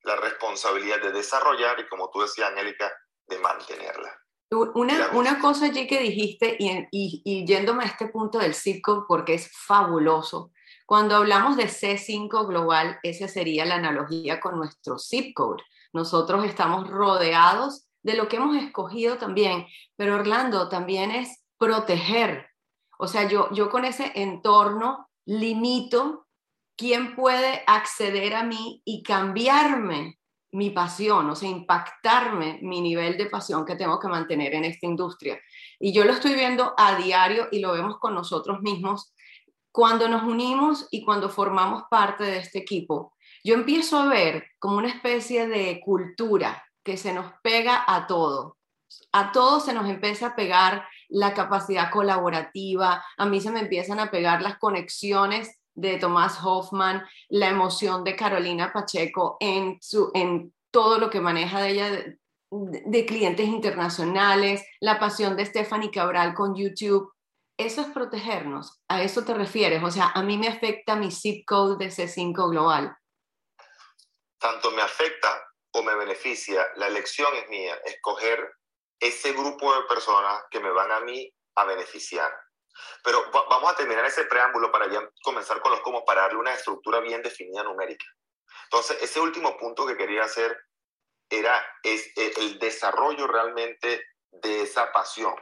la 0.02 0.16
responsabilidad 0.16 1.00
de 1.00 1.12
desarrollar 1.12 1.78
y, 1.80 1.88
como 1.88 2.10
tú 2.10 2.22
decías, 2.22 2.48
Angélica, 2.48 2.90
de 3.26 3.38
mantenerla. 3.38 4.18
Una, 4.50 5.10
una, 5.12 5.40
cosa 5.40 5.66
allí 5.66 5.86
que 5.86 6.00
dijiste, 6.00 6.56
y, 6.58 6.88
y, 6.90 7.46
yéndome 7.46 7.84
a 7.84 7.88
este 7.88 8.08
punto 8.08 8.38
del 8.38 8.54
circo, 8.54 9.04
porque 9.06 9.34
es 9.34 9.50
fabuloso, 9.52 10.52
cuando 10.86 11.16
hablamos 11.16 11.58
de 11.58 11.64
C5 11.64 12.46
global, 12.46 12.98
esa 13.02 13.28
sería 13.28 13.66
la 13.66 13.74
analogía 13.74 14.40
con 14.40 14.56
nuestro 14.56 14.98
zip 14.98 15.34
code. 15.34 15.62
Nosotros 15.92 16.46
estamos 16.46 16.88
rodeados 16.88 17.88
de 18.02 18.14
lo 18.14 18.26
que 18.26 18.36
hemos 18.36 18.56
escogido 18.56 19.18
también. 19.18 19.66
Pero 19.96 20.14
Orlando, 20.14 20.70
también 20.70 21.10
es 21.10 21.44
proteger. 21.58 22.46
O 22.98 23.06
sea, 23.06 23.28
yo, 23.28 23.52
yo 23.52 23.68
con 23.68 23.84
ese 23.84 24.12
entorno 24.14 25.10
limito 25.26 26.26
quién 26.74 27.14
puede 27.14 27.64
acceder 27.66 28.34
a 28.34 28.44
mí 28.44 28.80
y 28.84 29.02
cambiarme 29.02 30.17
mi 30.52 30.70
pasión, 30.70 31.28
o 31.28 31.36
sea, 31.36 31.48
impactarme 31.48 32.58
mi 32.62 32.80
nivel 32.80 33.18
de 33.18 33.26
pasión 33.26 33.64
que 33.64 33.76
tengo 33.76 33.98
que 33.98 34.08
mantener 34.08 34.54
en 34.54 34.64
esta 34.64 34.86
industria. 34.86 35.38
Y 35.78 35.92
yo 35.92 36.04
lo 36.04 36.12
estoy 36.12 36.34
viendo 36.34 36.74
a 36.76 36.96
diario 36.96 37.48
y 37.50 37.60
lo 37.60 37.72
vemos 37.72 37.98
con 37.98 38.14
nosotros 38.14 38.60
mismos 38.62 39.12
cuando 39.70 40.08
nos 40.08 40.22
unimos 40.22 40.88
y 40.90 41.04
cuando 41.04 41.28
formamos 41.28 41.84
parte 41.90 42.24
de 42.24 42.38
este 42.38 42.58
equipo. 42.58 43.14
Yo 43.44 43.54
empiezo 43.54 43.98
a 43.98 44.08
ver 44.08 44.46
como 44.58 44.78
una 44.78 44.88
especie 44.88 45.46
de 45.46 45.80
cultura 45.84 46.64
que 46.82 46.96
se 46.96 47.12
nos 47.12 47.32
pega 47.42 47.84
a 47.86 48.06
todo. 48.06 48.56
A 49.12 49.32
todos 49.32 49.66
se 49.66 49.74
nos 49.74 49.88
empieza 49.88 50.28
a 50.28 50.36
pegar 50.36 50.88
la 51.08 51.34
capacidad 51.34 51.90
colaborativa, 51.90 53.04
a 53.16 53.26
mí 53.26 53.40
se 53.40 53.50
me 53.50 53.60
empiezan 53.60 54.00
a 54.00 54.10
pegar 54.10 54.42
las 54.42 54.58
conexiones 54.58 55.57
de 55.78 55.96
Tomás 55.98 56.38
Hoffman, 56.42 57.06
la 57.28 57.48
emoción 57.48 58.02
de 58.02 58.16
Carolina 58.16 58.72
Pacheco 58.72 59.36
en, 59.38 59.78
su, 59.80 60.10
en 60.12 60.52
todo 60.72 60.98
lo 60.98 61.08
que 61.08 61.20
maneja 61.20 61.60
de 61.60 61.70
ella 61.70 61.90
de, 62.50 63.06
clientes 63.06 63.46
internacionales, 63.46 64.64
la 64.80 64.98
pasión 64.98 65.36
de 65.36 65.46
Stephanie 65.46 65.90
Cabral 65.90 66.34
con 66.34 66.56
YouTube. 66.56 67.12
Eso 67.56 67.82
es 67.82 67.88
protegernos, 67.88 68.80
a 68.88 69.02
eso 69.02 69.24
te 69.24 69.34
refieres. 69.34 69.82
O 69.82 69.90
sea, 69.90 70.10
a 70.14 70.22
mí 70.22 70.36
me 70.36 70.48
afecta 70.48 70.96
mi 70.96 71.12
zip 71.12 71.44
code 71.46 71.76
de 71.76 71.90
C5 71.90 72.50
global. 72.50 72.96
Tanto 74.40 74.70
me 74.72 74.82
afecta 74.82 75.28
o 75.72 75.82
me 75.82 75.94
beneficia, 75.94 76.66
la 76.76 76.88
elección 76.88 77.28
es 77.36 77.48
mía, 77.48 77.74
escoger 77.84 78.52
ese 79.00 79.32
grupo 79.32 79.72
de 79.74 79.82
personas 79.82 80.42
que 80.50 80.60
me 80.60 80.70
van 80.70 80.90
a 80.90 81.00
mí 81.00 81.32
a 81.56 81.64
beneficiar. 81.64 82.32
Pero 83.02 83.30
vamos 83.30 83.72
a 83.72 83.76
terminar 83.76 84.04
ese 84.04 84.24
preámbulo 84.24 84.70
para 84.70 84.90
ya 84.90 85.08
comenzar 85.22 85.60
con 85.60 85.72
los 85.72 85.80
cómo, 85.80 86.04
para 86.04 86.22
darle 86.22 86.38
una 86.38 86.54
estructura 86.54 87.00
bien 87.00 87.22
definida 87.22 87.62
numérica. 87.62 88.04
Entonces, 88.64 88.98
ese 89.02 89.20
último 89.20 89.56
punto 89.56 89.86
que 89.86 89.96
quería 89.96 90.24
hacer 90.24 90.56
era 91.30 91.64
es, 91.82 92.12
e, 92.16 92.32
el 92.38 92.58
desarrollo 92.58 93.26
realmente 93.26 94.04
de 94.30 94.62
esa 94.62 94.92
pasión, 94.92 95.34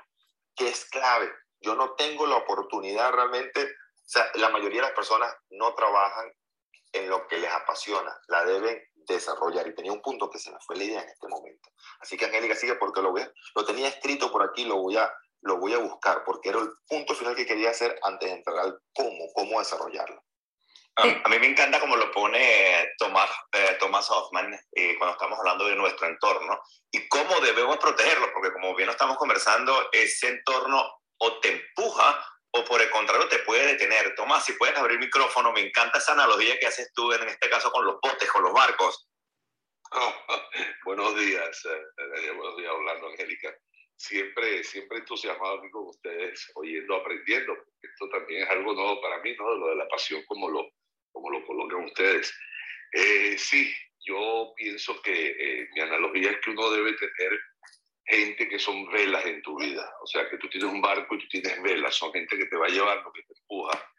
que 0.55 0.69
es 0.69 0.85
clave. 0.91 1.33
Yo 1.61 1.75
no 1.75 1.95
tengo 1.95 2.27
la 2.27 2.37
oportunidad 2.37 3.13
realmente, 3.13 3.65
o 3.65 4.09
sea, 4.09 4.31
la 4.35 4.51
mayoría 4.51 4.81
de 4.81 4.89
las 4.89 4.97
personas 4.97 5.35
no 5.51 5.75
trabajan 5.75 6.33
en 6.93 7.09
lo 7.09 7.27
que 7.27 7.39
les 7.39 7.51
apasiona, 7.51 8.17
la 8.29 8.45
deben 8.45 8.81
desarrollar. 8.95 9.67
Y 9.67 9.75
tenía 9.75 9.93
un 9.93 10.03
punto 10.03 10.31
que 10.31 10.39
se 10.39 10.51
me 10.51 10.59
fue 10.61 10.77
la 10.77 10.85
idea 10.85 11.03
en 11.03 11.09
este 11.09 11.29
momento. 11.29 11.69
Así 12.01 12.17
que 12.17 12.27
Angélica 12.27 12.55
sigue 12.55 12.77
porque 12.77 13.03
lo, 13.03 13.11
voy 13.11 13.27
lo 13.55 13.65
tenía 13.65 13.89
escrito 13.89 14.31
por 14.31 14.43
aquí, 14.43 14.65
lo 14.65 14.77
voy, 14.77 14.97
a, 14.97 15.13
lo 15.43 15.59
voy 15.59 15.75
a 15.75 15.79
buscar, 15.79 16.23
porque 16.25 16.49
era 16.51 16.59
el 16.59 16.71
punto 16.89 17.15
final 17.15 17.35
que 17.35 17.47
quería 17.47 17.71
hacer 17.71 17.99
antes 18.03 18.29
de 18.29 18.37
entrar 18.37 18.59
al 18.59 18.79
cómo, 18.95 19.33
cómo 19.35 19.59
desarrollarlo. 19.59 20.23
A, 20.99 21.29
mí 21.29 21.39
me 21.39 21.49
encanta 21.49 21.79
como 21.79 21.95
lo 21.95 22.11
pone 22.11 22.95
Tomás, 22.97 23.31
eh, 23.53 23.77
Tomás 23.79 24.11
Hoffman 24.11 24.59
eh, 24.73 24.97
cuando 24.97 25.13
estamos 25.13 25.39
hablando 25.39 25.67
de 25.67 25.77
nuestro 25.77 26.07
entorno 26.07 26.59
y 26.91 27.07
cómo 27.09 27.39
debemos 27.41 27.77
protegerlo, 27.77 28.33
porque 28.33 28.51
como 28.55 28.75
bien 28.75 28.89
estamos 28.89 29.19
conversando, 29.19 29.91
ese 29.93 30.29
entorno 30.29 30.83
o 31.19 31.39
te 31.41 31.51
empuja 31.51 32.25
o 32.53 32.65
por 32.65 32.81
el 32.81 32.91
contrario 32.91 33.29
te 33.29 33.41
puede 33.41 33.67
detener. 33.67 34.15
Tomás, 34.15 34.47
si 34.47 34.55
puedes 34.55 34.77
abrir 34.79 34.99
micrófono, 34.99 35.53
me 35.53 35.61
encanta 35.61 35.99
esa 35.99 36.13
analogía 36.13 36.59
que 36.59 36.67
haces 36.67 36.91
tú 36.95 37.13
en 37.13 37.29
este 37.29 37.51
caso 37.51 37.71
con 37.71 37.85
los 37.85 37.97
botes, 38.01 38.31
con 38.31 38.43
los 38.43 38.55
barcos. 38.55 39.07
buenos 40.85 41.15
días, 41.17 41.65
eh, 41.67 41.83
eh, 41.99 42.31
buenos 42.31 42.57
días, 42.57 42.73
hablando 42.73 43.09
Angélica. 43.09 43.55
Siempre, 43.97 44.63
siempre 44.63 44.99
entusiasmado 44.99 45.59
aquí 45.59 45.71
con 45.71 45.89
ustedes, 45.89 46.51
oyendo, 46.55 46.97
aprendiendo. 46.97 47.57
Esto 47.81 48.09
también 48.11 48.43
es 48.43 48.51
algo 48.51 48.75
nuevo 48.75 49.01
para 49.01 49.19
mí, 49.23 49.35
¿no? 49.37 49.55
Lo 49.57 49.69
de 49.69 49.77
la 49.77 49.89
pasión, 49.89 50.23
como 50.27 50.51
lo, 50.51 50.71
como 51.13 51.31
lo 51.31 51.45
colocan 51.47 51.85
ustedes. 51.85 52.33
Eh, 52.93 53.37
sí, 53.39 53.75
yo 54.01 54.53
pienso 54.57 55.01
que 55.03 55.69
mi 55.75 55.81
analogía 55.81 56.31
es 56.31 56.41
que 56.41 56.51
uno 56.51 56.71
debe 56.71 56.93
tener 56.95 57.41
gente 58.07 58.49
que 58.49 58.59
son 58.59 58.89
velas 58.91 59.25
en 59.27 59.43
tu 59.43 59.59
vida. 59.59 59.91
O 60.03 60.07
sea, 60.07 60.29
que 60.29 60.39
tú 60.39 60.49
tienes 60.49 60.71
un 60.71 60.81
barco 60.81 61.15
y 61.15 61.19
tú 61.19 61.29
tienes 61.29 61.61
velas, 61.63 61.95
son 61.95 62.13
gente 62.13 62.37
que 62.39 62.47
te 62.47 62.57
va 62.57 62.69
llevando, 62.69 63.13
que 63.13 63.23
te 63.23 63.35
empuja. 63.39 63.93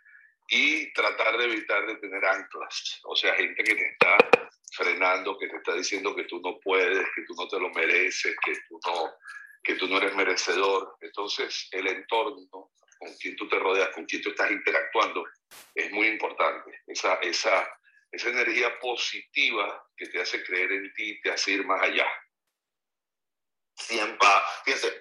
Y 0.49 0.93
tratar 0.93 1.37
de 1.37 1.45
evitar 1.45 1.85
de 1.85 1.95
tener 1.97 2.23
anclas, 2.23 3.01
o 3.03 3.15
sea, 3.17 3.35
gente 3.35 3.61
que 3.63 3.75
te 3.75 3.89
está 3.89 4.17
frenando, 4.71 5.37
que 5.37 5.47
te 5.49 5.57
está 5.57 5.75
diciendo 5.75 6.15
que 6.15 6.23
tú 6.23 6.39
no 6.39 6.57
puedes, 6.59 7.05
que 7.15 7.23
tú 7.23 7.35
no 7.37 7.47
te 7.49 7.59
lo 7.59 7.69
mereces, 7.71 8.33
que 8.45 8.53
tú 8.69 8.79
no, 8.85 9.11
que 9.67 9.75
tú 9.75 9.87
no 9.87 9.97
eres 9.97 10.15
merecedor. 10.15 10.97
Entonces, 11.01 11.67
el 11.71 11.87
entorno 11.87 12.71
con 12.97 13.13
quien 13.19 13.35
tú 13.35 13.47
te 13.49 13.59
rodeas, 13.59 13.89
con 13.89 14.05
quien 14.05 14.21
tú 14.21 14.29
estás 14.29 14.49
interactuando, 14.49 15.25
es 15.75 15.91
muy 15.91 16.07
importante. 16.07 16.81
Esa, 16.87 17.15
esa, 17.15 17.69
esa 18.09 18.29
energía 18.29 18.79
positiva 18.79 19.85
que 19.97 20.07
te 20.07 20.21
hace 20.21 20.41
creer 20.43 20.71
en 20.71 20.93
ti, 20.93 21.19
te 21.21 21.31
hace 21.31 21.51
ir 21.51 21.65
más 21.65 21.81
allá 21.83 22.07
fíjense, 24.65 24.99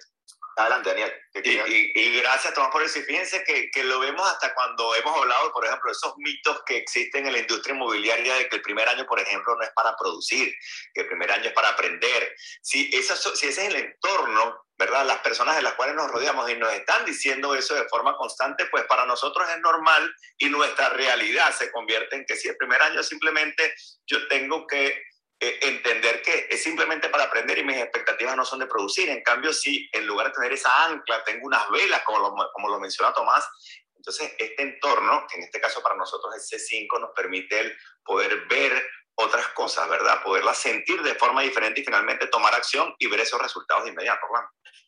adelante 0.57 0.89
Daniel. 0.89 1.13
Y, 1.43 2.19
gracias 2.19 2.53
Tomás 2.53 2.71
por 2.71 2.83
eso. 2.83 2.99
Y 2.99 3.03
fíjense 3.03 3.43
que, 3.43 3.69
que, 3.71 3.83
lo 3.83 3.99
vemos 3.99 4.27
hasta 4.29 4.53
cuando 4.53 4.95
hemos 4.95 5.15
hablado, 5.17 5.51
por 5.53 5.65
ejemplo, 5.65 5.89
de 5.89 5.93
esos 5.93 6.13
mitos 6.17 6.61
que 6.65 6.77
existen 6.77 7.27
en 7.27 7.33
la 7.33 7.39
industria 7.39 7.75
inmobiliaria 7.75 8.35
de 8.35 8.49
que 8.49 8.57
el 8.57 8.61
primer 8.61 8.87
año, 8.89 9.05
por 9.05 9.19
ejemplo, 9.19 9.55
no 9.55 9.63
es 9.63 9.71
para 9.75 9.95
producir, 9.95 10.53
que 10.93 11.01
el 11.01 11.07
primer 11.07 11.31
año 11.31 11.45
es 11.45 11.53
para 11.53 11.69
aprender. 11.69 12.35
Si, 12.61 12.89
esa, 12.93 13.15
si 13.15 13.47
ese 13.47 13.61
es 13.61 13.69
el 13.69 13.75
entorno, 13.75 14.67
¿verdad? 14.77 15.05
Las 15.05 15.19
personas 15.19 15.55
de 15.55 15.61
las 15.61 15.73
cuales 15.73 15.95
nos 15.95 16.11
rodeamos 16.11 16.49
y 16.49 16.55
nos 16.55 16.71
están 16.73 17.05
diciendo 17.05 17.55
eso 17.55 17.75
de 17.75 17.87
forma 17.87 18.15
constante, 18.15 18.65
pues 18.67 18.83
para 18.85 19.05
nosotros 19.05 19.47
es 19.49 19.59
normal 19.59 20.13
y 20.37 20.49
nuestra 20.49 20.89
realidad 20.89 21.51
se 21.55 21.71
convierte 21.71 22.15
en 22.15 22.25
que 22.25 22.35
si 22.35 22.47
el 22.47 22.57
primer 22.57 22.81
año 22.81 23.01
simplemente 23.01 23.73
yo 24.05 24.27
tengo 24.27 24.67
que 24.67 25.03
eh, 25.39 25.59
entender 25.61 26.21
que 26.23 26.47
es 26.49 26.63
simplemente 26.63 27.09
para 27.09 27.25
aprender 27.25 27.59
y 27.59 27.63
mis 27.63 27.77
expectativas 27.77 28.35
no 28.35 28.43
son 28.43 28.59
de 28.59 28.65
producir. 28.65 29.09
En 29.09 29.21
cambio, 29.21 29.53
si 29.53 29.87
en 29.93 30.07
lugar 30.07 30.27
de 30.27 30.33
tener 30.33 30.53
esa 30.53 30.85
ancla, 30.85 31.23
tengo 31.23 31.45
unas 31.45 31.69
velas, 31.69 32.01
como 32.03 32.19
lo, 32.19 32.35
como 32.53 32.69
lo 32.69 32.79
menciona 32.79 33.13
Tomás, 33.13 33.47
entonces 33.95 34.33
este 34.39 34.63
entorno, 34.63 35.25
que 35.29 35.37
en 35.37 35.43
este 35.43 35.59
caso 35.59 35.81
para 35.83 35.95
nosotros 35.95 36.33
es 36.35 36.49
C5, 36.49 36.99
nos 36.99 37.11
permite 37.11 37.59
el 37.59 37.77
poder 38.03 38.47
ver 38.47 38.89
otras 39.15 39.47
cosas, 39.49 39.89
¿verdad? 39.89 40.23
Poderlas 40.23 40.57
sentir 40.57 41.01
de 41.01 41.15
forma 41.15 41.41
diferente 41.41 41.81
y 41.81 41.83
finalmente 41.83 42.27
tomar 42.27 42.55
acción 42.55 42.95
y 42.99 43.07
ver 43.07 43.19
esos 43.19 43.41
resultados 43.41 43.83
de 43.83 43.91
inmediato, 43.91 44.21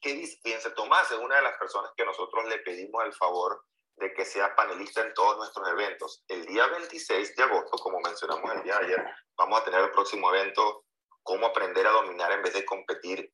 ¿Qué 0.01 0.13
dice? 0.13 0.39
Fíjense, 0.41 0.71
Tomás 0.71 1.11
es 1.11 1.17
una 1.17 1.35
de 1.35 1.41
las 1.41 1.57
personas 1.57 1.91
que 1.97 2.05
nosotros 2.05 2.47
le 2.47 2.59
pedimos 2.59 3.03
el 3.03 3.13
favor 3.13 3.65
de 3.99 4.13
que 4.13 4.25
sea 4.25 4.55
panelista 4.55 5.01
en 5.01 5.13
todos 5.13 5.37
nuestros 5.37 5.67
eventos. 5.69 6.23
El 6.27 6.45
día 6.45 6.65
26 6.67 7.35
de 7.35 7.43
agosto, 7.43 7.77
como 7.77 7.99
mencionamos 7.99 8.51
el 8.55 8.63
día 8.63 8.77
de 8.79 8.85
ayer, 8.85 9.05
vamos 9.37 9.61
a 9.61 9.65
tener 9.65 9.81
el 9.81 9.91
próximo 9.91 10.33
evento, 10.33 10.85
cómo 11.23 11.47
aprender 11.47 11.85
a 11.85 11.91
dominar 11.91 12.31
en 12.31 12.41
vez 12.41 12.53
de 12.53 12.65
competir 12.65 13.31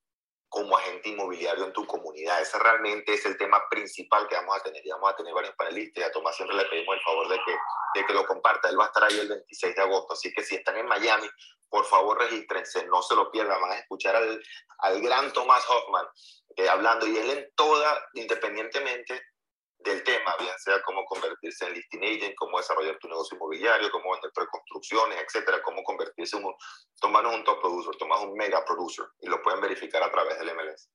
como 0.49 0.78
agente 0.78 1.10
inmobiliario 1.10 1.65
en 1.65 1.73
tu 1.73 1.86
comunidad. 1.86 2.41
Ese 2.41 2.58
realmente 2.60 3.13
es 3.13 3.25
el 3.25 3.38
tema 3.38 3.62
principal 3.69 4.28
que 4.28 4.36
vamos 4.36 4.58
a 4.58 4.63
tener. 4.63 4.86
Y 4.86 4.89
vamos 4.89 5.12
a 5.12 5.15
tener 5.15 5.34
varios 5.34 5.56
panelistas 5.56 6.01
y 6.01 6.06
a 6.06 6.12
Tomás 6.12 6.36
siempre 6.36 6.56
le 6.56 6.65
pedimos 6.65 6.95
el 6.95 7.01
favor 7.01 7.28
de 7.30 7.39
que, 7.45 7.56
de 7.95 8.06
que 8.06 8.13
lo 8.13 8.25
comparta. 8.25 8.69
Él 8.69 8.80
va 8.80 8.86
a 8.86 8.88
estar 8.88 9.04
ahí 9.04 9.19
el 9.19 9.28
26 9.28 9.75
de 9.75 9.82
agosto. 9.82 10.13
Así 10.13 10.32
que 10.34 10.43
si 10.43 10.56
están 10.56 10.78
en 10.78 10.88
Miami, 10.88 11.28
por 11.69 11.86
favor 11.86 12.19
regístrense, 12.19 12.86
no 12.88 13.01
se 13.01 13.15
lo 13.15 13.30
pierdan. 13.32 13.60
Van 13.62 13.71
a 13.71 13.80
escuchar 13.80 14.15
al, 14.15 14.41
al 14.80 15.01
gran 15.01 15.34
Tomás 15.34 15.63
Hoffman 15.69 16.08
eh, 16.56 16.69
hablando 16.69 17.06
y 17.06 17.17
él 17.17 17.30
en 17.32 17.54
toda, 17.56 18.08
independientemente 18.13 19.21
del 19.86 20.04
tema, 20.04 20.36
bien 20.38 20.58
sea 20.58 20.82
cómo 20.82 21.06
convertirse 21.06 21.65
en 21.65 21.74
listing 21.74 22.04
agent, 22.04 22.36
cómo 22.36 22.58
desarrollar 22.58 22.98
tu 22.98 23.08
negocio 23.08 23.36
inmobiliario, 23.38 23.91
cómo 23.91 24.12
vender 24.12 24.32
preconstrucciones, 24.34 25.24
etcétera, 25.24 25.62
cómo 25.62 25.84
convertirse 25.84 26.38
en 26.38 26.45
un, 26.45 26.56
tomarnos 27.00 27.36
un 27.36 27.43
top 27.43 27.62
producer, 27.62 27.95
tomar 27.98 28.19
un 28.28 28.34
mega 28.34 28.65
producer 28.65 29.06
y 29.19 29.28
lo 29.28 29.41
pueden 29.43 29.62
verificar 29.62 30.02
a 30.02 30.12
través 30.12 30.39
del 30.39 30.54
MLS. 30.56 30.89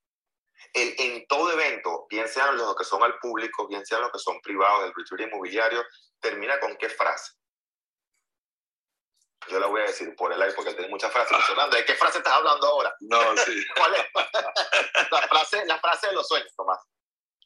El, 0.74 0.94
en 0.98 1.26
todo 1.26 1.52
evento, 1.52 2.06
bien 2.10 2.28
sean 2.28 2.56
los 2.56 2.76
que 2.76 2.84
son 2.84 3.02
al 3.02 3.16
público, 3.18 3.66
bien 3.68 3.86
sean 3.86 4.02
los 4.02 4.10
que 4.10 4.18
son 4.18 4.40
privados 4.40 4.82
del 4.82 4.92
retreat 4.94 5.28
inmobiliario, 5.28 5.84
termina 6.18 6.58
con 6.58 6.76
qué 6.76 6.88
frase. 6.88 7.32
Yo 9.48 9.58
la 9.58 9.68
voy 9.68 9.80
a 9.80 9.84
decir 9.84 10.14
por 10.16 10.32
el 10.32 10.42
aire 10.42 10.54
porque 10.54 10.74
tiene 10.74 10.90
muchas 10.90 11.10
frases 11.12 11.32
mencionando. 11.32 11.76
¿De 11.76 11.84
qué 11.84 11.94
frase 11.94 12.18
estás 12.18 12.34
hablando 12.34 12.66
ahora? 12.66 12.94
No, 13.00 13.36
sí. 13.38 13.64
¿Cuál 13.76 13.94
es? 13.94 14.04
la, 15.10 15.22
frase, 15.28 15.64
la 15.64 15.78
frase 15.78 16.08
de 16.08 16.12
los 16.12 16.28
sueños, 16.28 16.52
Tomás 16.54 16.80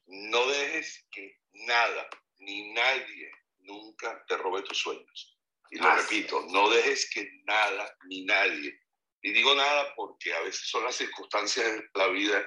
no 0.06 0.46
dejes 0.46 1.06
que 1.10 1.38
nada 1.52 2.08
ni 2.38 2.72
nadie 2.72 3.30
nunca 3.60 4.24
te 4.26 4.36
robe 4.36 4.62
tus 4.62 4.78
sueños. 4.78 5.38
Y 5.70 5.78
lo 5.78 5.94
repito, 5.94 6.42
no 6.50 6.68
dejes 6.70 7.10
que 7.10 7.28
nada 7.44 7.96
ni 8.06 8.24
nadie. 8.24 8.78
Y 9.22 9.32
digo 9.32 9.54
nada 9.54 9.94
porque 9.96 10.34
a 10.34 10.40
veces 10.40 10.68
son 10.68 10.84
las 10.84 10.96
circunstancias 10.96 11.66
de 11.66 11.88
la 11.94 12.08
vida, 12.08 12.46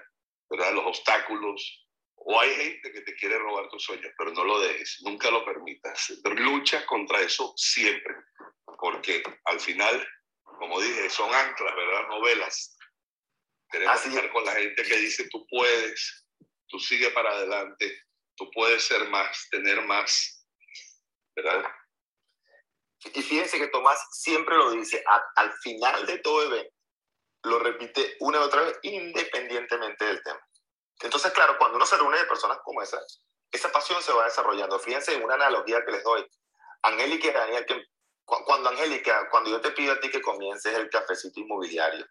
¿verdad? 0.50 0.74
los 0.74 0.86
obstáculos, 0.86 1.88
o 2.16 2.40
hay 2.40 2.54
gente 2.56 2.92
que 2.92 3.02
te 3.02 3.16
quiere 3.16 3.38
robar 3.38 3.68
tus 3.70 3.84
sueños, 3.84 4.12
pero 4.18 4.32
no 4.32 4.44
lo 4.44 4.60
dejes, 4.60 5.00
nunca 5.02 5.32
lo 5.32 5.44
permitas. 5.44 6.14
Lucha 6.24 6.86
contra 6.86 7.22
eso 7.22 7.54
siempre, 7.58 8.16
porque 8.80 9.24
al 9.46 9.60
final, 9.60 10.08
como 10.44 10.80
dije, 10.80 11.10
son 11.10 11.34
anclas, 11.34 11.76
¿verdad? 11.76 12.08
Novelas 12.10 12.78
Queremos 13.70 14.06
estar 14.06 14.32
con 14.32 14.46
la 14.46 14.54
gente 14.54 14.82
que 14.84 14.96
dice 14.98 15.28
tú 15.30 15.46
puedes, 15.50 16.26
tú 16.68 16.80
sigue 16.80 17.10
para 17.12 17.32
adelante, 17.32 18.04
tú 18.36 18.50
puedes 18.52 18.84
ser 18.84 19.10
más, 19.10 19.48
tener 19.50 19.82
más, 19.86 20.46
¿verdad? 21.36 21.64
Y 23.14 23.22
fíjense 23.22 23.60
que 23.60 23.68
Tomás 23.68 24.00
siempre 24.12 24.56
lo 24.56 24.72
dice, 24.72 25.04
al 25.36 25.54
final 25.62 26.06
de 26.06 26.18
todo 26.20 26.44
evento, 26.44 26.74
lo 27.44 27.60
repite 27.60 28.18
una 28.20 28.40
y 28.40 28.42
otra 28.42 28.62
vez, 28.62 28.80
independientemente 28.82 30.06
del 30.06 30.22
tema. 30.24 30.40
Entonces, 31.02 31.32
claro, 31.32 31.58
cuando 31.58 31.78
uno 31.78 31.86
se 31.86 31.98
reúne 31.98 32.18
de 32.18 32.26
personas 32.26 32.58
como 32.64 32.82
esa, 32.82 33.00
esa 33.52 33.72
pasión 33.72 34.02
se 34.02 34.12
va 34.12 34.26
desarrollando. 34.26 34.80
Fíjense 34.80 35.14
en 35.14 35.24
una 35.24 35.36
analogía 35.36 35.84
que 35.86 35.92
les 35.92 36.04
doy. 36.04 36.26
Angélica 36.82 37.28
y 37.28 37.32
Daniel, 37.32 37.66
que, 37.66 37.86
cuando 38.26 38.70
Angélica, 38.70 39.30
cuando 39.30 39.50
yo 39.50 39.62
te 39.62 39.72
pido 39.72 39.94
a 39.94 40.00
ti 40.00 40.10
que 40.10 40.22
comiences 40.22 40.74
el 40.76 40.90
cafecito 40.90 41.40
inmobiliario, 41.40 42.06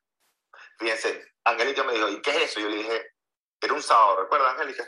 fíjense, 0.79 1.35
Angélica 1.45 1.85
me 1.85 1.95
dijo, 1.95 2.09
¿y 2.09 2.23
qué 2.23 2.31
es 2.31 2.37
eso? 2.51 2.61
Yo 2.61 2.69
le 2.69 2.77
dije, 2.77 3.16
era 3.61 3.75
un 3.75 3.83
sábado, 3.83 4.23
¿recuerdas, 4.23 4.53
Angélica? 4.53 4.87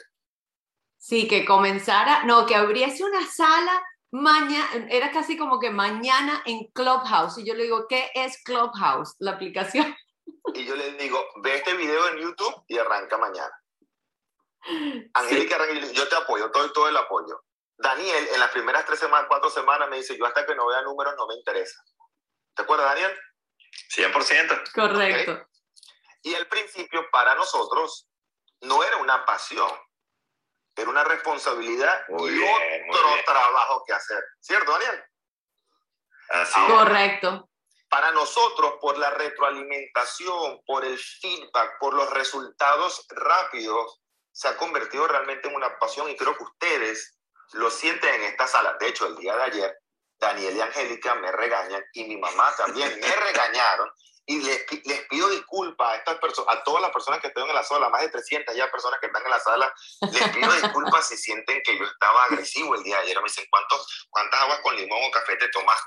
Sí, 0.97 1.29
que 1.29 1.45
comenzara, 1.45 2.25
no, 2.25 2.47
que 2.47 2.55
abriese 2.55 3.05
una 3.05 3.25
sala 3.27 3.83
mañana, 4.11 4.87
era 4.91 5.11
casi 5.11 5.37
como 5.37 5.61
que 5.61 5.71
mañana 5.71 6.43
en 6.45 6.67
Clubhouse. 6.73 7.39
Y 7.39 7.47
yo 7.47 7.55
le 7.55 7.65
digo, 7.65 7.87
¿qué 7.89 8.11
es 8.15 8.43
Clubhouse? 8.43 9.15
La 9.19 9.33
aplicación. 9.33 9.95
Y 10.55 10.65
yo 10.65 10.75
le 10.77 10.93
digo, 10.93 11.23
ve 11.43 11.57
este 11.57 11.75
video 11.75 12.09
en 12.09 12.19
YouTube 12.19 12.65
y 12.69 12.79
arranca 12.79 13.19
mañana. 13.19 13.53
Angélica, 15.15 15.59
yo 15.93 16.09
te 16.09 16.17
apoyo, 16.17 16.51
todo, 16.51 16.73
todo 16.73 16.89
el 16.89 16.97
apoyo. 16.97 17.43
Daniel, 17.77 18.29
en 18.33 18.41
las 18.41 18.51
primeras 18.51 18.85
tres 18.87 18.99
semanas, 18.99 19.27
cuatro 19.29 19.51
semanas, 19.51 19.89
me 19.89 19.99
dice, 19.99 20.17
yo 20.19 20.27
hasta 20.27 20.47
que 20.47 20.55
no 20.55 20.67
vea 20.67 20.83
números 20.83 21.15
no 21.17 21.27
me 21.27 21.35
interesa. 21.35 21.79
¿Te 22.55 22.63
acuerdas, 22.63 22.95
Daniel? 22.95 23.17
100%. 23.95 24.73
Correcto. 24.73 25.47
Y 26.23 26.35
al 26.35 26.47
principio, 26.49 27.07
para 27.13 27.35
nosotros, 27.35 28.09
no 28.63 28.83
era 28.83 28.97
una 28.99 29.25
pasión, 29.25 29.71
era 30.77 30.91
una 30.91 31.05
responsabilidad 31.05 32.05
y 32.09 32.13
otro 32.13 33.25
trabajo 33.27 33.83
que 33.87 33.93
hacer. 33.93 34.23
¿Cierto, 34.41 34.73
Daniel? 34.73 35.05
Así 36.31 36.61
Correcto. 36.67 37.49
Para 37.89 38.13
nosotros, 38.13 38.75
por 38.81 38.99
la 38.99 39.11
retroalimentación, 39.11 40.61
por 40.67 40.85
el 40.85 40.99
feedback, 40.99 41.79
por 41.81 41.95
los 41.95 42.11
resultados 42.11 43.07
rápidos, 43.09 44.01
se 44.31 44.47
ha 44.47 44.57
convertido 44.57 45.09
realmente 45.09 45.49
en 45.49 45.55
una 45.55 45.77
pasión 45.79 46.09
y 46.11 46.17
creo 46.17 46.37
que 46.37 46.45
ustedes 46.45 47.19
lo 47.55 47.71
sienten 47.71 48.15
en 48.15 48.25
esta 48.25 48.47
sala. 48.47 48.77
De 48.79 48.89
hecho, 48.89 49.07
el 49.07 49.17
día 49.17 49.35
de 49.37 49.43
ayer, 49.43 49.79
Daniel 50.19 50.57
y 50.57 50.61
Angélica 50.61 51.15
me 51.15 51.33
regañan 51.33 51.83
y 51.93 52.05
mi 52.05 52.17
mamá 52.19 52.55
también 52.57 53.01
me 53.01 53.17
regañaron 53.17 53.91
y 54.29 54.43
les, 54.43 54.67
les 54.85 55.07
pido 55.09 55.27
disculpas 55.31 55.89
a 55.91 55.97
estas 55.97 56.19
personas, 56.19 56.55
a 56.55 56.63
todas 56.63 56.83
las 56.83 56.91
personas 56.93 57.19
que 57.21 57.29
están 57.29 57.49
en 57.49 57.55
la 57.55 57.65
sala, 57.65 57.89
más 57.89 58.03
de 58.03 58.11
300 58.11 58.55
ya 58.55 58.71
personas 58.71 59.01
que 59.01 59.07
están 59.07 59.25
en 59.25 59.31
la 59.31 59.41
sala, 59.41 59.75
les 60.13 60.29
pido 60.29 60.53
disculpas 60.53 61.09
si 61.09 61.17
sienten 61.17 61.63
que 61.65 61.79
yo 61.79 61.85
estaba 61.85 62.25
agresivo 62.25 62.75
el 62.75 62.85
día 62.85 62.97
de 62.97 63.05
ayer. 63.05 63.17
Me 63.17 63.25
dicen, 63.25 63.47
¿cuántos, 63.49 64.07
¿cuántas 64.11 64.39
aguas 64.43 64.61
con 64.61 64.77
limón 64.77 64.99
o 65.03 65.11
café 65.11 65.35
te 65.37 65.49
tomas? 65.49 65.81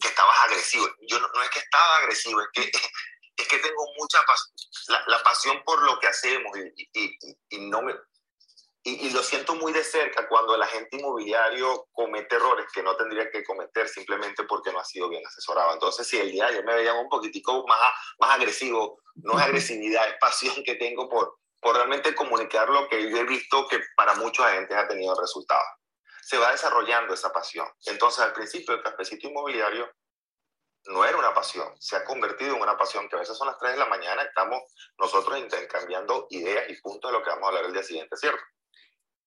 Que 0.00 0.08
estabas 0.08 0.36
agresivo. 0.44 0.88
Yo 1.06 1.20
no, 1.20 1.42
es 1.42 1.50
que 1.50 1.58
estaba 1.58 1.96
agresivo, 1.98 2.40
es 2.40 2.48
que 2.54 2.70
es 3.36 3.48
que 3.48 3.58
tengo 3.58 3.84
mucha 3.98 4.18
la, 4.88 5.04
la, 5.06 5.22
pasión 5.22 5.62
por 5.64 5.82
lo 5.82 5.98
que 5.98 6.08
hacemos 6.08 6.52
y, 6.58 6.90
y, 6.92 7.38
y 7.48 7.58
no 7.70 7.80
me, 7.80 7.94
y, 8.82 9.10
lo 9.10 9.22
siento 9.22 9.54
muy 9.54 9.72
de 9.72 9.84
cerca 9.84 10.26
cuando 10.26 10.54
el 10.54 10.62
agente 10.62 10.96
inmobiliario 10.96 11.88
comete 11.92 12.36
errores 12.36 12.66
que 12.72 12.82
no 12.82 12.96
tendría 12.96 13.30
que 13.30 13.44
cometer 13.44 13.88
simplemente 13.88 14.44
porque 14.44 14.72
no 14.72 14.80
ha 14.80 14.84
sido 14.84 15.08
bien 15.10 15.26
asesorado. 15.26 15.74
Entonces, 15.74 16.06
si 16.06 16.18
el 16.18 16.32
día 16.32 16.44
de 16.44 16.50
ayer 16.52 16.64
me 16.64 16.74
veían 16.74 16.96
un 16.96 17.08
poquitico 17.08 17.66
más, 17.66 17.78
más 18.18 18.36
agresivo, 18.36 18.98
no 19.16 19.38
es 19.38 19.44
agresividad, 19.44 20.08
es 20.08 20.14
pasión 20.18 20.54
que 20.64 20.76
tengo 20.76 21.10
por, 21.10 21.38
por 21.60 21.76
realmente 21.76 22.14
comunicar 22.14 22.70
lo 22.70 22.88
que 22.88 23.10
yo 23.10 23.18
he 23.18 23.24
visto 23.24 23.68
que 23.68 23.80
para 23.96 24.14
muchos 24.14 24.46
agentes 24.46 24.76
ha 24.76 24.88
tenido 24.88 25.14
resultados. 25.20 25.66
Se 26.22 26.38
va 26.38 26.52
desarrollando 26.52 27.12
esa 27.12 27.32
pasión. 27.32 27.66
Entonces, 27.84 28.20
al 28.20 28.32
principio, 28.32 28.74
el 28.74 28.82
cafecito 28.82 29.28
inmobiliario 29.28 29.90
no 30.86 31.04
era 31.04 31.18
una 31.18 31.34
pasión, 31.34 31.70
se 31.78 31.96
ha 31.96 32.04
convertido 32.04 32.56
en 32.56 32.62
una 32.62 32.78
pasión 32.78 33.06
que 33.10 33.16
a 33.16 33.18
veces 33.18 33.36
son 33.36 33.48
las 33.48 33.58
3 33.58 33.72
de 33.72 33.78
la 33.78 33.86
mañana, 33.86 34.22
estamos 34.22 34.62
nosotros 34.96 35.38
intercambiando 35.38 36.26
ideas 36.30 36.70
y 36.70 36.80
puntos 36.80 37.10
de 37.10 37.18
lo 37.18 37.22
que 37.22 37.28
vamos 37.28 37.44
a 37.44 37.48
hablar 37.48 37.64
el 37.66 37.74
día 37.74 37.82
siguiente, 37.82 38.16
¿cierto? 38.16 38.42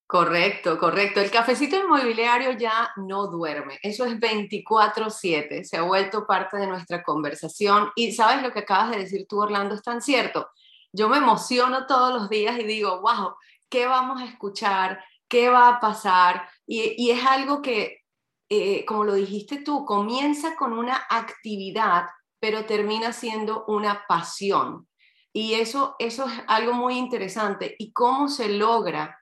Correcto, 0.06 0.78
correcto. 0.78 1.20
El 1.20 1.30
cafecito 1.30 1.76
inmobiliario 1.76 2.52
ya 2.52 2.92
no 2.96 3.26
duerme. 3.26 3.78
Eso 3.82 4.04
es 4.04 4.18
24/7. 4.18 5.64
Se 5.64 5.76
ha 5.76 5.82
vuelto 5.82 6.26
parte 6.26 6.58
de 6.58 6.66
nuestra 6.66 7.02
conversación. 7.02 7.90
Y 7.96 8.12
sabes 8.12 8.42
lo 8.42 8.52
que 8.52 8.60
acabas 8.60 8.90
de 8.90 8.98
decir 8.98 9.26
tú, 9.28 9.40
Orlando, 9.40 9.74
es 9.74 9.82
tan 9.82 10.02
cierto. 10.02 10.48
Yo 10.92 11.08
me 11.08 11.16
emociono 11.18 11.86
todos 11.86 12.12
los 12.12 12.28
días 12.28 12.58
y 12.58 12.64
digo, 12.64 13.00
wow, 13.00 13.34
¿qué 13.68 13.86
vamos 13.86 14.20
a 14.20 14.26
escuchar? 14.26 15.02
¿Qué 15.28 15.48
va 15.48 15.68
a 15.68 15.80
pasar? 15.80 16.48
Y, 16.66 16.94
y 17.02 17.10
es 17.10 17.24
algo 17.24 17.62
que 17.62 18.04
eh, 18.48 18.84
como 18.84 19.04
lo 19.04 19.14
dijiste 19.14 19.62
tú, 19.62 19.84
comienza 19.84 20.54
con 20.54 20.74
una 20.74 21.06
actividad, 21.08 22.06
pero 22.38 22.66
termina 22.66 23.12
siendo 23.12 23.64
una 23.66 24.04
pasión. 24.06 24.86
Y 25.32 25.54
eso, 25.54 25.96
eso 25.98 26.26
es 26.26 26.32
algo 26.46 26.74
muy 26.74 26.96
interesante. 26.96 27.74
¿Y 27.78 27.92
cómo 27.92 28.28
se 28.28 28.50
logra? 28.50 29.18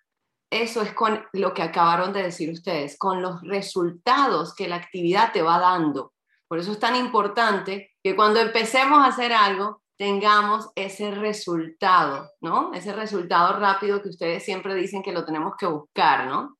Eso 0.53 0.83
es 0.83 0.93
con 0.93 1.27
lo 1.33 1.55
que 1.55 1.63
acabaron 1.63 2.13
de 2.13 2.23
decir 2.23 2.51
ustedes, 2.51 2.99
con 2.99 3.23
los 3.23 3.41
resultados 3.43 4.55
que 4.55 4.69
la 4.69 4.77
actividad 4.77 5.33
te 5.33 5.41
va 5.41 5.59
dando. 5.59 6.13
Por 6.47 6.59
eso 6.59 6.73
es 6.73 6.79
tan 6.79 6.95
importante 6.95 7.93
que 8.05 8.15
cuando 8.15 8.39
empecemos 8.39 8.99
a 8.99 9.07
hacer 9.07 9.33
algo, 9.33 9.83
tengamos 9.97 10.69
ese 10.75 11.11
resultado, 11.13 12.31
¿no? 12.41 12.75
Ese 12.75 12.93
resultado 12.93 13.59
rápido 13.59 14.03
que 14.03 14.11
ustedes 14.11 14.45
siempre 14.45 14.75
dicen 14.75 15.03
que 15.03 15.13
lo 15.13 15.25
tenemos 15.25 15.55
que 15.59 15.67
buscar, 15.67 16.27
¿no? 16.27 16.59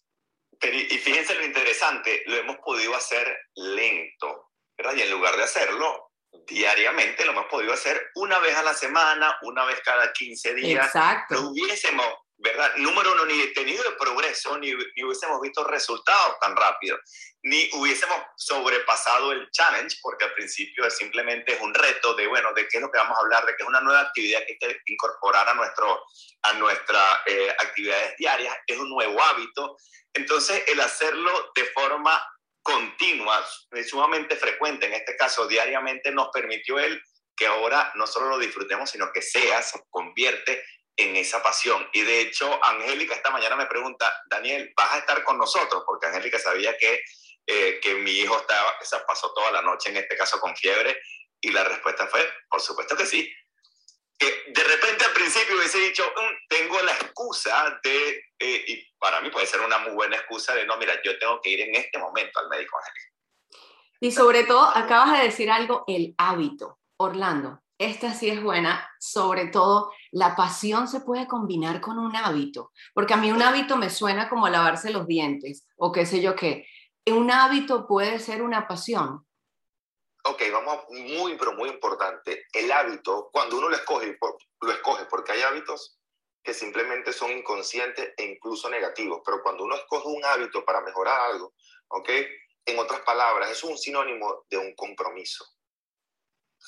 y 0.63 0.97
fíjense 0.99 1.35
lo 1.35 1.45
interesante, 1.45 2.23
lo 2.27 2.37
hemos 2.37 2.57
podido 2.59 2.95
hacer 2.95 3.37
lento, 3.57 4.53
¿verdad? 4.79 4.95
Y 4.95 5.03
en 5.03 5.11
lugar 5.11 5.37
de 5.37 5.43
hacerlo 5.43 6.13
diariamente, 6.47 7.25
lo 7.25 7.33
hemos 7.33 7.47
podido 7.47 7.73
hacer 7.73 8.01
una 8.15 8.39
vez 8.39 8.57
a 8.57 8.63
la 8.63 8.75
semana, 8.75 9.37
una 9.43 9.65
vez 9.65 9.81
cada 9.85 10.13
15 10.13 10.55
días. 10.55 10.87
Exacto. 10.87 11.35
No 11.35 11.51
hubiésemos, 11.51 12.07
¿verdad? 12.43 12.75
Número 12.77 13.13
uno, 13.13 13.25
ni 13.25 13.47
tenido 13.55 13.85
el 13.87 13.97
progreso, 13.97 14.59
ni, 14.59 14.73
ni 14.73 15.05
hubiésemos 15.05 15.41
visto 15.41 15.65
resultados 15.65 16.39
tan 16.41 16.57
rápido, 16.57 16.99
ni 17.43 17.69
hubiésemos 17.73 18.17
sobrepasado 18.37 19.33
el 19.33 19.51
challenge, 19.51 19.97
porque 20.03 20.25
al 20.25 20.35
principio 20.35 20.85
es 20.85 20.97
simplemente 20.97 21.55
es 21.55 21.61
un 21.61 21.73
reto 21.73 22.15
de, 22.15 22.27
bueno, 22.27 22.53
de 22.55 22.67
qué 22.69 22.79
es 22.79 22.83
lo 22.83 22.91
que 22.91 22.99
vamos 22.99 23.17
a 23.17 23.21
hablar, 23.21 23.47
de 23.47 23.57
que 23.57 23.63
es 23.63 23.69
una 23.69 23.81
nueva 23.81 24.01
actividad 24.01 24.41
que 24.47 24.67
hay 24.67 24.75
que 24.75 24.93
incorporar 24.93 25.49
a, 25.49 25.55
nuestro, 25.55 26.03
a 26.43 26.53
nuestras 26.55 27.21
eh, 27.27 27.55
actividades 27.59 28.17
diarias, 28.17 28.57
es 28.67 28.79
un 28.79 28.91
nuevo 28.91 29.23
hábito, 29.23 29.77
entonces, 30.15 30.63
el 30.69 30.81
hacerlo 30.81 31.53
de 31.55 31.65
forma 31.67 32.23
continua, 32.63 33.45
sumamente 33.89 34.37
frecuente, 34.37 34.87
en 34.87 34.93
este 34.95 35.17
caso 35.17 35.47
diariamente, 35.47 36.13
nos 36.13 36.29
permitió 36.33 36.79
él 36.79 37.03
que 37.35 37.47
ahora 37.47 37.91
no 37.97 38.07
solo 38.07 38.29
lo 38.29 38.39
disfrutemos, 38.39 38.91
sino 38.91 39.11
que 39.13 39.23
sea, 39.23 39.63
se 39.63 39.81
convierte 39.89 40.63
en 40.97 41.17
esa 41.17 41.43
pasión. 41.43 41.89
Y 41.93 42.03
de 42.03 42.21
hecho, 42.21 42.63
Angélica 42.65 43.15
esta 43.15 43.31
mañana 43.31 43.57
me 43.57 43.67
pregunta, 43.67 44.13
Daniel, 44.27 44.73
¿vas 44.77 44.93
a 44.93 44.99
estar 44.99 45.23
con 45.25 45.39
nosotros? 45.39 45.83
Porque 45.87 46.07
Angélica 46.07 46.39
sabía 46.39 46.77
que, 46.77 47.03
eh, 47.47 47.81
que 47.83 47.95
mi 47.95 48.13
hijo 48.13 48.39
estaba, 48.39 48.77
se 48.83 48.99
pasó 49.01 49.33
toda 49.35 49.51
la 49.53 49.63
noche, 49.63 49.91
en 49.91 49.97
este 49.97 50.17
caso 50.17 50.39
con 50.39 50.55
fiebre, 50.57 51.01
y 51.41 51.51
la 51.51 51.65
respuesta 51.65 52.07
fue, 52.07 52.29
por 52.49 52.61
supuesto 52.61 52.97
que 52.97 53.07
sí, 53.07 53.33
de 54.55 54.65
repente 54.65 55.05
al 55.05 55.13
principio 55.13 55.57
hubiese 55.57 55.79
dicho, 55.79 56.05
mm, 56.05 56.47
tengo 56.49 56.81
la 56.83 56.93
excusa 56.93 57.81
de, 57.83 58.25
eh, 58.39 58.65
y 58.67 58.95
para 58.99 59.21
mí 59.21 59.31
puede 59.31 59.47
ser 59.47 59.61
una 59.61 59.79
muy 59.79 59.93
buena 59.93 60.17
excusa 60.17 60.55
de, 60.55 60.67
no, 60.67 60.77
mira, 60.77 61.01
yo 61.03 61.19
tengo 61.19 61.41
que 61.41 61.51
ir 61.51 61.61
en 61.61 61.75
este 61.75 61.99
momento 61.99 62.39
al 62.39 62.49
médico, 62.49 62.79
Y 64.01 64.13
sobre 64.13 64.45
todo, 64.45 64.65
acabas 64.75 65.19
de 65.19 65.25
decir 65.25 65.51
algo, 65.51 65.85
el 65.87 66.15
hábito. 66.19 66.79
Orlando, 66.99 67.62
esta 67.87 68.15
sí 68.15 68.29
es 68.29 68.43
buena, 68.43 68.89
sobre 68.99 69.47
todo 69.47 69.93
la 70.11 70.37
pasión 70.37 70.89
se 70.89 71.01
puede 71.01 71.27
combinar 71.27 71.81
con 71.81 71.99
un 71.99 72.15
hábito, 72.17 72.73
porque 72.95 73.15
a 73.15 73.17
mí 73.17 73.31
un 73.31 73.43
hábito 73.43 73.77
me 73.77 73.91
suena 73.91 74.29
como 74.29 74.49
lavarse 74.49 74.91
los 74.91 75.07
dientes 75.07 75.67
o 75.77 75.93
qué 75.93 76.07
sé 76.07 76.21
yo 76.21 76.35
qué. 76.37 76.67
Un 77.07 77.31
hábito 77.31 77.87
puede 77.87 78.19
ser 78.19 78.43
una 78.43 78.69
pasión, 78.69 79.27
Ok, 80.25 80.41
vamos, 80.53 80.85
muy, 80.91 81.37
pero 81.37 81.53
muy 81.55 81.69
importante. 81.69 82.47
El 82.53 82.71
hábito, 82.71 83.29
cuando 83.33 83.59
uno 83.59 83.69
lo 83.69 83.75
escoge, 83.75 84.17
lo 84.61 84.73
escoge 84.73 85.05
porque 85.07 85.33
hay 85.33 85.43
hábitos 85.43 85.99
que 86.45 86.55
simplemente 86.55 87.13
son 87.13 87.33
inconscientes 87.33 88.13
e 88.17 88.25
incluso 88.25 88.69
negativos, 88.69 89.21
pero 89.25 89.43
cuando 89.43 89.65
uno 89.65 89.75
escoge 89.75 90.09
un 90.09 90.25
hábito 90.25 90.65
para 90.65 90.81
mejorar 90.81 91.33
algo, 91.33 91.55
ok, 91.89 92.09
en 92.67 92.79
otras 92.79 93.01
palabras, 93.01 93.51
es 93.51 93.65
un 93.65 93.77
sinónimo 93.77 94.45
de 94.49 94.59
un 94.59 94.75
compromiso. 94.77 95.45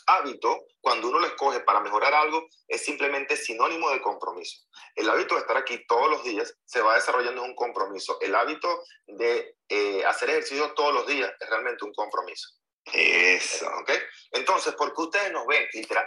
Hábito, 0.07 0.67
cuando 0.81 1.09
uno 1.09 1.21
lo 1.21 1.27
escoge 1.27 1.61
para 1.61 1.81
mejorar 1.81 2.15
algo, 2.15 2.47
es 2.69 2.85
simplemente 2.85 3.37
sinónimo 3.37 3.91
de 3.91 4.01
compromiso. 4.01 4.59
El 4.95 5.09
hábito 5.09 5.35
de 5.35 5.43
estar 5.43 5.57
aquí 5.57 5.85
todos 5.87 6.11
los 6.11 6.25
días 6.25 6.55
se 6.65 6.81
va 6.81 6.95
desarrollando 6.95 7.43
en 7.43 7.51
un 7.51 7.57
compromiso. 7.57 8.19
El 8.21 8.35
hábito 8.35 8.83
de 9.07 9.57
eh, 9.69 10.05
hacer 10.05 10.31
ejercicio 10.31 10.73
todos 10.75 10.95
los 10.95 11.07
días 11.07 11.33
es 11.41 11.49
realmente 11.49 11.85
un 11.85 11.93
compromiso. 11.93 12.49
Eso. 12.93 13.67
¿Ok? 13.81 13.91
Entonces, 14.33 14.75
¿por 14.75 14.95
qué 14.95 15.03
ustedes 15.03 15.33
nos 15.33 15.47
ven? 15.47 15.67
Literal, 15.73 16.07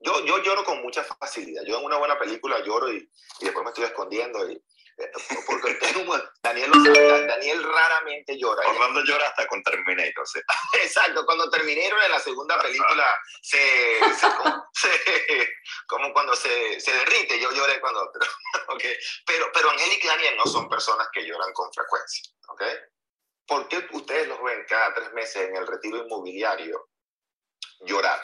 yo, 0.00 0.24
yo 0.24 0.42
lloro 0.42 0.64
con 0.64 0.82
mucha 0.82 1.02
facilidad. 1.02 1.62
Yo 1.66 1.78
en 1.78 1.84
una 1.84 1.98
buena 1.98 2.18
película 2.18 2.62
lloro 2.64 2.92
y, 2.92 2.98
y 3.40 3.44
después 3.44 3.64
me 3.64 3.70
estoy 3.70 3.84
escondiendo. 3.84 4.48
Y, 4.50 4.62
eh, 4.96 5.10
porque 5.46 5.78
Daniel 6.42 6.70
lo 6.70 6.84
sabe, 6.84 7.26
Daniel 7.26 7.62
raramente 7.64 8.38
llora. 8.38 8.66
Orlando 8.68 9.02
llora 9.04 9.26
hasta 9.26 9.46
con 9.46 9.62
Terminator. 9.62 10.26
¿sí? 10.26 10.40
Exacto, 10.82 11.24
cuando 11.26 11.50
Terminator 11.50 12.02
en 12.04 12.10
la 12.12 12.20
segunda 12.20 12.60
película 12.60 13.04
se, 13.42 13.98
se, 14.72 15.48
como, 15.86 16.12
cuando 16.12 16.36
se, 16.36 16.80
se, 16.80 16.92
derrite, 16.92 17.40
yo 17.40 17.50
lloré 17.52 17.80
cuando... 17.80 18.10
Pero, 18.12 18.26
okay. 18.74 18.96
pero, 19.26 19.50
pero 19.52 19.70
Angélica 19.70 20.04
y 20.04 20.08
Daniel 20.08 20.36
no 20.36 20.44
son 20.44 20.68
personas 20.68 21.08
que 21.12 21.26
lloran 21.26 21.52
con 21.52 21.72
frecuencia. 21.72 22.32
¿okay? 22.48 22.74
¿Por 23.46 23.68
qué 23.68 23.86
ustedes 23.92 24.28
los 24.28 24.42
ven 24.42 24.64
cada 24.68 24.94
tres 24.94 25.12
meses 25.12 25.48
en 25.48 25.56
el 25.56 25.66
retiro 25.66 25.98
inmobiliario 25.98 26.88
llorar? 27.80 28.20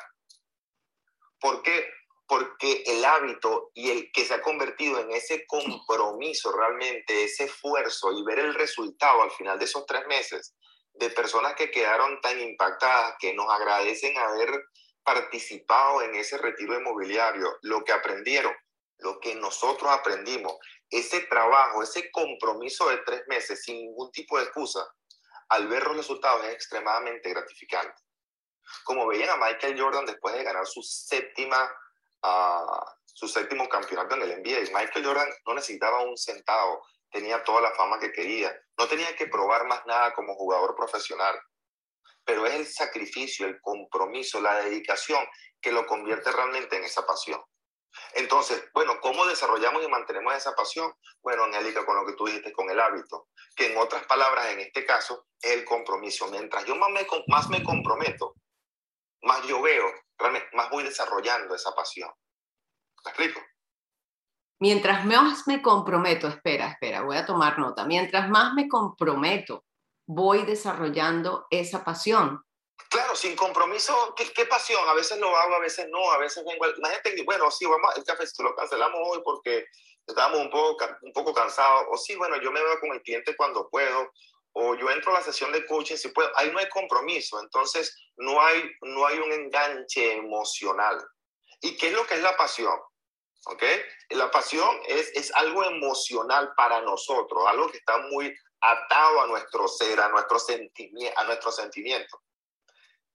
¿Por 1.40 1.62
qué? 1.62 1.99
Porque 2.30 2.84
el 2.86 3.04
hábito 3.04 3.72
y 3.74 3.90
el 3.90 4.12
que 4.12 4.24
se 4.24 4.34
ha 4.34 4.40
convertido 4.40 5.00
en 5.00 5.10
ese 5.10 5.44
compromiso 5.48 6.52
realmente, 6.52 7.24
ese 7.24 7.46
esfuerzo 7.46 8.12
y 8.12 8.22
ver 8.22 8.38
el 8.38 8.54
resultado 8.54 9.22
al 9.22 9.32
final 9.32 9.58
de 9.58 9.64
esos 9.64 9.84
tres 9.84 10.06
meses 10.06 10.54
de 10.92 11.10
personas 11.10 11.56
que 11.56 11.72
quedaron 11.72 12.20
tan 12.20 12.38
impactadas 12.38 13.16
que 13.18 13.34
nos 13.34 13.50
agradecen 13.50 14.16
haber 14.16 14.48
participado 15.02 16.02
en 16.02 16.14
ese 16.14 16.38
retiro 16.38 16.78
inmobiliario, 16.78 17.58
lo 17.62 17.82
que 17.82 17.90
aprendieron, 17.90 18.54
lo 18.98 19.18
que 19.18 19.34
nosotros 19.34 19.90
aprendimos, 19.90 20.54
ese 20.88 21.22
trabajo, 21.22 21.82
ese 21.82 22.12
compromiso 22.12 22.88
de 22.90 22.98
tres 22.98 23.22
meses 23.26 23.64
sin 23.64 23.74
ningún 23.74 24.12
tipo 24.12 24.38
de 24.38 24.44
excusa, 24.44 24.86
al 25.48 25.66
ver 25.66 25.82
los 25.82 25.96
resultados 25.96 26.44
es 26.44 26.54
extremadamente 26.54 27.28
gratificante. 27.30 28.00
Como 28.84 29.08
veían 29.08 29.30
a 29.30 29.36
Michael 29.36 29.80
Jordan 29.80 30.06
después 30.06 30.32
de 30.36 30.44
ganar 30.44 30.64
su 30.64 30.80
séptima, 30.80 31.68
su 33.04 33.28
séptimo 33.28 33.68
campeonato 33.68 34.14
en 34.14 34.22
el 34.22 34.40
NBA, 34.40 34.78
Michael 34.78 35.04
Jordan 35.04 35.28
no 35.46 35.54
necesitaba 35.54 36.02
un 36.02 36.16
centavo, 36.16 36.86
tenía 37.10 37.42
toda 37.44 37.60
la 37.60 37.72
fama 37.72 37.98
que 37.98 38.12
quería, 38.12 38.54
no 38.78 38.86
tenía 38.88 39.14
que 39.16 39.26
probar 39.26 39.66
más 39.66 39.84
nada 39.86 40.14
como 40.14 40.34
jugador 40.34 40.74
profesional. 40.74 41.38
Pero 42.24 42.46
es 42.46 42.54
el 42.54 42.66
sacrificio, 42.66 43.46
el 43.46 43.60
compromiso, 43.60 44.40
la 44.40 44.62
dedicación 44.62 45.26
que 45.60 45.72
lo 45.72 45.86
convierte 45.86 46.30
realmente 46.30 46.76
en 46.76 46.84
esa 46.84 47.06
pasión. 47.06 47.40
Entonces, 48.14 48.62
bueno, 48.72 49.00
¿cómo 49.00 49.26
desarrollamos 49.26 49.82
y 49.82 49.88
mantenemos 49.88 50.34
esa 50.34 50.54
pasión? 50.54 50.92
Bueno, 51.22 51.44
Angélica, 51.44 51.84
con 51.84 51.96
lo 51.96 52.06
que 52.06 52.12
tú 52.12 52.26
dijiste, 52.26 52.52
con 52.52 52.70
el 52.70 52.80
hábito, 52.80 53.28
que 53.56 53.72
en 53.72 53.78
otras 53.78 54.04
palabras, 54.04 54.46
en 54.46 54.60
este 54.60 54.84
caso, 54.84 55.26
es 55.40 55.52
el 55.52 55.64
compromiso. 55.64 56.28
Mientras 56.28 56.64
yo 56.64 56.76
más 56.76 56.90
me, 56.90 57.06
más 57.26 57.48
me 57.48 57.64
comprometo, 57.64 58.34
más 59.22 59.46
yo 59.46 59.60
veo, 59.62 59.86
más 60.52 60.70
voy 60.70 60.84
desarrollando 60.84 61.54
esa 61.54 61.74
pasión. 61.74 62.10
¿Me 63.04 63.10
explico? 63.10 63.40
Mientras 64.60 65.06
más 65.06 65.46
me 65.46 65.62
comprometo, 65.62 66.28
espera, 66.28 66.68
espera, 66.68 67.02
voy 67.02 67.16
a 67.16 67.24
tomar 67.24 67.58
nota. 67.58 67.86
Mientras 67.86 68.28
más 68.28 68.52
me 68.52 68.68
comprometo, 68.68 69.64
voy 70.06 70.44
desarrollando 70.44 71.46
esa 71.50 71.82
pasión. 71.82 72.44
Claro, 72.90 73.14
sin 73.14 73.36
compromiso, 73.36 74.14
¿qué, 74.16 74.30
¿qué, 74.32 74.46
pasión? 74.46 74.86
A 74.88 74.94
veces 74.94 75.18
lo 75.18 75.34
hago, 75.34 75.54
a 75.54 75.60
veces 75.60 75.86
no, 75.90 76.10
a 76.12 76.18
veces 76.18 76.44
vengo. 76.44 76.66
Imagínate 76.76 77.14
que, 77.14 77.22
bueno, 77.22 77.50
sí, 77.50 77.64
vamos, 77.64 77.96
el 77.96 78.04
café 78.04 78.24
lo 78.42 78.54
cancelamos 78.54 79.00
hoy 79.04 79.20
porque 79.24 79.64
estábamos 80.06 80.40
un 80.40 80.50
poco, 80.50 80.84
un 81.02 81.12
poco 81.12 81.32
cansados. 81.32 81.84
O 81.90 81.96
sí, 81.96 82.16
bueno, 82.16 82.36
yo 82.42 82.50
me 82.50 82.62
veo 82.62 82.80
con 82.80 82.92
el 82.92 83.02
cliente 83.02 83.36
cuando 83.36 83.68
puedo. 83.70 84.10
O 84.52 84.74
yo 84.74 84.90
entro 84.90 85.12
a 85.12 85.20
la 85.20 85.24
sesión 85.24 85.52
de 85.52 85.64
coaching 85.66 85.96
si 85.96 86.08
puedo. 86.08 86.30
Ahí 86.36 86.50
no 86.50 86.58
hay 86.58 86.68
compromiso. 86.68 87.40
Entonces, 87.40 87.96
no 88.16 88.40
hay, 88.40 88.70
no 88.82 89.06
hay 89.06 89.18
un 89.18 89.32
enganche 89.32 90.14
emocional. 90.14 91.00
¿Y 91.60 91.76
qué 91.76 91.88
es 91.88 91.92
lo 91.92 92.06
que 92.06 92.14
es 92.14 92.22
la 92.22 92.36
pasión? 92.36 92.78
¿Ok? 93.46 93.62
La 94.10 94.30
pasión 94.30 94.80
es, 94.86 95.10
es 95.14 95.34
algo 95.34 95.64
emocional 95.64 96.52
para 96.56 96.80
nosotros, 96.82 97.46
algo 97.46 97.70
que 97.70 97.78
está 97.78 97.98
muy 98.10 98.34
atado 98.60 99.22
a 99.22 99.26
nuestro 99.26 99.66
ser, 99.68 100.00
a 100.00 100.08
nuestro, 100.08 100.38
sentimiento, 100.38 101.18
a 101.18 101.24
nuestro 101.24 101.50
sentimiento. 101.50 102.22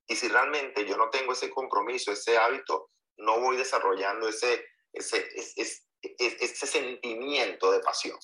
Y 0.08 0.16
si 0.16 0.28
realmente 0.28 0.86
yo 0.86 0.98
no 0.98 1.10
tengo 1.10 1.34
ese 1.34 1.50
compromiso, 1.50 2.12
ese 2.12 2.38
hábito, 2.38 2.90
no 3.18 3.40
voy 3.40 3.58
desarrollando 3.58 4.28
ese, 4.28 4.66
ese, 4.94 5.28
ese, 5.36 5.84
ese 6.02 6.68
sentimiento 6.68 7.72
de 7.72 7.80
pasión. 7.80 8.18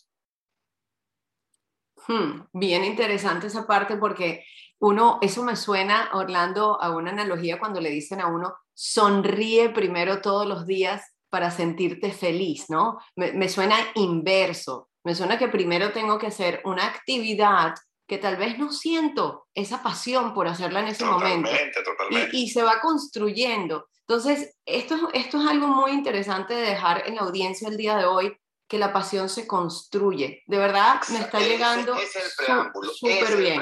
Hmm, 2.07 2.41
bien 2.53 2.83
interesante 2.83 3.47
esa 3.47 3.67
parte 3.67 3.97
porque 3.97 4.43
uno, 4.79 5.19
eso 5.21 5.43
me 5.43 5.55
suena, 5.55 6.09
Orlando, 6.13 6.81
a 6.81 6.95
una 6.95 7.11
analogía 7.11 7.59
cuando 7.59 7.79
le 7.79 7.91
dicen 7.91 8.19
a 8.19 8.27
uno, 8.27 8.55
sonríe 8.73 9.69
primero 9.69 10.21
todos 10.21 10.47
los 10.47 10.65
días 10.65 11.03
para 11.29 11.51
sentirte 11.51 12.11
feliz, 12.11 12.65
¿no? 12.69 12.97
Me, 13.15 13.31
me 13.33 13.47
suena 13.47 13.77
inverso, 13.95 14.89
me 15.03 15.15
suena 15.15 15.37
que 15.37 15.47
primero 15.47 15.91
tengo 15.91 16.17
que 16.17 16.27
hacer 16.27 16.61
una 16.65 16.85
actividad 16.87 17.75
que 18.07 18.17
tal 18.17 18.35
vez 18.35 18.57
no 18.57 18.73
siento 18.73 19.47
esa 19.53 19.81
pasión 19.81 20.33
por 20.33 20.47
hacerla 20.47 20.81
en 20.81 20.87
ese 20.87 21.05
momento. 21.05 21.49
Totalmente. 21.85 22.37
Y, 22.37 22.43
y, 22.43 22.49
se 22.49 22.61
va 22.61 22.81
construyendo. 22.81 23.87
Entonces, 24.01 24.57
esto, 24.65 25.09
esto 25.13 25.41
es 25.41 25.47
algo 25.47 25.67
muy 25.67 25.91
interesante 25.91 26.53
de 26.53 26.71
dejar 26.71 27.07
en 27.07 27.15
la 27.15 27.21
audiencia 27.21 27.69
el 27.69 27.77
día 27.77 27.95
de 27.95 28.03
hoy, 28.03 28.35
que 28.71 28.77
la 28.77 28.93
pasión 28.93 29.27
se 29.27 29.45
construye. 29.45 30.43
De 30.47 30.57
verdad, 30.57 31.01
me 31.09 31.19
está 31.19 31.41
llegando 31.41 31.93
es 31.95 32.15
el 32.15 32.31
preámbulo, 32.37 32.93
súper 32.93 33.35
bien. 33.35 33.61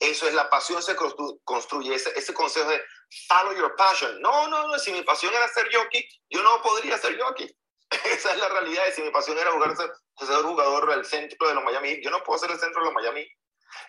Eso 0.00 0.26
es, 0.26 0.34
la 0.34 0.50
pasión 0.50 0.82
se 0.82 0.96
construye, 1.44 1.94
ese, 1.94 2.10
ese 2.18 2.34
consejo 2.34 2.68
de 2.68 2.82
follow 3.28 3.56
your 3.56 3.76
passion. 3.76 4.20
No, 4.20 4.48
no, 4.48 4.66
no, 4.66 4.78
si 4.80 4.90
mi 4.90 5.02
pasión 5.02 5.32
era 5.32 5.46
ser 5.46 5.68
jockey, 5.72 6.04
yo 6.28 6.42
no 6.42 6.60
podría 6.60 6.98
ser 6.98 7.20
jockey. 7.22 7.56
Esa 8.04 8.32
es 8.32 8.38
la 8.38 8.48
realidad. 8.48 8.82
Y 8.88 8.92
si 8.94 9.02
mi 9.02 9.10
pasión 9.10 9.38
era 9.38 9.52
jugar, 9.52 9.76
ser, 9.76 9.92
ser 10.18 10.42
jugador 10.42 10.90
del 10.90 11.04
centro 11.04 11.46
de 11.46 11.54
los 11.54 11.62
Miami, 11.62 12.02
yo 12.02 12.10
no 12.10 12.20
puedo 12.24 12.40
ser 12.40 12.50
el 12.50 12.58
centro 12.58 12.80
de 12.80 12.86
los 12.86 12.94
Miami. 12.94 13.24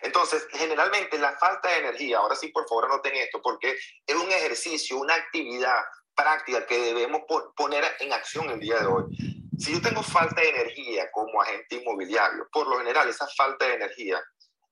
Entonces, 0.02 0.46
generalmente 0.52 1.18
la 1.18 1.36
falta 1.36 1.68
de 1.68 1.78
energía, 1.78 2.18
ahora 2.18 2.36
sí, 2.36 2.46
por 2.52 2.68
favor, 2.68 2.84
anoten 2.84 3.16
esto, 3.16 3.42
porque 3.42 3.76
es 4.06 4.14
un 4.14 4.30
ejercicio, 4.30 4.98
una 4.98 5.16
actividad 5.16 5.82
práctica 6.14 6.64
que 6.64 6.78
debemos 6.78 7.22
poner 7.56 7.84
en 7.98 8.12
acción 8.12 8.48
el 8.50 8.60
día 8.60 8.78
de 8.78 8.86
hoy. 8.86 9.41
Si 9.62 9.72
yo 9.72 9.80
tengo 9.80 10.02
falta 10.02 10.40
de 10.40 10.48
energía 10.48 11.08
como 11.12 11.40
agente 11.40 11.76
inmobiliario, 11.76 12.48
por 12.50 12.66
lo 12.66 12.78
general 12.78 13.08
esa 13.08 13.28
falta 13.28 13.64
de 13.64 13.74
energía 13.74 14.20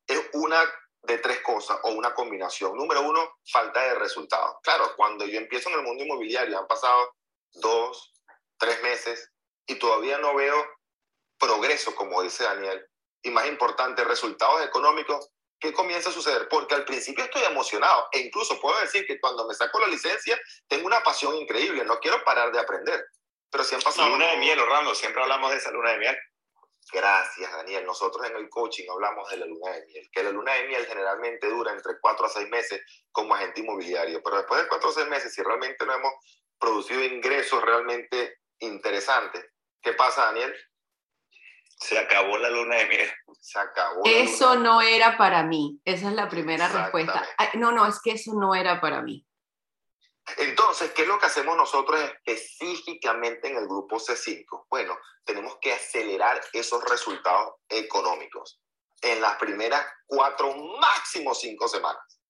es 0.05 0.21
una 0.33 0.61
de 1.03 1.19
tres 1.19 1.43
cosas 1.43 1.79
o 1.85 1.91
una 1.91 2.13
combinación. 2.13 2.77
Número 2.77 3.03
uno, 3.03 3.37
falta 3.53 3.81
de 3.85 3.95
resultados. 3.95 4.57
Claro, 4.65 4.93
cuando 4.97 5.25
yo 5.27 5.39
empiezo 5.39 5.69
en 5.69 5.77
el 5.77 5.85
mundo 5.85 6.03
inmobiliario 6.03 6.59
han 6.59 6.67
pasado 6.67 7.15
dos, 7.53 8.13
tres 8.59 8.83
meses 8.83 9.31
y 9.65 9.77
todavía 9.77 10.19
no 10.19 10.35
veo 10.35 10.67
progreso, 11.39 11.95
como 11.95 12.21
dice 12.23 12.43
Daniel, 12.43 12.85
y 13.23 13.31
más 13.31 13.47
importante, 13.47 14.03
resultados 14.03 14.61
económicos, 14.65 15.31
¿qué 15.61 15.73
comienza 15.73 16.11
a 16.11 16.13
suceder? 16.13 16.49
Porque 16.49 16.75
al 16.75 16.85
principio 16.85 17.23
estoy 17.23 17.45
emocionado 17.45 18.09
e 18.11 18.19
incluso 18.19 18.61
puedo 18.61 18.81
decir 18.81 19.07
que 19.07 19.21
cuando 19.21 19.47
me 19.47 19.55
saco 19.55 19.79
la 19.79 19.87
licencia 19.87 20.37
tengo 20.67 20.89
una 20.89 21.01
pasión 21.05 21.37
increíble, 21.37 21.85
no 21.85 22.01
quiero 22.01 22.25
parar 22.25 22.51
de 22.51 22.59
aprender. 22.59 23.07
Pero 23.51 23.65
si 23.65 23.75
han 23.75 23.83
pasado... 23.83 24.09
Luna 24.09 24.31
de 24.33 24.37
miel, 24.39 24.59
Orlando, 24.59 24.95
siempre 24.95 25.23
hablamos 25.23 25.51
de 25.51 25.57
esa 25.57 25.71
luna 25.71 25.93
de 25.93 25.99
miel. 25.99 26.19
Gracias, 26.93 27.53
Daniel. 27.53 27.85
Nosotros 27.85 28.27
en 28.27 28.37
el 28.37 28.49
coaching 28.49 28.89
hablamos 28.91 29.29
de 29.31 29.37
la 29.37 29.47
luna 29.47 29.71
de 29.73 29.87
miel, 29.87 30.09
que 30.13 30.23
la 30.23 30.31
luna 30.31 30.55
de 30.55 30.69
miel 30.69 30.87
generalmente 30.87 31.49
dura 31.49 31.73
entre 31.73 31.99
cuatro 32.01 32.27
a 32.27 32.29
seis 32.29 32.49
meses 32.49 32.81
como 33.13 33.35
agente 33.35 33.61
inmobiliario, 33.61 34.23
pero 34.23 34.39
después 34.39 34.63
de 34.63 34.69
cuatro 34.69 34.89
a 34.89 34.93
seis 34.93 35.09
meses, 35.09 35.33
si 35.33 35.43
realmente 35.43 35.85
no 35.87 35.95
hemos 35.95 36.13
producido 36.59 37.05
ingresos 37.05 37.63
realmente 37.63 38.39
interesantes, 38.59 39.47
¿qué 39.83 39.93
pasa, 39.93 40.27
Daniel? 40.27 40.55
Se 41.65 41.99
acabó 41.99 42.37
la 42.39 42.51
luna 42.51 42.77
de 42.77 42.87
miel. 42.87 43.11
Se 43.41 43.59
acabó. 43.59 44.03
Eso 44.05 44.57
no 44.57 44.83
era 44.83 45.17
para 45.17 45.43
mí. 45.45 45.81
Esa 45.85 46.09
es 46.09 46.15
la 46.15 46.29
primera 46.29 46.69
respuesta. 46.69 47.27
No, 47.55 47.73
no, 47.73 47.87
es 47.87 48.01
que 48.03 48.13
eso 48.13 48.33
no 48.35 48.55
era 48.55 48.81
para 48.81 49.01
mí. 49.01 49.25
Entonces, 50.37 50.93
¿qué 50.93 51.03
es 51.03 51.09
lo 51.09 51.19
que 51.19 51.27
hacemos 51.27 51.57
nosotros 51.57 52.01
específicamente 52.25 53.49
en 53.49 53.57
el 53.57 53.67
grupo 53.67 53.99
C5? 53.99 54.67
Bueno, 54.69 54.99
tenemos 55.25 55.59
que 55.61 55.73
acelerar 55.73 56.41
esos 56.53 56.83
resultados 56.85 57.55
económicos 57.69 58.61
en 59.03 59.21
las 59.21 59.37
primeras 59.37 59.87
cuatro, 60.07 60.55
máximo 60.81 61.35
cinco 61.35 61.69
semanas. 61.69 62.21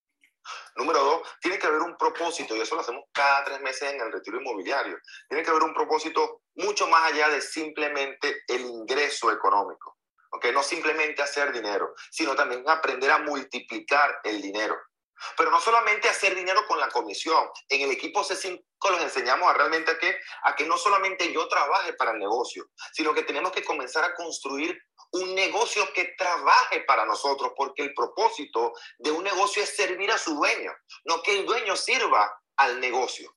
Número 0.76 1.02
dos, 1.02 1.28
tiene 1.40 1.58
que 1.58 1.66
haber 1.66 1.80
un 1.80 1.96
propósito, 1.96 2.56
y 2.56 2.60
eso 2.60 2.74
lo 2.74 2.80
hacemos 2.80 3.04
cada 3.12 3.44
tres 3.44 3.60
meses 3.60 3.92
en 3.92 4.00
el 4.00 4.12
retiro 4.12 4.40
inmobiliario. 4.40 4.98
Tiene 5.28 5.44
que 5.44 5.50
haber 5.50 5.62
un 5.62 5.74
propósito 5.74 6.42
mucho 6.54 6.86
más 6.86 7.12
allá 7.12 7.28
de 7.28 7.40
simplemente 7.40 8.42
el 8.48 8.62
ingreso 8.62 9.30
económico. 9.30 9.98
¿ok? 10.32 10.46
No 10.52 10.62
simplemente 10.62 11.22
hacer 11.22 11.52
dinero, 11.52 11.94
sino 12.10 12.34
también 12.34 12.64
aprender 12.68 13.10
a 13.10 13.18
multiplicar 13.18 14.20
el 14.24 14.40
dinero. 14.40 14.78
Pero 15.36 15.50
no 15.50 15.60
solamente 15.60 16.08
hacer 16.08 16.34
dinero 16.34 16.66
con 16.66 16.78
la 16.78 16.88
comisión. 16.88 17.48
En 17.68 17.82
el 17.82 17.90
equipo 17.90 18.22
C5 18.22 18.62
los 18.90 19.02
enseñamos 19.02 19.48
a 19.48 19.54
realmente 19.54 19.90
a 19.90 19.98
que, 19.98 20.16
a 20.44 20.56
que 20.56 20.66
no 20.66 20.78
solamente 20.78 21.32
yo 21.32 21.48
trabaje 21.48 21.92
para 21.94 22.12
el 22.12 22.18
negocio, 22.18 22.70
sino 22.92 23.14
que 23.14 23.22
tenemos 23.22 23.52
que 23.52 23.64
comenzar 23.64 24.04
a 24.04 24.14
construir 24.14 24.78
un 25.12 25.34
negocio 25.34 25.92
que 25.92 26.14
trabaje 26.16 26.80
para 26.80 27.04
nosotros, 27.04 27.52
porque 27.56 27.82
el 27.82 27.94
propósito 27.94 28.72
de 28.98 29.10
un 29.10 29.24
negocio 29.24 29.62
es 29.62 29.74
servir 29.74 30.10
a 30.10 30.18
su 30.18 30.34
dueño, 30.34 30.72
no 31.04 31.22
que 31.22 31.38
el 31.38 31.46
dueño 31.46 31.76
sirva 31.76 32.32
al 32.56 32.80
negocio. 32.80 33.34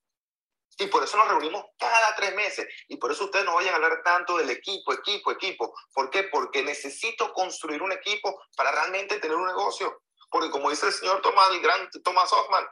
Y 0.80 0.88
por 0.88 1.04
eso 1.04 1.18
nos 1.18 1.28
reunimos 1.28 1.66
cada 1.78 2.16
tres 2.16 2.34
meses. 2.36 2.68
Y 2.88 2.98
por 2.98 3.12
eso 3.12 3.26
ustedes 3.26 3.46
no 3.46 3.56
vayan 3.56 3.74
a 3.74 3.76
hablar 3.76 4.02
tanto 4.04 4.38
del 4.38 4.50
equipo, 4.50 4.94
equipo, 4.94 5.32
equipo. 5.32 5.74
¿Por 5.94 6.10
qué? 6.10 6.24
Porque 6.24 6.64
necesito 6.64 7.32
construir 7.34 7.82
un 7.82 7.92
equipo 7.92 8.42
para 8.56 8.72
realmente 8.72 9.20
tener 9.20 9.38
un 9.38 9.46
negocio. 9.46 10.02
Porque 10.34 10.50
como 10.50 10.72
dice 10.72 10.88
el 10.88 10.94
señor 10.94 11.22
Tomás, 11.22 11.52
el 11.52 11.62
gran 11.62 11.92
Thomas 12.04 12.34
Hoffman, 12.34 12.68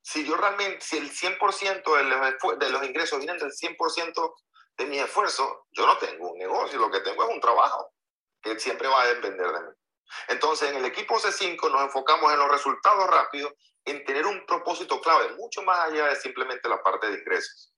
si 0.00 0.24
yo 0.24 0.36
realmente, 0.36 0.80
si 0.80 0.96
el 0.96 1.10
100% 1.10 1.96
de 1.96 2.04
los, 2.04 2.58
de 2.60 2.70
los 2.70 2.84
ingresos 2.84 3.18
vienen 3.18 3.36
del 3.36 3.50
100% 3.50 4.34
de 4.76 4.84
mi 4.86 5.00
esfuerzo, 5.00 5.66
yo 5.72 5.84
no 5.86 5.98
tengo 5.98 6.30
un 6.30 6.38
negocio, 6.38 6.78
lo 6.78 6.88
que 6.88 7.00
tengo 7.00 7.24
es 7.24 7.34
un 7.34 7.40
trabajo 7.40 7.92
que 8.40 8.60
siempre 8.60 8.86
va 8.86 9.02
a 9.02 9.06
depender 9.08 9.50
de 9.50 9.60
mí. 9.60 9.74
Entonces, 10.28 10.70
en 10.70 10.76
el 10.76 10.84
equipo 10.84 11.18
C5 11.18 11.68
nos 11.68 11.82
enfocamos 11.82 12.32
en 12.32 12.38
los 12.38 12.48
resultados 12.48 13.10
rápidos, 13.10 13.52
en 13.84 14.04
tener 14.04 14.24
un 14.24 14.46
propósito 14.46 15.00
clave, 15.00 15.34
mucho 15.34 15.62
más 15.62 15.80
allá 15.80 16.06
de 16.06 16.14
simplemente 16.14 16.68
la 16.68 16.80
parte 16.80 17.08
de 17.08 17.18
ingresos. 17.18 17.74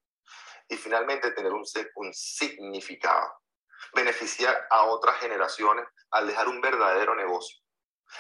Y 0.69 0.77
finalmente, 0.77 1.31
tener 1.31 1.53
un, 1.53 1.65
un 1.95 2.13
significado. 2.13 3.33
Beneficiar 3.95 4.67
a 4.69 4.85
otras 4.85 5.19
generaciones 5.21 5.87
al 6.11 6.27
dejar 6.27 6.49
un 6.49 6.61
verdadero 6.61 7.15
negocio 7.15 7.62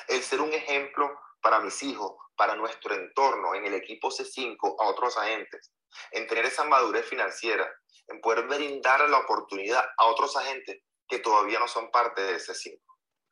el 0.08 0.22
ser 0.22 0.40
un 0.40 0.52
ejemplo 0.52 1.18
para 1.40 1.60
mis 1.60 1.82
hijos, 1.82 2.12
para 2.36 2.56
nuestro 2.56 2.94
entorno, 2.94 3.54
en 3.54 3.66
el 3.66 3.74
equipo 3.74 4.10
C5, 4.10 4.76
a 4.78 4.88
otros 4.88 5.16
agentes, 5.16 5.72
en 6.12 6.26
tener 6.26 6.46
esa 6.46 6.64
madurez 6.64 7.06
financiera, 7.06 7.70
en 8.08 8.20
poder 8.20 8.46
brindar 8.46 9.08
la 9.08 9.18
oportunidad 9.18 9.84
a 9.96 10.06
otros 10.06 10.36
agentes 10.36 10.82
que 11.08 11.18
todavía 11.18 11.58
no 11.58 11.68
son 11.68 11.90
parte 11.90 12.22
de 12.22 12.36
C5. 12.36 12.80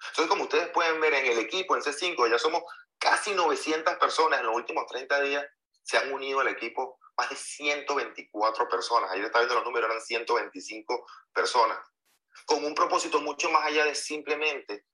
Entonces, 0.08 0.26
como 0.28 0.44
ustedes 0.44 0.68
pueden 0.68 1.00
ver 1.00 1.14
en 1.14 1.26
el 1.26 1.38
equipo, 1.38 1.76
en 1.76 1.82
C5, 1.82 2.30
ya 2.30 2.38
somos 2.38 2.62
casi 2.98 3.34
900 3.34 3.96
personas 3.96 4.40
en 4.40 4.46
los 4.46 4.56
últimos 4.56 4.86
30 4.86 5.20
días, 5.22 5.44
se 5.82 5.98
han 5.98 6.12
unido 6.12 6.40
al 6.40 6.48
equipo 6.48 6.98
más 7.16 7.30
de 7.30 7.36
124 7.36 8.68
personas. 8.68 9.10
Ayer 9.10 9.26
estaba 9.26 9.44
viendo 9.44 9.56
los 9.56 9.64
números, 9.64 9.90
eran 9.90 10.00
125 10.00 11.06
personas, 11.32 11.78
con 12.46 12.64
un 12.64 12.74
propósito 12.74 13.20
mucho 13.20 13.50
más 13.50 13.64
allá 13.64 13.84
de 13.84 13.94
simplemente 13.94 14.86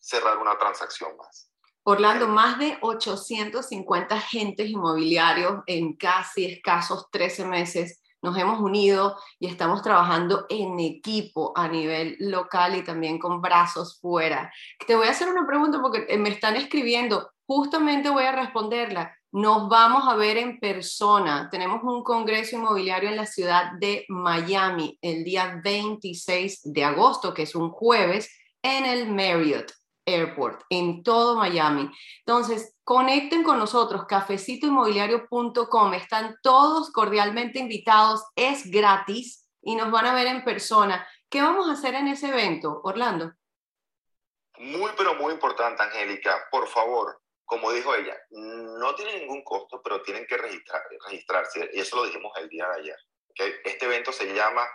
cerrar 0.00 0.38
una 0.38 0.58
transacción 0.58 1.16
más. 1.16 1.50
Orlando, 1.82 2.28
más 2.28 2.58
de 2.58 2.76
850 2.80 4.14
agentes 4.14 4.68
inmobiliarios 4.68 5.62
en 5.66 5.96
casi 5.96 6.44
escasos 6.44 7.08
13 7.10 7.46
meses 7.46 8.00
nos 8.22 8.36
hemos 8.36 8.60
unido 8.60 9.16
y 9.38 9.46
estamos 9.46 9.82
trabajando 9.82 10.44
en 10.50 10.78
equipo 10.78 11.52
a 11.56 11.68
nivel 11.68 12.16
local 12.18 12.76
y 12.76 12.82
también 12.82 13.18
con 13.18 13.40
brazos 13.40 13.98
fuera. 13.98 14.52
Te 14.86 14.94
voy 14.94 15.06
a 15.06 15.12
hacer 15.12 15.28
una 15.28 15.46
pregunta 15.46 15.80
porque 15.80 16.18
me 16.18 16.28
están 16.28 16.56
escribiendo, 16.56 17.30
justamente 17.46 18.10
voy 18.10 18.24
a 18.24 18.32
responderla. 18.32 19.16
Nos 19.32 19.68
vamos 19.68 20.06
a 20.06 20.16
ver 20.16 20.36
en 20.36 20.58
persona. 20.58 21.48
Tenemos 21.50 21.82
un 21.82 22.02
congreso 22.02 22.56
inmobiliario 22.56 23.08
en 23.08 23.16
la 23.16 23.26
ciudad 23.26 23.72
de 23.78 24.04
Miami 24.08 24.98
el 25.00 25.24
día 25.24 25.60
26 25.62 26.60
de 26.64 26.84
agosto, 26.84 27.32
que 27.32 27.42
es 27.42 27.54
un 27.54 27.70
jueves, 27.70 28.28
en 28.62 28.84
el 28.84 29.08
Marriott. 29.08 29.72
Airport, 30.14 30.62
en 30.70 31.02
todo 31.02 31.36
Miami. 31.36 31.90
Entonces, 32.20 32.76
conecten 32.84 33.42
con 33.42 33.58
nosotros, 33.58 34.06
cafecitoinmobiliario.com. 34.06 35.94
Están 35.94 36.36
todos 36.42 36.90
cordialmente 36.90 37.58
invitados, 37.58 38.24
es 38.36 38.70
gratis 38.70 39.48
y 39.62 39.76
nos 39.76 39.90
van 39.90 40.06
a 40.06 40.14
ver 40.14 40.26
en 40.26 40.44
persona. 40.44 41.06
¿Qué 41.28 41.40
vamos 41.40 41.68
a 41.68 41.72
hacer 41.72 41.94
en 41.94 42.08
ese 42.08 42.28
evento, 42.28 42.80
Orlando? 42.84 43.32
Muy, 44.58 44.90
pero 44.96 45.14
muy 45.14 45.32
importante, 45.32 45.82
Angélica. 45.82 46.48
Por 46.50 46.68
favor, 46.68 47.20
como 47.44 47.72
dijo 47.72 47.94
ella, 47.94 48.16
no 48.30 48.94
tiene 48.94 49.20
ningún 49.20 49.42
costo, 49.42 49.80
pero 49.82 50.02
tienen 50.02 50.26
que 50.26 50.36
registrar, 50.36 50.82
registrarse. 51.06 51.70
Y 51.72 51.80
eso 51.80 51.96
lo 51.96 52.04
dijimos 52.04 52.32
el 52.38 52.48
día 52.48 52.68
de 52.68 52.80
ayer. 52.80 52.96
Este 53.64 53.86
evento 53.86 54.12
se 54.12 54.34
llama 54.34 54.66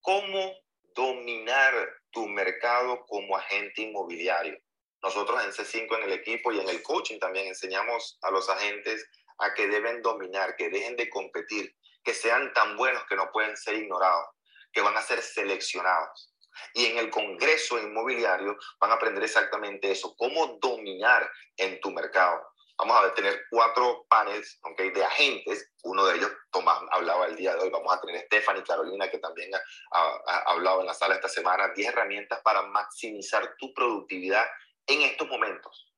¿Cómo 0.00 0.52
dominar 0.94 1.72
tu 2.10 2.28
mercado 2.28 3.04
como 3.06 3.36
agente 3.36 3.82
inmobiliario. 3.82 4.58
Nosotros 5.02 5.42
en 5.44 5.52
C5 5.52 5.96
en 5.98 6.04
el 6.04 6.12
equipo 6.12 6.52
y 6.52 6.60
en 6.60 6.68
el 6.68 6.82
coaching 6.82 7.18
también 7.18 7.46
enseñamos 7.46 8.18
a 8.22 8.30
los 8.30 8.48
agentes 8.48 9.08
a 9.38 9.52
que 9.54 9.66
deben 9.66 10.02
dominar, 10.02 10.54
que 10.56 10.70
dejen 10.70 10.96
de 10.96 11.10
competir, 11.10 11.74
que 12.04 12.14
sean 12.14 12.52
tan 12.52 12.76
buenos 12.76 13.04
que 13.06 13.16
no 13.16 13.30
pueden 13.32 13.56
ser 13.56 13.74
ignorados, 13.74 14.28
que 14.72 14.80
van 14.80 14.96
a 14.96 15.02
ser 15.02 15.20
seleccionados. 15.20 16.32
Y 16.74 16.86
en 16.86 16.98
el 16.98 17.10
Congreso 17.10 17.78
Inmobiliario 17.78 18.56
van 18.78 18.90
a 18.92 18.94
aprender 18.94 19.24
exactamente 19.24 19.90
eso, 19.90 20.14
cómo 20.16 20.58
dominar 20.60 21.30
en 21.56 21.80
tu 21.80 21.90
mercado. 21.90 22.40
Vamos 22.78 23.04
a 23.04 23.14
tener 23.14 23.44
cuatro 23.50 24.06
paneles 24.08 24.58
okay, 24.62 24.90
de 24.90 25.04
agentes. 25.04 25.70
Uno 25.84 26.04
de 26.04 26.16
ellos, 26.16 26.32
Tomás 26.50 26.80
hablaba 26.90 27.26
el 27.26 27.36
día 27.36 27.54
de 27.54 27.62
hoy. 27.62 27.70
Vamos 27.70 27.92
a 27.92 28.00
tener 28.00 28.20
Stephanie 28.22 28.64
Carolina, 28.64 29.08
que 29.10 29.18
también 29.18 29.50
ha, 29.54 30.38
hablado 30.46 30.80
en 30.80 30.86
la 30.86 30.94
sala 30.94 31.14
esta 31.14 31.28
semana. 31.28 31.68
10 31.74 31.88
herramientas 31.88 32.40
para 32.42 32.62
maximizar 32.62 33.54
tu 33.58 33.72
productividad 33.72 34.46
en 34.86 35.02
estos 35.02 35.28
momentos. 35.28 35.92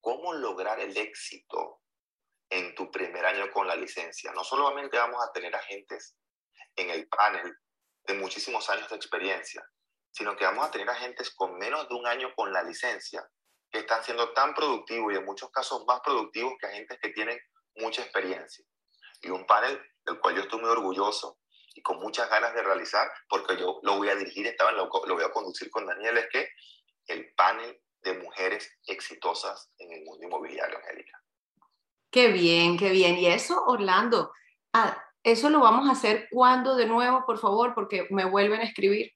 ¿Cómo 0.00 0.32
lograr 0.34 0.80
el 0.80 0.96
éxito 0.96 1.82
en 2.50 2.74
tu 2.74 2.90
primer 2.90 3.24
año 3.24 3.50
con 3.52 3.66
la 3.66 3.76
licencia? 3.76 4.32
No 4.32 4.44
solamente 4.44 4.96
vamos 4.96 5.22
a 5.22 5.32
tener 5.32 5.54
agentes 5.54 6.16
en 6.76 6.90
el 6.90 7.08
panel 7.08 7.54
de 8.04 8.14
muchísimos 8.14 8.68
años 8.70 8.88
de 8.88 8.96
experiencia, 8.96 9.64
sino 10.10 10.36
que 10.36 10.44
vamos 10.44 10.66
a 10.66 10.70
tener 10.70 10.88
agentes 10.90 11.34
con 11.34 11.56
menos 11.58 11.88
de 11.88 11.94
un 11.94 12.06
año 12.06 12.34
con 12.34 12.52
la 12.52 12.62
licencia 12.62 13.26
que 13.70 13.80
están 13.80 14.04
siendo 14.04 14.32
tan 14.32 14.54
productivos 14.54 15.12
y 15.12 15.16
en 15.16 15.24
muchos 15.24 15.50
casos 15.50 15.84
más 15.86 16.00
productivos 16.00 16.54
que 16.60 16.66
agentes 16.66 16.98
que 17.00 17.10
tienen 17.10 17.38
mucha 17.76 18.02
experiencia. 18.02 18.64
Y 19.22 19.30
un 19.30 19.46
panel 19.46 19.80
del 20.04 20.18
cual 20.20 20.34
yo 20.34 20.42
estoy 20.42 20.60
muy 20.60 20.68
orgulloso 20.68 21.38
y 21.74 21.82
con 21.82 21.98
muchas 22.00 22.28
ganas 22.28 22.52
de 22.54 22.62
realizar, 22.62 23.10
porque 23.28 23.56
yo 23.56 23.80
lo 23.82 23.96
voy 23.96 24.10
a 24.10 24.14
dirigir, 24.14 24.46
estaba 24.46 24.72
lo, 24.72 24.90
lo 25.06 25.14
voy 25.14 25.24
a 25.24 25.30
conducir 25.30 25.70
con 25.70 25.86
Daniel, 25.86 26.18
es 26.18 26.28
que 26.30 26.48
el 27.06 27.32
panel 27.34 27.80
de 28.02 28.14
mujeres 28.14 28.78
exitosas 28.86 29.70
en 29.78 29.92
el 29.92 30.04
mundo 30.04 30.26
inmobiliario, 30.26 30.78
Angélica. 30.78 31.22
Qué 32.10 32.28
bien, 32.28 32.78
qué 32.78 32.90
bien. 32.90 33.16
Y 33.16 33.26
eso, 33.26 33.64
Orlando, 33.64 34.32
ah, 34.72 35.02
eso 35.22 35.50
lo 35.50 35.60
vamos 35.60 35.88
a 35.88 35.92
hacer 35.92 36.28
cuando 36.30 36.76
de 36.76 36.86
nuevo, 36.86 37.24
por 37.24 37.38
favor, 37.38 37.74
porque 37.74 38.06
me 38.10 38.24
vuelven 38.24 38.60
a 38.60 38.64
escribir. 38.64 39.12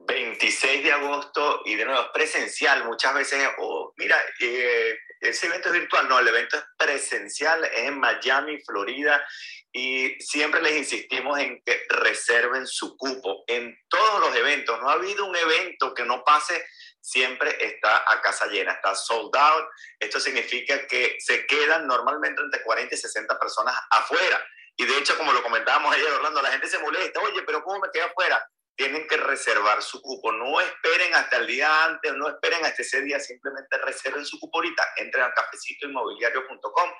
26 0.00 0.82
de 0.82 0.92
agosto 0.92 1.62
y 1.64 1.74
de 1.74 1.84
nuevo 1.84 2.00
es 2.02 2.08
presencial. 2.12 2.84
Muchas 2.84 3.14
veces, 3.14 3.48
oh, 3.58 3.92
mira, 3.96 4.16
eh, 4.40 4.96
ese 5.20 5.46
evento 5.46 5.68
es 5.68 5.74
virtual, 5.74 6.08
no, 6.08 6.18
el 6.18 6.28
evento 6.28 6.56
es 6.56 6.64
presencial, 6.76 7.64
es 7.64 7.88
en 7.88 7.98
Miami, 7.98 8.58
Florida, 8.60 9.24
y 9.72 10.16
siempre 10.20 10.62
les 10.62 10.76
insistimos 10.76 11.38
en 11.38 11.60
que 11.64 11.82
reserven 11.88 12.66
su 12.66 12.96
cupo 12.96 13.44
en 13.46 13.76
todos 13.88 14.20
los 14.20 14.36
eventos. 14.36 14.80
No 14.80 14.88
ha 14.88 14.94
habido 14.94 15.26
un 15.26 15.36
evento 15.36 15.92
que 15.94 16.04
no 16.04 16.22
pase, 16.24 16.64
siempre 17.00 17.56
está 17.64 18.04
a 18.06 18.20
casa 18.20 18.46
llena, 18.46 18.72
está 18.72 18.94
sold 18.94 19.34
out. 19.36 19.68
Esto 19.98 20.20
significa 20.20 20.86
que 20.86 21.16
se 21.18 21.46
quedan 21.46 21.86
normalmente 21.86 22.42
entre 22.42 22.62
40 22.62 22.94
y 22.94 22.98
60 22.98 23.38
personas 23.38 23.74
afuera. 23.90 24.44
Y 24.76 24.84
de 24.84 24.98
hecho, 24.98 25.16
como 25.16 25.32
lo 25.32 25.42
comentábamos 25.42 25.94
ayer, 25.94 26.10
Orlando, 26.12 26.40
la 26.40 26.52
gente 26.52 26.68
se 26.68 26.78
molesta, 26.78 27.20
oye, 27.20 27.42
pero 27.42 27.62
¿cómo 27.62 27.80
me 27.80 27.90
quedo 27.92 28.06
afuera? 28.06 28.48
Tienen 28.78 29.08
que 29.08 29.16
reservar 29.16 29.82
su 29.82 30.00
cupo. 30.00 30.30
No 30.30 30.60
esperen 30.60 31.12
hasta 31.12 31.38
el 31.38 31.48
día 31.48 31.84
antes, 31.84 32.14
no 32.14 32.28
esperen 32.28 32.64
hasta 32.64 32.80
ese 32.80 33.02
día, 33.02 33.18
simplemente 33.18 33.76
reserven 33.78 34.24
su 34.24 34.38
cupo 34.38 34.58
ahorita. 34.58 34.82
Entren 34.96 35.24
a 35.24 35.34
cafecitoinmobiliario.com 35.34 36.90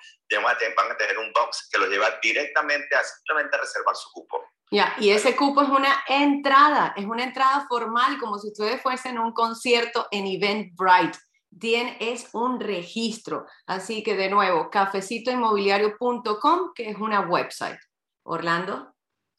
van 0.77 0.91
a 0.91 0.97
tener 0.97 1.19
un 1.19 1.33
box 1.33 1.69
que 1.71 1.79
los 1.79 1.89
lleva 1.89 2.19
directamente 2.21 2.97
a 2.97 3.05
simplemente 3.05 3.57
reservar 3.57 3.95
su 3.95 4.11
cupo. 4.13 4.43
Ya, 4.71 4.95
y 4.99 5.11
ese 5.11 5.37
cupo 5.37 5.63
es 5.63 5.69
una 5.69 6.03
entrada, 6.09 6.93
es 6.97 7.07
una 7.07 7.25
entrada 7.25 7.67
formal, 7.69 8.19
como 8.19 8.39
si 8.39 8.49
ustedes 8.49 8.83
fuesen 8.83 9.19
un 9.19 9.33
concierto 9.33 10.09
en 10.11 10.27
Eventbrite. 10.27 11.19
Tiene, 11.59 11.97
es 12.01 12.29
un 12.35 12.61
registro. 12.61 13.47
Así 13.67 14.03
que 14.03 14.17
de 14.17 14.29
nuevo, 14.29 14.69
cafecitoinmobiliario.com, 14.69 16.73
que 16.75 16.91
es 16.91 16.99
una 16.99 17.21
website. 17.21 17.81
Orlando. 18.25 18.98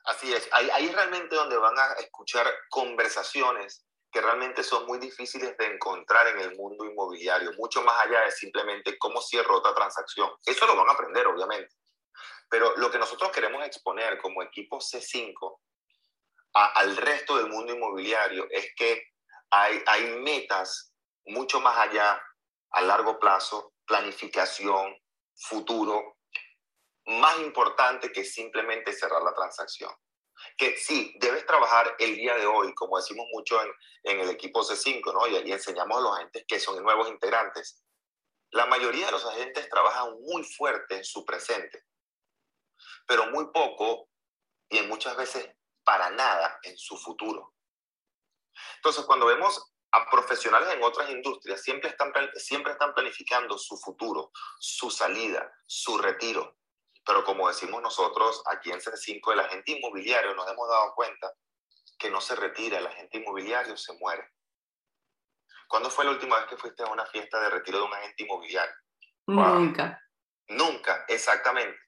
Así 0.10 0.34
es, 0.34 0.50
ahí, 0.54 0.68
ahí 0.72 0.88
es 0.88 0.96
realmente 0.96 1.36
donde 1.36 1.56
van 1.56 1.78
a 1.78 1.94
escuchar 2.00 2.52
conversaciones 2.70 3.86
que 4.12 4.22
realmente 4.22 4.64
son 4.64 4.88
muy 4.88 4.98
difíciles 4.98 5.56
de 5.56 5.66
encontrar 5.68 6.26
en 6.30 6.40
el 6.40 6.56
mundo 6.56 6.84
inmobiliario, 6.84 7.54
mucho 7.60 7.84
más 7.84 7.96
allá 8.04 8.22
de 8.22 8.32
simplemente 8.32 8.98
cómo 8.98 9.22
cierro 9.22 9.58
otra 9.58 9.76
transacción. 9.76 10.32
Eso 10.44 10.66
lo 10.66 10.76
van 10.76 10.90
a 10.90 10.94
aprender, 10.94 11.28
obviamente. 11.28 11.76
Pero 12.50 12.76
lo 12.78 12.90
que 12.90 12.98
nosotros 12.98 13.32
queremos 13.32 13.64
exponer 13.64 14.18
como 14.18 14.42
equipo 14.42 14.80
C5 14.80 15.60
al 16.54 16.98
resto 16.98 17.38
del 17.38 17.50
mundo 17.50 17.76
inmobiliario 17.76 18.48
es 18.50 18.74
que 18.76 19.04
hay, 19.52 19.84
hay 19.86 20.06
metas 20.22 20.92
mucho 21.26 21.60
más 21.60 21.78
allá 21.78 22.20
a 22.72 22.82
largo 22.82 23.20
plazo, 23.20 23.74
planificación, 23.86 24.98
futuro, 25.36 26.18
más 27.10 27.40
importante 27.40 28.12
que 28.12 28.24
simplemente 28.24 28.94
cerrar 28.94 29.22
la 29.22 29.34
transacción. 29.34 29.92
Que 30.58 30.78
sí, 30.78 31.16
debes 31.20 31.46
trabajar 31.46 31.96
el 32.00 32.16
día 32.16 32.36
de 32.36 32.46
hoy, 32.46 32.74
como 32.74 32.98
decimos 32.98 33.26
mucho 33.32 33.62
en, 33.62 33.72
en 34.04 34.20
el 34.22 34.30
equipo 34.30 34.64
C5, 34.64 35.14
¿no? 35.14 35.28
Y, 35.28 35.50
y 35.50 35.52
enseñamos 35.52 35.98
a 35.98 36.02
los 36.02 36.16
agentes 36.16 36.46
que 36.48 36.60
son 36.60 36.82
nuevos 36.82 37.10
integrantes. 37.10 37.84
La 38.52 38.66
mayoría 38.66 39.08
de 39.08 39.12
los 39.12 39.26
agentes 39.26 39.70
trabajan 39.70 40.14
muy 40.22 40.44
fuerte 40.44 40.98
en 40.98 41.04
su 41.04 41.26
presente, 41.26 41.84
pero 43.06 43.28
muy 43.32 43.52
poco 43.52 44.10
y 44.70 44.82
muchas 44.82 45.18
veces 45.18 45.50
para 45.84 46.10
nada 46.12 46.60
en 46.64 46.78
su 46.78 46.98
futuro. 46.98 47.54
Entonces, 48.76 49.06
cuando 49.06 49.26
vemos 49.26 49.74
a 49.92 50.10
profesionales 50.10 50.70
en 50.74 50.84
otras 50.84 51.10
industrias, 51.10 51.62
siempre 51.62 51.90
están, 51.90 52.12
siempre 52.36 52.74
están 52.74 52.94
planificando 52.94 53.58
su 53.58 53.78
futuro, 53.78 54.32
su 54.60 54.90
salida, 54.90 55.52
su 55.66 55.98
retiro. 55.98 56.59
Pero 57.10 57.24
como 57.24 57.48
decimos 57.48 57.82
nosotros 57.82 58.44
aquí 58.46 58.70
en 58.70 58.80
C5, 58.80 59.34
el 59.34 59.40
agente 59.40 59.72
inmobiliario 59.72 60.36
nos 60.36 60.48
hemos 60.48 60.70
dado 60.70 60.94
cuenta 60.94 61.34
que 61.98 62.12
no 62.12 62.22
se 62.22 62.36
retira, 62.36 62.78
el 62.78 62.86
agente 62.86 63.18
inmobiliario 63.18 63.76
se 63.78 63.94
muere. 63.94 64.30
¿Cuándo 65.68 65.90
fue 65.90 66.06
la 66.06 66.12
última 66.12 66.38
vez 66.38 66.46
que 66.46 66.58
fuiste 66.58 66.84
a 66.84 66.92
una 66.92 67.08
fiesta 67.08 67.40
de 67.40 67.50
retiro 67.50 67.80
de 67.80 67.86
un 67.86 67.94
agente 67.96 68.22
inmobiliario? 68.22 68.76
Nunca. 69.26 70.00
Nunca, 70.50 71.06
exactamente. 71.08 71.80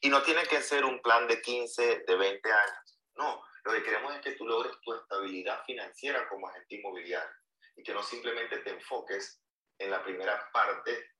Y 0.00 0.10
no 0.10 0.22
tiene 0.22 0.44
que 0.44 0.62
ser 0.62 0.84
un 0.84 1.02
plan 1.02 1.26
de 1.26 1.42
15, 1.42 2.04
de 2.06 2.14
20 2.16 2.52
años. 2.52 3.00
No, 3.16 3.42
lo 3.64 3.72
que 3.72 3.82
queremos 3.82 4.14
es 4.14 4.20
que 4.20 4.36
tú 4.36 4.46
logres 4.46 4.76
tu 4.82 4.94
estabilidad 4.94 5.60
financiera 5.64 6.28
como 6.28 6.46
agente 6.46 6.76
inmobiliario 6.76 7.34
y 7.74 7.82
que 7.82 7.94
no 7.94 8.04
simplemente 8.04 8.58
te 8.58 8.70
enfoques 8.70 9.42
en 9.76 9.90
la 9.90 10.04
primera 10.04 10.48
parte 10.52 11.14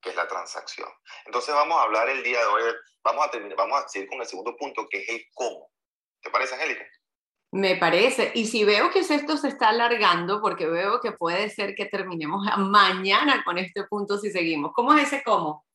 que 0.00 0.10
es 0.10 0.16
la 0.16 0.28
transacción. 0.28 0.88
Entonces 1.26 1.54
vamos 1.54 1.78
a 1.78 1.82
hablar 1.82 2.08
el 2.08 2.22
día 2.22 2.38
de 2.38 2.46
hoy, 2.46 2.62
vamos 3.02 3.26
a 3.26 3.30
terminar, 3.30 3.56
vamos 3.56 3.82
a 3.82 3.88
seguir 3.88 4.08
con 4.08 4.20
el 4.20 4.26
segundo 4.26 4.56
punto 4.56 4.88
que 4.88 5.02
es 5.02 5.08
el 5.08 5.24
cómo. 5.34 5.70
¿Te 6.22 6.30
parece, 6.30 6.54
Angélica? 6.54 6.86
Me 7.52 7.76
parece. 7.76 8.30
Y 8.34 8.46
si 8.46 8.64
veo 8.64 8.90
que 8.90 9.00
esto 9.00 9.36
se 9.36 9.48
está 9.48 9.70
alargando, 9.70 10.40
porque 10.40 10.66
veo 10.66 11.00
que 11.00 11.12
puede 11.12 11.50
ser 11.50 11.74
que 11.74 11.86
terminemos 11.86 12.46
mañana 12.58 13.42
con 13.44 13.58
este 13.58 13.84
punto 13.84 14.18
si 14.18 14.30
seguimos. 14.30 14.72
¿Cómo 14.74 14.94
es 14.94 15.08
ese 15.08 15.22
cómo? 15.22 15.66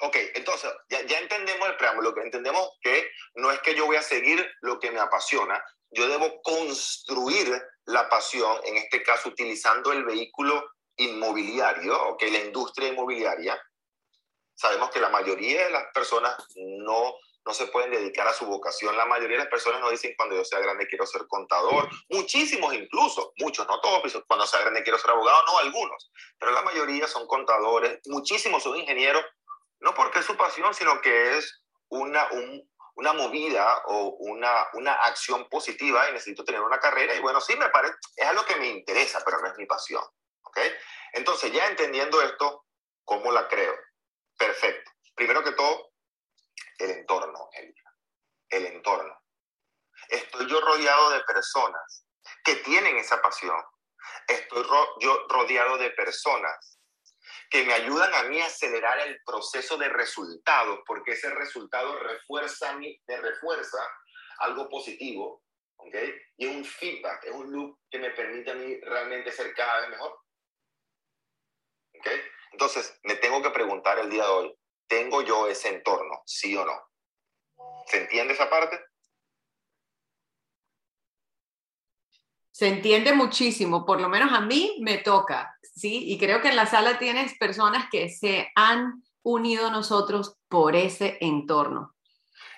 Ok, 0.00 0.16
entonces 0.34 0.70
ya, 0.88 1.02
ya 1.06 1.18
entendemos 1.18 1.68
el 1.68 1.76
preámbulo, 1.76 2.14
que 2.14 2.20
entendemos 2.20 2.78
que 2.80 3.10
no 3.34 3.50
es 3.50 3.58
que 3.60 3.74
yo 3.74 3.86
voy 3.86 3.96
a 3.96 4.02
seguir 4.02 4.46
lo 4.60 4.78
que 4.78 4.90
me 4.90 5.00
apasiona, 5.00 5.62
yo 5.90 6.06
debo 6.08 6.40
construir 6.42 7.60
la 7.86 8.08
pasión, 8.08 8.58
en 8.64 8.76
este 8.76 9.02
caso 9.02 9.30
utilizando 9.30 9.92
el 9.92 10.04
vehículo 10.04 10.72
inmobiliario, 10.96 12.08
o 12.08 12.16
que 12.16 12.30
la 12.30 12.40
industria 12.40 12.88
inmobiliaria. 12.88 13.58
Sabemos 14.58 14.90
que 14.90 14.98
la 14.98 15.08
mayoría 15.08 15.66
de 15.66 15.70
las 15.70 15.84
personas 15.94 16.36
no, 16.56 17.14
no 17.46 17.54
se 17.54 17.68
pueden 17.68 17.92
dedicar 17.92 18.26
a 18.26 18.32
su 18.32 18.44
vocación. 18.44 18.96
La 18.96 19.06
mayoría 19.06 19.36
de 19.36 19.44
las 19.44 19.50
personas 19.50 19.80
no 19.80 19.88
dicen 19.88 20.14
cuando 20.16 20.34
yo 20.34 20.44
sea 20.44 20.58
grande 20.58 20.88
quiero 20.88 21.06
ser 21.06 21.28
contador. 21.28 21.88
Muchísimos 22.08 22.74
incluso, 22.74 23.32
muchos, 23.36 23.68
no 23.68 23.80
todos, 23.80 24.20
cuando 24.26 24.48
sea 24.48 24.62
grande 24.62 24.82
quiero 24.82 24.98
ser 24.98 25.12
abogado, 25.12 25.44
no 25.46 25.58
algunos. 25.58 26.10
Pero 26.40 26.50
la 26.50 26.62
mayoría 26.62 27.06
son 27.06 27.28
contadores, 27.28 28.00
muchísimos 28.06 28.64
son 28.64 28.76
ingenieros, 28.76 29.24
no 29.78 29.94
porque 29.94 30.18
es 30.18 30.26
su 30.26 30.36
pasión, 30.36 30.74
sino 30.74 31.00
que 31.02 31.38
es 31.38 31.62
una, 31.90 32.26
un, 32.32 32.68
una 32.94 33.12
movida 33.12 33.84
o 33.86 34.16
una, 34.18 34.66
una 34.72 34.92
acción 34.94 35.48
positiva 35.48 36.10
y 36.10 36.14
necesito 36.14 36.44
tener 36.44 36.62
una 36.62 36.80
carrera. 36.80 37.14
Y 37.14 37.20
bueno, 37.20 37.40
sí, 37.40 37.54
me 37.54 37.68
parece, 37.68 37.94
es 38.16 38.26
algo 38.26 38.44
que 38.44 38.56
me 38.56 38.66
interesa, 38.66 39.22
pero 39.24 39.40
no 39.40 39.46
es 39.46 39.56
mi 39.56 39.66
pasión. 39.66 40.02
¿Ok? 40.42 40.58
Entonces, 41.12 41.52
ya 41.52 41.68
entendiendo 41.68 42.20
esto, 42.22 42.64
¿cómo 43.04 43.30
la 43.30 43.46
creo? 43.46 43.72
Perfecto. 44.38 44.92
Primero 45.14 45.42
que 45.42 45.52
todo, 45.52 45.92
el 46.78 46.90
entorno, 46.90 47.50
El 48.48 48.66
entorno. 48.66 49.20
Estoy 50.08 50.48
yo 50.48 50.60
rodeado 50.60 51.10
de 51.10 51.20
personas 51.24 52.06
que 52.44 52.56
tienen 52.56 52.96
esa 52.96 53.20
pasión. 53.20 53.60
Estoy 54.28 54.64
yo 55.00 55.26
rodeado 55.28 55.76
de 55.76 55.90
personas 55.90 56.78
que 57.50 57.64
me 57.64 57.72
ayudan 57.74 58.14
a 58.14 58.22
mí 58.24 58.40
a 58.40 58.46
acelerar 58.46 58.98
el 59.00 59.20
proceso 59.24 59.76
de 59.76 59.88
resultados, 59.88 60.80
porque 60.86 61.12
ese 61.12 61.30
resultado 61.30 61.98
refuerza, 61.98 62.74
me 62.74 63.16
refuerza 63.16 63.78
algo 64.38 64.68
positivo, 64.68 65.42
¿ok? 65.76 65.94
Y 66.36 66.46
es 66.46 66.56
un 66.56 66.64
feedback, 66.64 67.24
es 67.24 67.32
un 67.32 67.50
loop 67.50 67.78
que 67.90 67.98
me 67.98 68.10
permite 68.10 68.50
a 68.50 68.54
mí 68.54 68.78
realmente 68.82 69.32
ser 69.32 69.52
cada 69.54 69.80
vez 69.80 69.90
mejor. 69.90 70.20
¿Ok? 71.94 72.08
Entonces, 72.52 72.98
me 73.02 73.16
tengo 73.16 73.42
que 73.42 73.50
preguntar 73.50 73.98
el 73.98 74.10
día 74.10 74.24
de 74.24 74.30
hoy, 74.30 74.58
¿tengo 74.86 75.22
yo 75.22 75.48
ese 75.48 75.68
entorno, 75.68 76.22
sí 76.26 76.56
o 76.56 76.64
no? 76.64 76.72
¿Se 77.86 77.98
entiende 77.98 78.34
esa 78.34 78.50
parte? 78.50 78.78
Se 82.50 82.66
entiende 82.66 83.12
muchísimo, 83.12 83.86
por 83.86 84.00
lo 84.00 84.08
menos 84.08 84.32
a 84.32 84.40
mí 84.40 84.78
me 84.80 84.98
toca, 84.98 85.56
¿sí? 85.62 86.10
Y 86.10 86.18
creo 86.18 86.40
que 86.40 86.48
en 86.48 86.56
la 86.56 86.66
sala 86.66 86.98
tienes 86.98 87.38
personas 87.38 87.88
que 87.90 88.08
se 88.08 88.50
han 88.56 89.04
unido 89.22 89.68
a 89.68 89.70
nosotros 89.70 90.36
por 90.48 90.74
ese 90.74 91.18
entorno. 91.20 91.94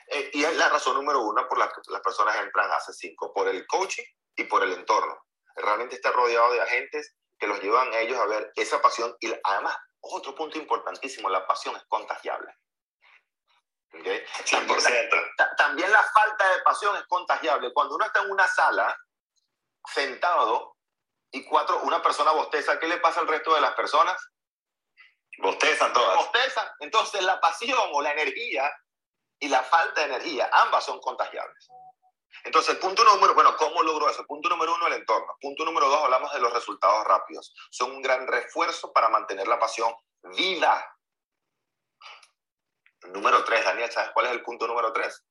Eh, 0.06 0.30
y 0.32 0.44
es 0.44 0.56
la 0.56 0.68
razón 0.68 0.96
número 0.96 1.22
uno 1.22 1.46
por 1.48 1.58
la 1.58 1.68
que 1.68 1.80
las 1.90 2.00
personas 2.00 2.36
entran 2.42 2.70
a 2.70 2.80
C5, 2.80 3.32
por 3.34 3.48
el 3.48 3.66
coaching 3.66 4.04
y 4.36 4.44
por 4.44 4.62
el 4.62 4.72
entorno. 4.72 5.26
Realmente 5.54 5.96
está 5.96 6.10
rodeado 6.12 6.52
de 6.52 6.60
agentes 6.60 7.14
que 7.40 7.46
los 7.46 7.60
llevan 7.60 7.92
a 7.94 8.00
ellos 8.00 8.18
a 8.18 8.26
ver 8.26 8.52
esa 8.54 8.80
pasión 8.82 9.16
y 9.18 9.32
además, 9.42 9.76
otro 10.00 10.34
punto 10.34 10.58
importantísimo, 10.58 11.30
la 11.30 11.46
pasión 11.46 11.74
es 11.74 11.82
contagiable. 11.88 12.54
¿Okay? 13.98 14.24
También, 14.50 15.10
también 15.56 15.90
la 15.90 16.02
falta 16.04 16.48
de 16.54 16.62
pasión 16.62 16.94
es 16.96 17.04
contagiable. 17.06 17.72
Cuando 17.72 17.96
uno 17.96 18.04
está 18.04 18.22
en 18.22 18.30
una 18.30 18.46
sala 18.46 18.96
sentado 19.92 20.76
y 21.32 21.44
cuatro, 21.44 21.80
una 21.82 22.02
persona 22.02 22.30
bosteza, 22.32 22.78
¿qué 22.78 22.86
le 22.86 22.98
pasa 22.98 23.20
al 23.20 23.28
resto 23.28 23.54
de 23.54 23.62
las 23.62 23.72
personas? 23.72 24.22
Bostezan 25.38 25.92
todas. 25.92 26.16
Bostezan. 26.16 26.68
Entonces 26.80 27.22
la 27.22 27.40
pasión 27.40 27.88
o 27.92 28.02
la 28.02 28.12
energía 28.12 28.70
y 29.38 29.48
la 29.48 29.62
falta 29.62 30.02
de 30.02 30.08
energía, 30.08 30.50
ambas 30.52 30.84
son 30.84 31.00
contagiables. 31.00 31.68
Entonces, 32.44 32.76
punto 32.76 33.04
número, 33.04 33.34
bueno, 33.34 33.56
¿cómo 33.56 33.82
logro 33.82 34.08
eso? 34.08 34.24
Punto 34.26 34.48
número 34.48 34.74
uno, 34.74 34.86
el 34.86 34.94
entorno. 34.94 35.36
Punto 35.40 35.64
número 35.64 35.88
dos, 35.88 36.04
hablamos 36.04 36.32
de 36.32 36.40
los 36.40 36.52
resultados 36.52 37.04
rápidos. 37.04 37.54
Son 37.70 37.90
un 37.90 38.02
gran 38.02 38.26
refuerzo 38.26 38.92
para 38.92 39.08
mantener 39.08 39.46
la 39.46 39.58
pasión 39.58 39.94
viva. 40.22 40.96
Número 43.02 43.44
tres, 43.44 43.64
Daniel, 43.64 43.90
¿sabes 43.90 44.10
cuál 44.12 44.26
es 44.26 44.32
el 44.32 44.42
punto 44.42 44.66
número 44.66 44.92
tres? 44.92 45.24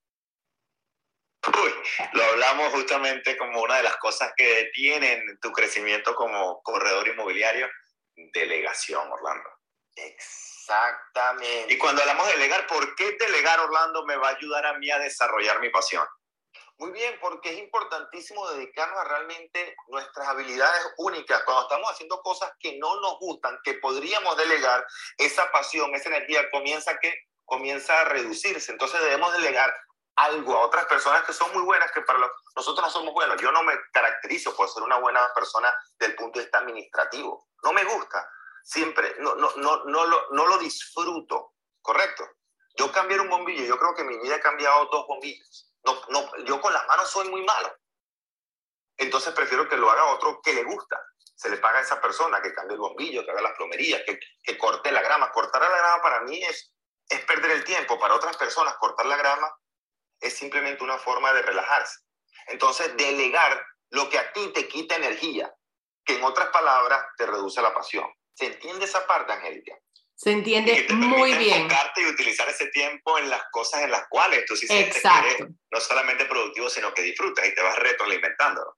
Uy, 1.47 1.74
lo 2.14 2.24
hablamos 2.24 2.74
justamente 2.74 3.38
como 3.38 3.62
una 3.62 3.78
de 3.78 3.84
las 3.84 3.97
cosas 3.97 4.34
que 4.36 4.47
detienen 4.55 5.39
tu 5.39 5.51
crecimiento 5.51 6.14
como 6.14 6.62
corredor 6.62 7.07
inmobiliario, 7.07 7.70
delegación, 8.34 9.10
Orlando. 9.12 9.49
Exactamente. 9.95 11.74
Y 11.74 11.78
cuando 11.78 12.01
hablamos 12.01 12.28
de 12.28 12.34
delegar, 12.34 12.68
¿por 12.68 12.95
qué 12.95 13.16
delegar, 13.20 13.60
Orlando, 13.60 14.05
me 14.05 14.18
va 14.18 14.30
a 14.30 14.36
ayudar 14.36 14.66
a 14.66 14.74
mí 14.78 14.91
a 14.91 14.99
desarrollar 14.99 15.60
mi 15.60 15.70
pasión? 15.70 16.05
Muy 16.80 16.91
bien, 16.91 17.19
porque 17.19 17.49
es 17.49 17.57
importantísimo 17.57 18.49
dedicarnos 18.51 18.97
a 18.99 19.03
realmente 19.03 19.75
nuestras 19.89 20.25
habilidades 20.30 20.93
únicas. 20.95 21.43
Cuando 21.43 21.63
estamos 21.63 21.91
haciendo 21.91 22.21
cosas 22.21 22.53
que 22.57 22.77
no 22.77 23.01
nos 23.01 23.19
gustan, 23.19 23.59
que 23.65 23.73
podríamos 23.73 24.38
delegar, 24.38 24.88
esa 25.17 25.51
pasión, 25.51 25.93
esa 25.93 26.07
energía 26.07 26.49
comienza, 26.51 26.97
que, 26.99 27.13
comienza 27.43 27.99
a 27.99 28.05
reducirse. 28.05 28.71
Entonces 28.71 29.01
debemos 29.01 29.34
delegar 29.34 29.75
algo 30.15 30.55
a 30.55 30.65
otras 30.65 30.86
personas 30.86 31.23
que 31.25 31.34
son 31.34 31.51
muy 31.51 31.63
buenas, 31.63 31.91
que 31.91 32.01
para 32.01 32.19
nosotros 32.55 32.88
no 32.88 32.89
somos 32.89 33.13
buenos. 33.13 33.41
Yo 33.41 33.51
no 33.51 33.61
me 33.61 33.73
caracterizo 33.91 34.55
por 34.55 34.69
ser 34.69 34.82
una 34.84 34.99
buena 34.99 35.34
persona 35.36 35.73
del 35.99 36.15
punto 36.15 36.39
de 36.39 36.45
vista 36.45 36.59
administrativo. 36.59 37.49
No 37.61 37.73
me 37.73 37.84
gusta. 37.84 38.25
Siempre, 38.63 39.15
no, 39.19 39.36
no, 39.36 39.51
no, 39.57 39.84
no, 39.84 40.05
lo, 40.05 40.27
no 40.32 40.47
lo 40.47 40.57
disfruto. 40.57 41.55
¿Correcto? 41.82 42.25
Yo 42.77 42.89
cambiar 42.89 43.19
un 43.19 43.30
bombillo, 43.30 43.65
yo 43.65 43.77
creo 43.77 43.93
que 43.95 44.05
mi 44.05 44.17
vida 44.19 44.36
ha 44.36 44.39
cambiado 44.39 44.86
dos 44.86 45.05
bombillos. 45.07 45.68
No, 45.84 46.01
no, 46.09 46.38
yo 46.45 46.61
con 46.61 46.73
las 46.73 46.86
manos 46.88 47.09
soy 47.09 47.30
muy 47.30 47.43
malo. 47.43 47.75
Entonces 48.97 49.34
prefiero 49.34 49.67
que 49.67 49.77
lo 49.77 49.89
haga 49.89 50.05
otro 50.13 50.41
que 50.43 50.53
le 50.53 50.63
gusta. 50.63 51.01
Se 51.36 51.49
le 51.49 51.57
paga 51.57 51.80
a 51.80 51.82
esa 51.82 52.01
persona 52.01 52.41
que 52.41 52.53
cambie 52.53 52.75
el 52.75 52.82
bombillo, 52.82 53.23
que 53.23 53.32
haga 53.32 53.41
las 53.41 53.55
plomerías, 53.55 54.01
que, 54.05 54.19
que 54.43 54.57
corte 54.57 54.91
la 54.91 55.01
grama. 55.01 55.32
Cortar 55.32 55.61
la 55.61 55.69
grama 55.69 56.03
para 56.03 56.21
mí 56.21 56.41
es, 56.43 56.73
es 57.07 57.23
perder 57.25 57.51
el 57.51 57.63
tiempo. 57.63 57.97
Para 57.97 58.15
otras 58.15 58.36
personas, 58.36 58.75
cortar 58.75 59.05
la 59.05 59.15
grama 59.15 59.49
es 60.19 60.34
simplemente 60.34 60.84
una 60.84 60.97
forma 60.97 61.32
de 61.32 61.41
relajarse. 61.41 61.99
Entonces, 62.47 62.95
delegar 62.97 63.65
lo 63.91 64.09
que 64.09 64.19
a 64.19 64.34
ti 64.34 64.51
te 64.53 64.67
quita 64.67 64.95
energía, 64.95 65.53
que 66.03 66.17
en 66.17 66.23
otras 66.23 66.49
palabras 66.49 67.05
te 67.17 67.25
reduce 67.25 67.61
la 67.61 67.73
pasión. 67.73 68.11
¿Se 68.34 68.47
entiende 68.47 68.86
esa 68.86 69.05
parte, 69.07 69.32
Angélica? 69.32 69.77
Se 70.20 70.34
entiende 70.34 70.86
muy 70.89 71.34
bien. 71.36 71.61
Enfocarte 71.61 72.01
y 72.01 72.05
utilizar 72.07 72.49
ese 72.49 72.67
tiempo 72.67 73.17
en 73.17 73.30
las 73.30 73.41
cosas 73.53 73.84
en 73.84 73.91
las 73.91 74.03
cuales 74.09 74.43
tú 74.45 74.53
sí 74.53 74.67
sientes 74.67 75.01
que 75.01 75.45
no 75.45 75.80
solamente 75.80 76.26
productivo, 76.26 76.70
sino 76.70 76.93
que 76.93 77.03
disfrutas 77.03 77.47
y 77.47 77.55
te 77.55 77.61
vas 77.61 77.78
retroalimentando. 77.80 78.76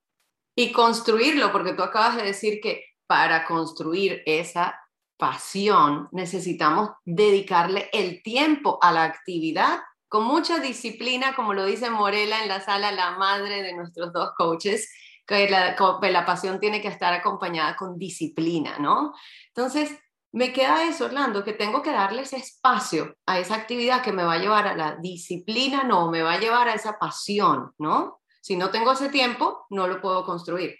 Y 0.56 0.72
construirlo, 0.72 1.52
porque 1.52 1.74
tú 1.74 1.82
acabas 1.82 2.18
de 2.18 2.22
decir 2.22 2.60
que 2.62 2.86
para 3.08 3.44
construir 3.46 4.22
esa 4.28 4.80
pasión, 5.18 6.10
necesitamos 6.12 6.92
dedicarle 7.06 7.90
el 7.92 8.22
tiempo 8.22 8.78
a 8.80 8.92
la 8.92 9.06
actividad 9.06 9.80
con 10.08 10.26
mucha 10.26 10.60
disciplina, 10.60 11.34
como 11.36 11.56
lo 11.56 11.66
dice 11.66 11.90
Morela 11.90 12.44
en 12.44 12.50
la 12.50 12.62
sala, 12.62 12.92
la 12.92 13.18
madre 13.18 13.64
de 13.64 13.74
nuestros 13.74 14.14
dos 14.14 14.30
coaches, 14.38 14.94
que 15.26 15.50
la, 15.50 15.76
la 15.76 16.26
pasión 16.26 16.60
tiene 16.60 16.82
que 16.84 16.90
estar 16.90 17.14
acompañada 17.14 17.76
con 17.76 17.98
disciplina, 17.98 18.78
¿no? 18.78 19.14
Entonces, 19.48 19.98
me 20.34 20.54
queda 20.54 20.86
eso, 20.86 21.06
Orlando, 21.06 21.44
que 21.44 21.54
tengo 21.54 21.82
que 21.82 21.92
darle 21.92 22.22
ese 22.22 22.38
espacio 22.38 23.18
a 23.26 23.40
esa 23.40 23.56
actividad 23.56 24.04
que 24.04 24.14
me 24.14 24.24
va 24.24 24.34
a 24.34 24.40
llevar 24.40 24.68
a 24.68 24.76
la 24.76 24.96
disciplina, 24.96 25.84
no, 25.84 26.10
me 26.10 26.22
va 26.22 26.34
a 26.34 26.40
llevar 26.40 26.70
a 26.70 26.74
esa 26.74 26.98
pasión, 26.98 27.74
¿no? 27.78 28.22
Si 28.42 28.56
no 28.56 28.72
tengo 28.72 28.94
ese 28.94 29.10
tiempo, 29.10 29.66
no 29.70 29.88
lo 29.88 30.02
puedo 30.02 30.26
construir. 30.26 30.80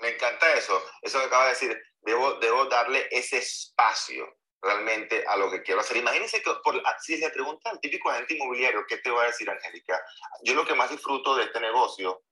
Me 0.00 0.10
encanta 0.10 0.52
eso, 0.54 0.80
eso 1.00 1.18
que 1.20 1.26
acaba 1.26 1.44
de 1.44 1.50
decir. 1.50 1.82
Debo, 2.00 2.34
debo 2.40 2.64
darle 2.66 3.08
ese 3.10 3.38
espacio 3.38 4.26
realmente 4.60 5.24
a 5.26 5.36
lo 5.36 5.50
que 5.50 5.62
quiero 5.62 5.80
hacer. 5.80 5.96
Imagínense 5.96 6.42
que 6.42 6.50
por, 6.62 6.82
si 7.00 7.16
se 7.16 7.30
pregunta 7.30 7.70
al 7.70 7.80
típico 7.80 8.10
agente 8.10 8.34
inmobiliario, 8.34 8.84
¿qué 8.88 8.98
te 8.98 9.10
va 9.10 9.22
a 9.22 9.26
decir, 9.26 9.48
Angélica? 9.48 10.00
Yo 10.42 10.54
lo 10.54 10.66
que 10.66 10.74
más 10.74 10.90
disfruto 10.90 11.34
de 11.36 11.44
este 11.44 11.60
negocio 11.60 12.22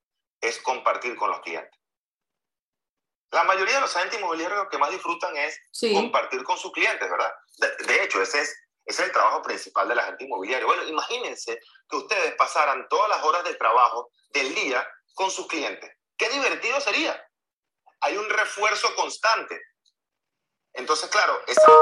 es 0.40 0.58
compartir 0.60 1.16
con 1.16 1.30
los 1.30 1.40
clientes. 1.40 1.79
La 3.32 3.44
mayoría 3.44 3.76
de 3.76 3.80
los 3.82 3.96
agentes 3.96 4.18
inmobiliarios 4.18 4.64
lo 4.64 4.68
que 4.68 4.78
más 4.78 4.90
disfrutan 4.90 5.36
es 5.36 5.60
compartir 5.92 6.42
con 6.42 6.58
sus 6.58 6.72
clientes, 6.72 7.08
¿verdad? 7.08 7.32
De, 7.86 8.02
hecho, 8.02 8.20
ese 8.20 8.40
es, 8.40 8.48
ese 8.84 9.02
es 9.02 9.08
el 9.08 9.12
trabajo 9.12 9.42
principal 9.42 9.88
del 9.88 10.00
agente 10.00 10.24
inmobiliario. 10.24 10.66
Bueno, 10.66 10.82
imagínense 10.84 11.60
que 11.88 11.96
ustedes 11.96 12.34
pasaran 12.34 12.88
todas 12.88 13.08
las 13.08 13.22
horas 13.22 13.44
de 13.44 13.54
trabajo 13.54 14.10
del 14.30 14.52
día 14.54 14.86
con 15.14 15.30
sus 15.30 15.46
clientes. 15.46 15.90
Qué 16.16 16.28
divertido 16.28 16.80
sería. 16.80 17.24
Hay 18.00 18.16
un 18.16 18.28
refuerzo 18.28 18.94
constante. 18.96 19.60
Entonces, 20.72 21.08
claro, 21.10 21.40
esa, 21.46 21.72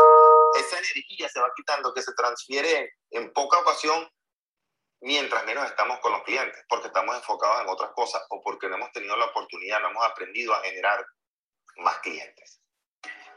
esa 0.59 0.79
energía 0.79 1.29
se 1.29 1.41
va 1.41 1.51
quitando 1.57 1.95
que 1.95 2.03
se 2.03 2.13
transfiere 2.13 2.93
en 3.11 3.33
poca 3.33 3.59
ocasión 3.59 4.09
mientras 5.01 5.45
menos 5.45 5.65
estamos 5.67 6.01
con 6.01 6.13
los 6.13 6.23
clientes, 6.25 6.63
porque 6.69 6.89
estamos 6.89 7.17
enfocados 7.17 7.63
en 7.63 7.69
otras 7.69 7.91
cosas 7.95 8.23
o 8.31 8.43
porque 8.43 8.69
no 8.69 8.77
hemos 8.77 8.93
tenido 8.93 9.17
la 9.17 9.27
oportunidad, 9.27 9.81
no 9.81 9.91
hemos 9.91 10.05
aprendido 10.05 10.55
a 10.55 10.61
generar 10.61 11.05
más 11.79 11.99
clientes. 12.01 12.61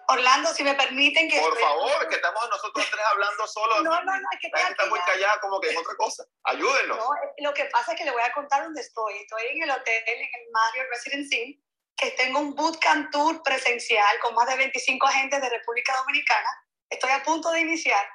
Orlando, 0.08 0.54
si 0.54 0.64
me 0.64 0.74
permiten 0.76 1.30
que... 1.30 1.40
Por 1.40 1.58
favor, 1.58 2.10
que 2.10 2.16
estamos 2.16 2.50
nosotros 2.50 2.86
tres 2.92 3.06
hablando 3.12 3.48
solos. 3.48 3.84
No, 3.84 4.04
no, 4.04 4.20
no, 4.20 4.28
es 4.32 4.40
que 4.42 4.48
está 4.48 4.86
muy 4.88 5.00
callada 5.02 5.40
como 5.40 5.60
que 5.62 5.70
es 5.70 5.78
otra 5.78 5.96
cosa. 5.96 6.26
Ayúdenos. 6.44 6.98
No, 6.98 7.10
lo 7.38 7.54
que 7.54 7.66
pasa 7.66 7.94
es 7.94 7.98
que 7.98 8.06
le 8.06 8.12
voy 8.12 8.22
a 8.22 8.34
contar 8.34 8.64
dónde 8.64 8.82
estoy. 8.82 9.18
Estoy 9.20 9.44
en 9.48 9.64
el 9.64 9.72
hotel, 9.72 10.04
en 10.06 10.22
el 10.22 10.52
Mario 10.52 10.84
Residency, 10.90 11.64
que 11.96 12.12
tengo 12.12 12.40
un 12.40 12.56
bootcamp 12.56 13.12
tour 13.12 13.42
presencial 13.44 14.20
con 14.20 14.36
más 14.36 14.48
de 14.48 14.58
25 14.58 15.08
agentes 15.08 15.42
de 15.42 15.50
República 15.50 15.96
Dominicana. 15.98 16.50
Estoy 16.90 17.12
a 17.12 17.24
punto 17.24 17.52
de 17.52 17.62
iniciar. 17.62 18.06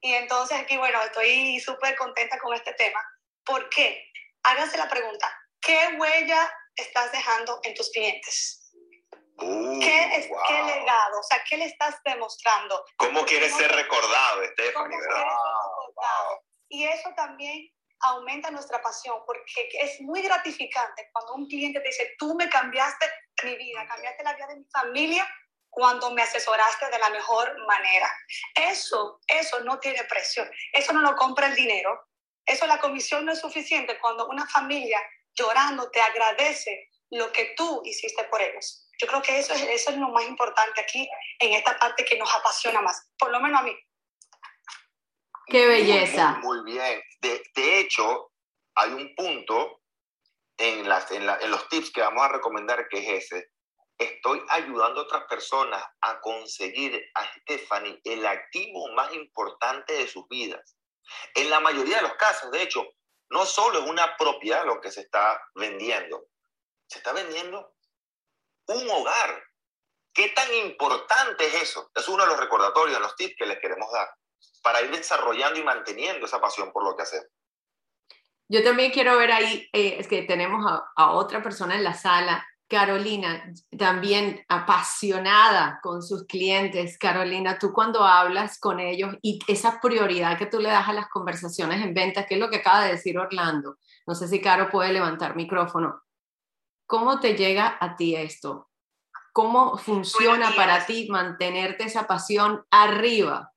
Y 0.00 0.14
entonces 0.14 0.58
aquí, 0.58 0.76
bueno, 0.78 1.02
estoy 1.02 1.60
súper 1.60 1.96
contenta 1.96 2.38
con 2.38 2.54
este 2.54 2.72
tema. 2.74 3.00
¿Por 3.44 3.68
qué? 3.68 4.10
Háganse 4.44 4.76
la 4.76 4.88
pregunta, 4.88 5.32
¿qué 5.60 5.96
huella 5.98 6.52
estás 6.74 7.12
dejando 7.12 7.60
en 7.62 7.74
tus 7.74 7.90
clientes? 7.90 8.61
Uh, 9.42 9.80
¿Qué, 9.80 10.16
es, 10.16 10.26
¿Qué 10.26 10.62
legado? 10.62 11.18
O 11.18 11.22
sea, 11.22 11.42
¿qué 11.48 11.56
le 11.56 11.64
estás 11.66 11.96
demostrando? 12.04 12.84
¿Cómo 12.96 13.24
quieres 13.24 13.54
ser 13.54 13.70
recordado, 13.72 14.44
Stephanie? 14.52 14.98
Y 16.68 16.84
eso 16.84 17.10
también 17.16 17.68
aumenta 18.00 18.50
nuestra 18.50 18.80
pasión 18.80 19.22
porque 19.26 19.68
es 19.80 20.00
muy 20.00 20.22
gratificante 20.22 21.08
cuando 21.12 21.34
un 21.34 21.46
cliente 21.46 21.80
te 21.80 21.88
dice, 21.88 22.14
tú 22.18 22.34
me 22.34 22.48
cambiaste 22.48 23.06
mi 23.44 23.56
vida, 23.56 23.86
cambiaste 23.86 24.22
la 24.24 24.34
vida 24.34 24.46
de 24.46 24.56
mi 24.56 24.64
familia 24.72 25.28
cuando 25.68 26.10
me 26.10 26.22
asesoraste 26.22 26.90
de 26.90 26.98
la 26.98 27.10
mejor 27.10 27.56
manera. 27.66 28.08
Eso, 28.54 29.20
eso 29.26 29.60
no 29.60 29.78
tiene 29.80 30.04
precio, 30.04 30.44
eso 30.72 30.92
no 30.92 31.00
lo 31.00 31.16
compra 31.16 31.46
el 31.46 31.54
dinero, 31.54 32.08
eso 32.44 32.66
la 32.66 32.78
comisión 32.78 33.24
no 33.24 33.32
es 33.32 33.40
suficiente 33.40 33.98
cuando 33.98 34.28
una 34.28 34.46
familia 34.46 35.00
llorando 35.34 35.90
te 35.90 36.00
agradece 36.00 36.90
lo 37.10 37.32
que 37.32 37.54
tú 37.56 37.82
hiciste 37.84 38.24
por 38.24 38.42
ellos. 38.42 38.81
Yo 39.02 39.08
creo 39.08 39.22
que 39.22 39.36
eso 39.36 39.52
es, 39.52 39.62
eso 39.62 39.90
es 39.90 39.96
lo 39.96 40.10
más 40.10 40.24
importante 40.24 40.80
aquí, 40.80 41.08
en 41.40 41.52
esta 41.54 41.76
parte 41.76 42.04
que 42.04 42.16
nos 42.16 42.32
apasiona 42.32 42.80
más, 42.80 43.10
por 43.18 43.32
lo 43.32 43.40
menos 43.40 43.60
a 43.60 43.64
mí. 43.64 43.76
Qué 45.46 45.66
belleza. 45.66 46.38
Muy, 46.40 46.62
bien. 46.62 47.02
De, 47.20 47.42
de, 47.52 47.80
hecho, 47.80 48.30
hay 48.76 48.92
un 48.92 49.12
punto 49.16 49.80
en, 50.56 50.88
las, 50.88 51.10
en, 51.10 51.28
en 51.28 51.50
los 51.50 51.68
tips 51.68 51.90
que 51.90 52.00
vamos 52.00 52.22
a 52.22 52.28
recomendar 52.28 52.86
que 52.88 52.98
es 53.00 53.24
ese. 53.24 53.48
Estoy 53.98 54.40
ayudando 54.50 55.00
a 55.00 55.04
otras 55.04 55.24
personas 55.24 55.84
a 56.00 56.20
conseguir 56.20 57.04
a 57.14 57.24
Stephanie 57.40 58.00
el 58.04 58.24
activo 58.24 58.88
más 58.92 59.12
importante 59.14 59.94
de 59.94 60.06
sus 60.06 60.28
vidas. 60.28 60.76
En 61.34 61.50
la 61.50 61.58
mayoría 61.58 61.96
de 61.96 62.02
los 62.02 62.14
casos, 62.14 62.52
de 62.52 62.62
hecho, 62.62 62.86
no 63.30 63.46
solo 63.46 63.80
es 63.80 63.90
una 63.90 64.16
propiedad 64.16 64.64
lo 64.64 64.80
que 64.80 64.92
se 64.92 65.00
está 65.00 65.42
vendiendo, 65.56 66.28
se 66.86 66.98
está 66.98 67.12
vendiendo 67.12 67.74
un 68.66 68.90
hogar. 68.90 69.42
¿Qué 70.14 70.28
tan 70.30 70.52
importante 70.54 71.46
es 71.46 71.62
eso? 71.62 71.90
Es 71.94 72.06
uno 72.08 72.24
de 72.24 72.30
los 72.30 72.40
recordatorios, 72.40 73.00
los 73.00 73.16
tips 73.16 73.34
que 73.38 73.46
les 73.46 73.58
queremos 73.60 73.90
dar 73.92 74.08
para 74.62 74.80
ir 74.80 74.90
desarrollando 74.90 75.58
y 75.58 75.64
manteniendo 75.64 76.26
esa 76.26 76.40
pasión 76.40 76.72
por 76.72 76.84
lo 76.84 76.96
que 76.96 77.02
hacemos. 77.02 77.28
Yo 78.48 78.62
también 78.62 78.92
quiero 78.92 79.16
ver 79.16 79.32
ahí, 79.32 79.68
eh, 79.72 79.96
es 79.98 80.06
que 80.06 80.22
tenemos 80.22 80.64
a, 80.70 80.82
a, 80.96 81.12
otra 81.12 81.42
persona 81.42 81.74
en 81.74 81.84
la 81.84 81.94
sala, 81.94 82.46
Carolina, 82.68 83.52
también 83.78 84.44
apasionada 84.48 85.78
con 85.82 86.02
sus 86.02 86.26
clientes. 86.26 86.98
Carolina, 86.98 87.58
tú 87.58 87.72
cuando 87.72 88.04
hablas 88.04 88.58
con 88.58 88.80
ellos 88.80 89.14
y 89.20 89.38
esa 89.46 89.80
prioridad 89.80 90.38
que 90.38 90.46
tú 90.46 90.58
le 90.58 90.70
das 90.70 90.88
a 90.88 90.92
las 90.92 91.08
conversaciones 91.08 91.82
en 91.82 91.92
venta, 91.92 92.26
que 92.26 92.34
es 92.34 92.40
lo 92.40 92.48
que 92.50 92.56
acaba 92.56 92.84
de 92.84 92.92
decir 92.92 93.18
Orlando. 93.18 93.76
No 94.06 94.14
sé 94.14 94.28
si 94.28 94.40
Caro 94.40 94.70
puede 94.70 94.92
levantar 94.92 95.36
micrófono. 95.36 96.02
¿Cómo 96.92 97.20
te 97.20 97.34
llega 97.36 97.78
a 97.80 97.96
ti 97.96 98.14
esto? 98.14 98.68
¿Cómo 99.32 99.78
funciona 99.78 100.54
para 100.54 100.84
ti 100.84 101.08
mantenerte 101.08 101.84
esa 101.84 102.06
pasión 102.06 102.66
arriba? 102.70 103.50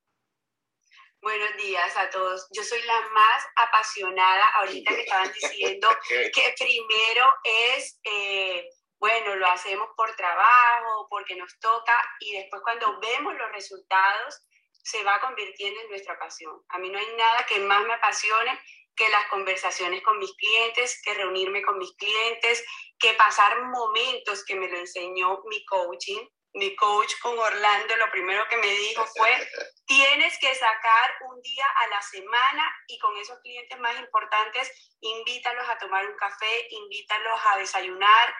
Buenos 1.20 1.54
días 1.58 1.94
a 1.98 2.08
todos. 2.08 2.48
Yo 2.52 2.62
soy 2.62 2.80
la 2.84 2.98
más 3.10 3.46
apasionada, 3.56 4.42
ahorita 4.54 4.90
que 4.90 5.02
estaban 5.02 5.30
diciendo 5.34 5.86
que 6.08 6.54
primero 6.58 7.26
es, 7.44 8.00
eh, 8.04 8.70
bueno, 8.98 9.36
lo 9.36 9.46
hacemos 9.48 9.88
por 9.94 10.16
trabajo, 10.16 11.06
porque 11.10 11.36
nos 11.36 11.58
toca, 11.58 11.92
y 12.20 12.38
después 12.38 12.62
cuando 12.62 12.98
vemos 13.00 13.34
los 13.34 13.52
resultados, 13.52 14.46
se 14.82 15.04
va 15.04 15.20
convirtiendo 15.20 15.78
en 15.82 15.90
nuestra 15.90 16.18
pasión. 16.18 16.58
A 16.70 16.78
mí 16.78 16.88
no 16.88 16.98
hay 16.98 17.16
nada 17.18 17.44
que 17.46 17.58
más 17.58 17.84
me 17.84 17.92
apasione 17.92 18.58
que 18.96 19.08
las 19.10 19.26
conversaciones 19.28 20.02
con 20.02 20.18
mis 20.18 20.34
clientes, 20.36 21.00
que 21.02 21.14
reunirme 21.14 21.62
con 21.62 21.78
mis 21.78 21.94
clientes, 21.96 22.64
que 22.98 23.12
pasar 23.14 23.62
momentos 23.64 24.44
que 24.44 24.54
me 24.54 24.68
lo 24.68 24.78
enseñó 24.78 25.42
mi 25.48 25.64
coaching. 25.66 26.26
Mi 26.54 26.74
coach 26.74 27.12
con 27.20 27.38
Orlando 27.38 27.96
lo 27.96 28.10
primero 28.10 28.48
que 28.48 28.56
me 28.56 28.66
dijo 28.66 29.04
fue, 29.14 29.30
tienes 29.86 30.38
que 30.38 30.54
sacar 30.54 31.14
un 31.28 31.42
día 31.42 31.66
a 31.66 31.88
la 31.88 32.00
semana 32.00 32.76
y 32.86 32.98
con 32.98 33.14
esos 33.18 33.38
clientes 33.40 33.78
más 33.78 33.98
importantes, 34.00 34.94
invítalos 35.00 35.68
a 35.68 35.76
tomar 35.76 36.06
un 36.06 36.16
café, 36.16 36.66
invítalos 36.70 37.40
a 37.52 37.58
desayunar, 37.58 38.34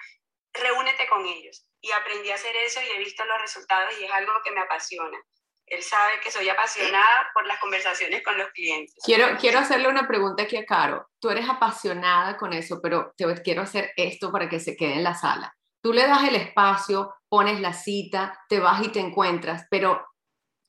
reúnete 0.55 1.07
con 1.09 1.27
ellos. 1.27 1.69
Y 1.83 1.93
aprendí 1.93 2.31
a 2.31 2.37
hacer 2.37 2.57
eso 2.57 2.81
y 2.81 2.89
he 2.89 2.99
visto 2.99 3.23
los 3.27 3.41
resultados 3.43 3.93
y 3.99 4.05
es 4.05 4.11
algo 4.11 4.33
que 4.43 4.51
me 4.51 4.63
apasiona. 4.63 5.23
Él 5.67 5.83
sabe 5.83 6.13
que 6.23 6.31
soy 6.31 6.49
apasionada 6.49 7.29
por 7.35 7.45
las 7.47 7.59
conversaciones 7.59 8.23
con 8.23 8.39
los 8.39 8.49
clientes. 8.51 8.95
Quiero, 9.05 9.37
quiero 9.39 9.59
hacerle 9.59 9.89
una 9.89 10.07
pregunta 10.07 10.45
aquí 10.45 10.57
a 10.57 10.65
Caro. 10.65 11.09
Tú 11.19 11.29
eres 11.29 11.49
apasionada 11.49 12.37
con 12.37 12.53
eso, 12.53 12.81
pero 12.81 13.13
te 13.17 13.43
quiero 13.43 13.63
hacer 13.63 13.91
esto 13.97 14.31
para 14.31 14.49
que 14.49 14.61
se 14.61 14.77
quede 14.77 14.95
en 14.95 15.05
la 15.05 15.15
sala. 15.15 15.57
Tú 15.83 15.93
le 15.93 16.07
das 16.07 16.25
el 16.25 16.37
espacio, 16.37 17.15
pones 17.29 17.61
la 17.61 17.73
cita, 17.73 18.39
te 18.49 18.61
vas 18.61 18.85
y 18.85 18.89
te 18.89 19.01
encuentras, 19.01 19.67
pero 19.69 20.07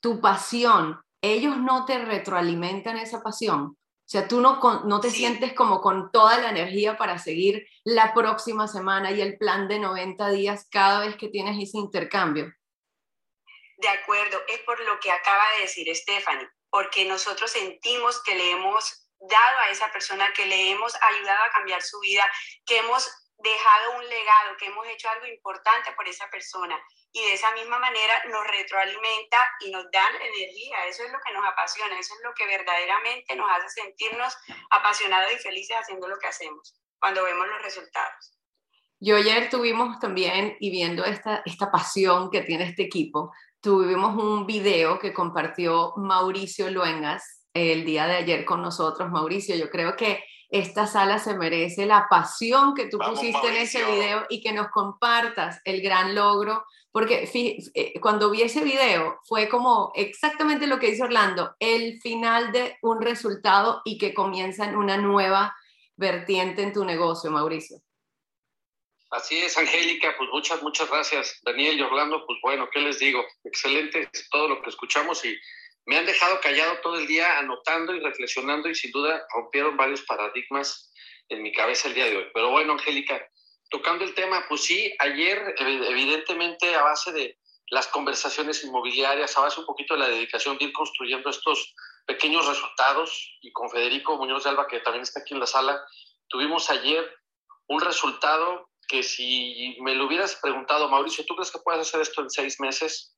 tu 0.00 0.20
pasión, 0.20 1.00
ellos 1.22 1.56
no 1.58 1.84
te 1.84 1.98
retroalimentan 1.98 2.96
esa 2.96 3.22
pasión. 3.22 3.76
O 4.08 4.10
sea, 4.10 4.26
tú 4.26 4.40
no, 4.40 4.58
no 4.84 5.00
te 5.00 5.10
sientes 5.10 5.52
como 5.52 5.80
con 5.80 6.10
toda 6.10 6.38
la 6.38 6.50
energía 6.50 6.96
para 6.96 7.18
seguir 7.18 7.66
la 7.84 8.14
próxima 8.14 8.66
semana 8.66 9.12
y 9.12 9.20
el 9.20 9.36
plan 9.36 9.68
de 9.68 9.78
90 9.78 10.30
días 10.30 10.66
cada 10.70 11.00
vez 11.00 11.16
que 11.16 11.28
tienes 11.28 11.56
ese 11.60 11.78
intercambio. 11.78 12.52
De 13.78 13.88
acuerdo, 13.88 14.42
es 14.48 14.58
por 14.60 14.78
lo 14.80 14.98
que 14.98 15.10
acaba 15.10 15.44
de 15.52 15.62
decir 15.62 15.94
Stephanie, 15.94 16.48
porque 16.68 17.04
nosotros 17.04 17.50
sentimos 17.52 18.20
que 18.24 18.34
le 18.34 18.50
hemos 18.50 19.08
dado 19.20 19.58
a 19.60 19.70
esa 19.70 19.90
persona, 19.92 20.32
que 20.32 20.46
le 20.46 20.70
hemos 20.70 20.94
ayudado 21.00 21.44
a 21.44 21.50
cambiar 21.52 21.80
su 21.82 21.98
vida, 22.00 22.28
que 22.66 22.78
hemos 22.78 23.08
dejado 23.38 23.98
un 23.98 24.08
legado, 24.08 24.56
que 24.58 24.66
hemos 24.66 24.84
hecho 24.88 25.08
algo 25.08 25.26
importante 25.26 25.92
por 25.92 26.08
esa 26.08 26.28
persona. 26.28 26.76
Y 27.12 27.22
de 27.22 27.34
esa 27.34 27.52
misma 27.52 27.78
manera 27.78 28.24
nos 28.30 28.44
retroalimenta 28.48 29.38
y 29.60 29.70
nos 29.70 29.84
da 29.92 30.08
energía. 30.20 30.86
Eso 30.86 31.04
es 31.04 31.12
lo 31.12 31.18
que 31.24 31.32
nos 31.32 31.44
apasiona, 31.46 31.98
eso 31.98 32.14
es 32.14 32.20
lo 32.24 32.34
que 32.34 32.46
verdaderamente 32.46 33.36
nos 33.36 33.48
hace 33.48 33.68
sentirnos 33.80 34.36
apasionados 34.70 35.32
y 35.32 35.38
felices 35.38 35.76
haciendo 35.76 36.08
lo 36.08 36.18
que 36.18 36.26
hacemos, 36.26 36.74
cuando 36.98 37.22
vemos 37.22 37.46
los 37.46 37.62
resultados. 37.62 38.34
Yo 39.00 39.16
ayer 39.16 39.48
tuvimos 39.48 40.00
también, 40.00 40.56
y 40.58 40.70
viendo 40.70 41.04
esta, 41.04 41.42
esta 41.46 41.70
pasión 41.70 42.30
que 42.32 42.42
tiene 42.42 42.64
este 42.64 42.82
equipo, 42.82 43.32
tuvimos 43.60 44.16
un 44.16 44.46
video 44.46 44.98
que 44.98 45.12
compartió 45.12 45.92
Mauricio 45.96 46.70
Luengas 46.70 47.46
el 47.54 47.84
día 47.84 48.06
de 48.06 48.16
ayer 48.16 48.44
con 48.44 48.62
nosotros. 48.62 49.10
Mauricio, 49.10 49.56
yo 49.56 49.70
creo 49.70 49.96
que 49.96 50.22
esta 50.50 50.86
sala 50.86 51.18
se 51.18 51.36
merece 51.36 51.84
la 51.84 52.06
pasión 52.08 52.74
que 52.74 52.86
tú 52.86 52.98
pusiste 52.98 53.48
en 53.48 53.56
ese 53.56 53.84
video 53.84 54.24
y 54.30 54.40
que 54.40 54.52
nos 54.52 54.68
compartas 54.68 55.60
el 55.64 55.82
gran 55.82 56.14
logro, 56.14 56.64
porque 56.90 57.28
eh, 57.74 58.00
cuando 58.00 58.30
vi 58.30 58.42
ese 58.42 58.64
video 58.64 59.18
fue 59.24 59.48
como 59.48 59.92
exactamente 59.94 60.66
lo 60.66 60.78
que 60.78 60.90
dice 60.90 61.02
Orlando, 61.02 61.54
el 61.58 62.00
final 62.00 62.50
de 62.52 62.76
un 62.80 63.02
resultado 63.02 63.82
y 63.84 63.98
que 63.98 64.14
comienza 64.14 64.64
en 64.64 64.76
una 64.76 64.96
nueva 64.96 65.54
vertiente 65.96 66.62
en 66.62 66.72
tu 66.72 66.84
negocio, 66.84 67.30
Mauricio. 67.30 67.78
Así 69.10 69.38
es, 69.38 69.56
Angélica, 69.56 70.14
pues 70.18 70.28
muchas, 70.30 70.62
muchas 70.62 70.90
gracias. 70.90 71.38
Daniel 71.42 71.78
y 71.78 71.82
Orlando, 71.82 72.26
pues 72.26 72.38
bueno, 72.42 72.68
¿qué 72.70 72.80
les 72.80 72.98
digo? 72.98 73.24
Excelente 73.44 74.10
todo 74.30 74.48
lo 74.48 74.60
que 74.60 74.68
escuchamos 74.68 75.24
y 75.24 75.34
me 75.86 75.96
han 75.96 76.04
dejado 76.04 76.38
callado 76.40 76.78
todo 76.82 76.98
el 76.98 77.06
día 77.06 77.38
anotando 77.38 77.94
y 77.94 78.00
reflexionando 78.00 78.68
y 78.68 78.74
sin 78.74 78.90
duda 78.90 79.26
rompieron 79.32 79.78
varios 79.78 80.02
paradigmas 80.02 80.92
en 81.30 81.42
mi 81.42 81.52
cabeza 81.52 81.88
el 81.88 81.94
día 81.94 82.04
de 82.04 82.18
hoy. 82.18 82.26
Pero 82.34 82.50
bueno, 82.50 82.74
Angélica, 82.74 83.26
tocando 83.70 84.04
el 84.04 84.14
tema, 84.14 84.44
pues 84.46 84.64
sí, 84.64 84.94
ayer 84.98 85.54
evidentemente 85.58 86.74
a 86.74 86.82
base 86.82 87.10
de 87.12 87.38
las 87.70 87.86
conversaciones 87.86 88.62
inmobiliarias, 88.64 89.36
a 89.36 89.40
base 89.40 89.60
un 89.60 89.66
poquito 89.66 89.94
de 89.94 90.00
la 90.00 90.08
dedicación 90.08 90.58
de 90.58 90.66
ir 90.66 90.72
construyendo 90.72 91.30
estos 91.30 91.74
pequeños 92.06 92.46
resultados 92.46 93.38
y 93.40 93.52
con 93.52 93.70
Federico 93.70 94.16
Muñoz 94.18 94.44
de 94.44 94.50
Alba, 94.50 94.66
que 94.66 94.80
también 94.80 95.02
está 95.02 95.20
aquí 95.20 95.32
en 95.32 95.40
la 95.40 95.46
sala, 95.46 95.82
tuvimos 96.28 96.68
ayer 96.68 97.10
un 97.66 97.80
resultado 97.80 98.67
que 98.88 99.02
si 99.02 99.76
me 99.80 99.94
lo 99.94 100.06
hubieras 100.06 100.36
preguntado, 100.42 100.88
Mauricio, 100.88 101.24
¿tú 101.26 101.36
crees 101.36 101.52
que 101.52 101.60
puedes 101.60 101.86
hacer 101.86 102.00
esto 102.00 102.22
en 102.22 102.30
seis 102.30 102.58
meses? 102.58 103.14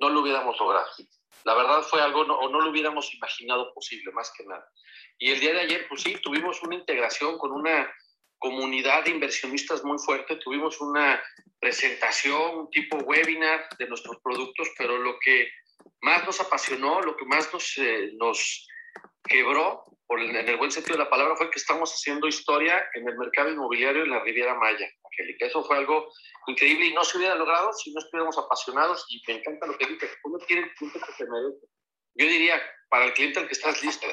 No 0.00 0.10
lo 0.10 0.20
hubiéramos 0.20 0.58
logrado 0.58 0.86
la 1.44 1.54
verdad 1.54 1.82
fue 1.82 2.00
algo, 2.00 2.22
o 2.22 2.48
no 2.48 2.60
lo 2.60 2.70
hubiéramos 2.70 3.12
imaginado 3.14 3.72
posible, 3.74 4.12
más 4.12 4.32
que 4.36 4.44
nada. 4.44 4.66
Y 5.18 5.30
el 5.30 5.40
día 5.40 5.52
de 5.52 5.60
ayer, 5.60 5.86
pues 5.88 6.02
sí, 6.02 6.16
tuvimos 6.22 6.62
una 6.62 6.74
integración 6.74 7.38
con 7.38 7.52
una 7.52 7.92
comunidad 8.38 9.04
de 9.04 9.10
inversionistas 9.10 9.84
muy 9.84 9.98
fuerte, 9.98 10.36
tuvimos 10.36 10.80
una 10.80 11.22
presentación, 11.60 12.58
un 12.58 12.70
tipo 12.70 12.96
webinar 12.96 13.68
de 13.78 13.86
nuestros 13.88 14.16
productos, 14.22 14.68
pero 14.76 14.98
lo 14.98 15.18
que 15.18 15.48
más 16.00 16.26
nos 16.26 16.40
apasionó, 16.40 17.00
lo 17.00 17.16
que 17.16 17.26
más 17.26 17.52
nos, 17.52 17.76
eh, 17.78 18.12
nos 18.14 18.66
quebró, 19.22 19.84
por, 20.06 20.20
en 20.20 20.48
el 20.48 20.56
buen 20.56 20.70
sentido 20.70 20.96
de 20.96 21.04
la 21.04 21.10
palabra, 21.10 21.36
fue 21.36 21.50
que 21.50 21.58
estamos 21.58 21.92
haciendo 21.92 22.26
historia 22.26 22.84
en 22.94 23.08
el 23.08 23.16
mercado 23.16 23.50
inmobiliario 23.50 24.04
en 24.04 24.10
la 24.10 24.20
Riviera 24.20 24.54
Maya, 24.54 24.88
Angélica. 25.18 25.46
Eso 25.46 25.64
fue 25.64 25.76
algo 25.76 26.10
increíble 26.46 26.86
y 26.86 26.94
no 26.94 27.04
se 27.04 27.18
hubiera 27.18 27.34
logrado 27.34 27.72
si 27.72 27.92
no 27.92 28.00
estuviéramos 28.00 28.36
apasionados 28.38 29.04
y 29.08 29.22
me 29.26 29.38
encanta 29.38 29.66
lo 29.66 29.78
que 29.78 29.86
dices, 29.86 30.10
uno 30.24 30.38
quiere 30.46 30.62
el 30.62 30.74
cliente 30.74 31.00
que 31.00 31.12
se 31.12 31.24
merece. 31.24 31.66
Yo 32.16 32.26
diría, 32.26 32.62
para 32.88 33.06
el 33.06 33.14
cliente 33.14 33.40
al 33.40 33.46
que 33.46 33.54
estás 33.54 33.82
listo. 33.82 34.06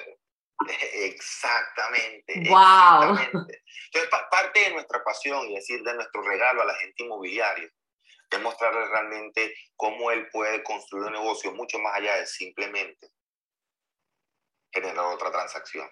Exactamente. 0.93 2.33
Wow. 2.49 3.13
Exactamente. 3.13 3.63
Entonces, 3.93 4.09
parte 4.29 4.59
de 4.59 4.71
nuestra 4.71 5.03
pasión 5.03 5.49
y 5.49 5.55
decir 5.55 5.83
de 5.83 5.93
nuestro 5.93 6.21
regalo 6.21 6.61
a 6.61 6.65
la 6.65 6.75
gente 6.75 7.03
inmobiliaria 7.03 7.69
es 8.29 8.41
mostrarle 8.41 8.87
realmente 8.87 9.53
cómo 9.75 10.09
él 10.11 10.27
puede 10.31 10.63
construir 10.63 11.07
un 11.07 11.13
negocio 11.13 11.51
mucho 11.53 11.79
más 11.79 11.95
allá 11.95 12.15
de 12.15 12.25
simplemente 12.25 13.11
generar 14.71 15.05
otra 15.05 15.31
transacción. 15.31 15.89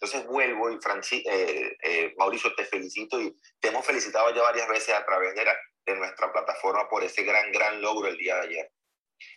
Entonces 0.00 0.26
vuelvo 0.28 0.70
y 0.70 0.78
eh, 1.26 1.76
eh, 1.82 2.14
Mauricio, 2.16 2.54
te 2.54 2.64
felicito 2.64 3.20
y 3.20 3.36
te 3.58 3.68
hemos 3.68 3.84
felicitado 3.84 4.32
ya 4.32 4.42
varias 4.42 4.68
veces 4.68 4.94
a 4.94 5.04
través 5.04 5.34
de, 5.34 5.96
nuestra 5.96 6.30
plataforma 6.32 6.88
por 6.88 7.02
ese 7.02 7.24
gran, 7.24 7.50
gran 7.50 7.80
logro 7.80 8.08
el 8.08 8.16
día 8.16 8.36
de 8.36 8.42
ayer. 8.42 8.72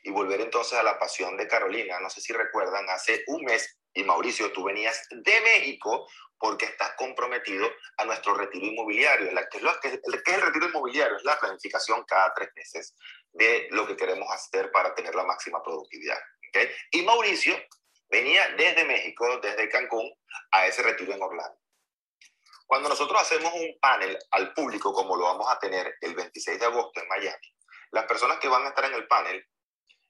Y 0.04 0.12
volver 0.12 0.42
entonces 0.42 0.78
a 0.78 0.84
la 0.84 1.00
pasión 1.00 1.36
de 1.38 1.48
Carolina, 1.48 2.00
no 2.00 2.10
sé 2.12 2.22
si 2.22 2.34
recuerdan, 2.34 2.88
hace 2.90 3.24
un 3.28 3.44
mes, 3.44 3.80
y 3.94 4.04
Mauricio, 4.04 4.52
tú 4.52 4.66
venías 4.66 5.08
de 5.10 5.42
México 5.42 6.08
porque 6.38 6.66
estás 6.66 6.94
comprometido 6.96 7.68
a 7.98 8.06
nuestro 8.06 8.36
retiro 8.36 8.68
inmobiliario. 8.68 9.32
Que 9.50 9.58
es, 9.58 9.64
que, 9.82 10.32
es 10.32 10.38
el 10.38 10.42
retiro 10.42 10.68
inmobiliario? 10.68 11.18
Es 11.18 11.24
la 11.24 11.40
planificación 11.40 12.04
cada 12.06 12.32
tres 12.36 12.50
meses 12.56 12.94
de 13.32 13.68
lo 13.72 13.88
que 13.88 13.96
queremos 13.96 14.32
hacer 14.32 14.72
para 14.72 14.94
tener 14.94 15.16
la 15.16 15.24
máxima 15.24 15.64
productividad. 15.64 16.20
Y 16.92 17.02
Mauricio 17.02 17.56
venía 18.10 18.48
desde 18.58 18.84
México, 18.86 19.40
desde 19.42 19.70
Cancún, 19.70 20.12
a 20.52 20.68
ese 20.68 20.84
retiro 20.84 21.14
en 21.14 21.22
Orlando. 21.22 21.60
Cuando 22.66 22.88
nosotros 22.88 23.22
hacemos 23.22 23.54
un 23.54 23.78
panel 23.82 24.18
al 24.32 24.54
público, 24.54 24.94
como 24.94 25.18
lo 25.18 25.26
vamos 25.26 25.48
a 25.50 25.60
tener 25.60 25.96
el 26.00 26.16
26 26.16 26.60
de 26.60 26.66
agosto 26.66 27.02
en 27.02 27.08
Miami, 27.10 27.56
las 27.92 28.06
personas 28.06 28.38
que 28.38 28.48
van 28.48 28.66
a 28.66 28.70
estar 28.70 28.86
en 28.86 28.94
el 28.94 29.08
panel 29.08 29.46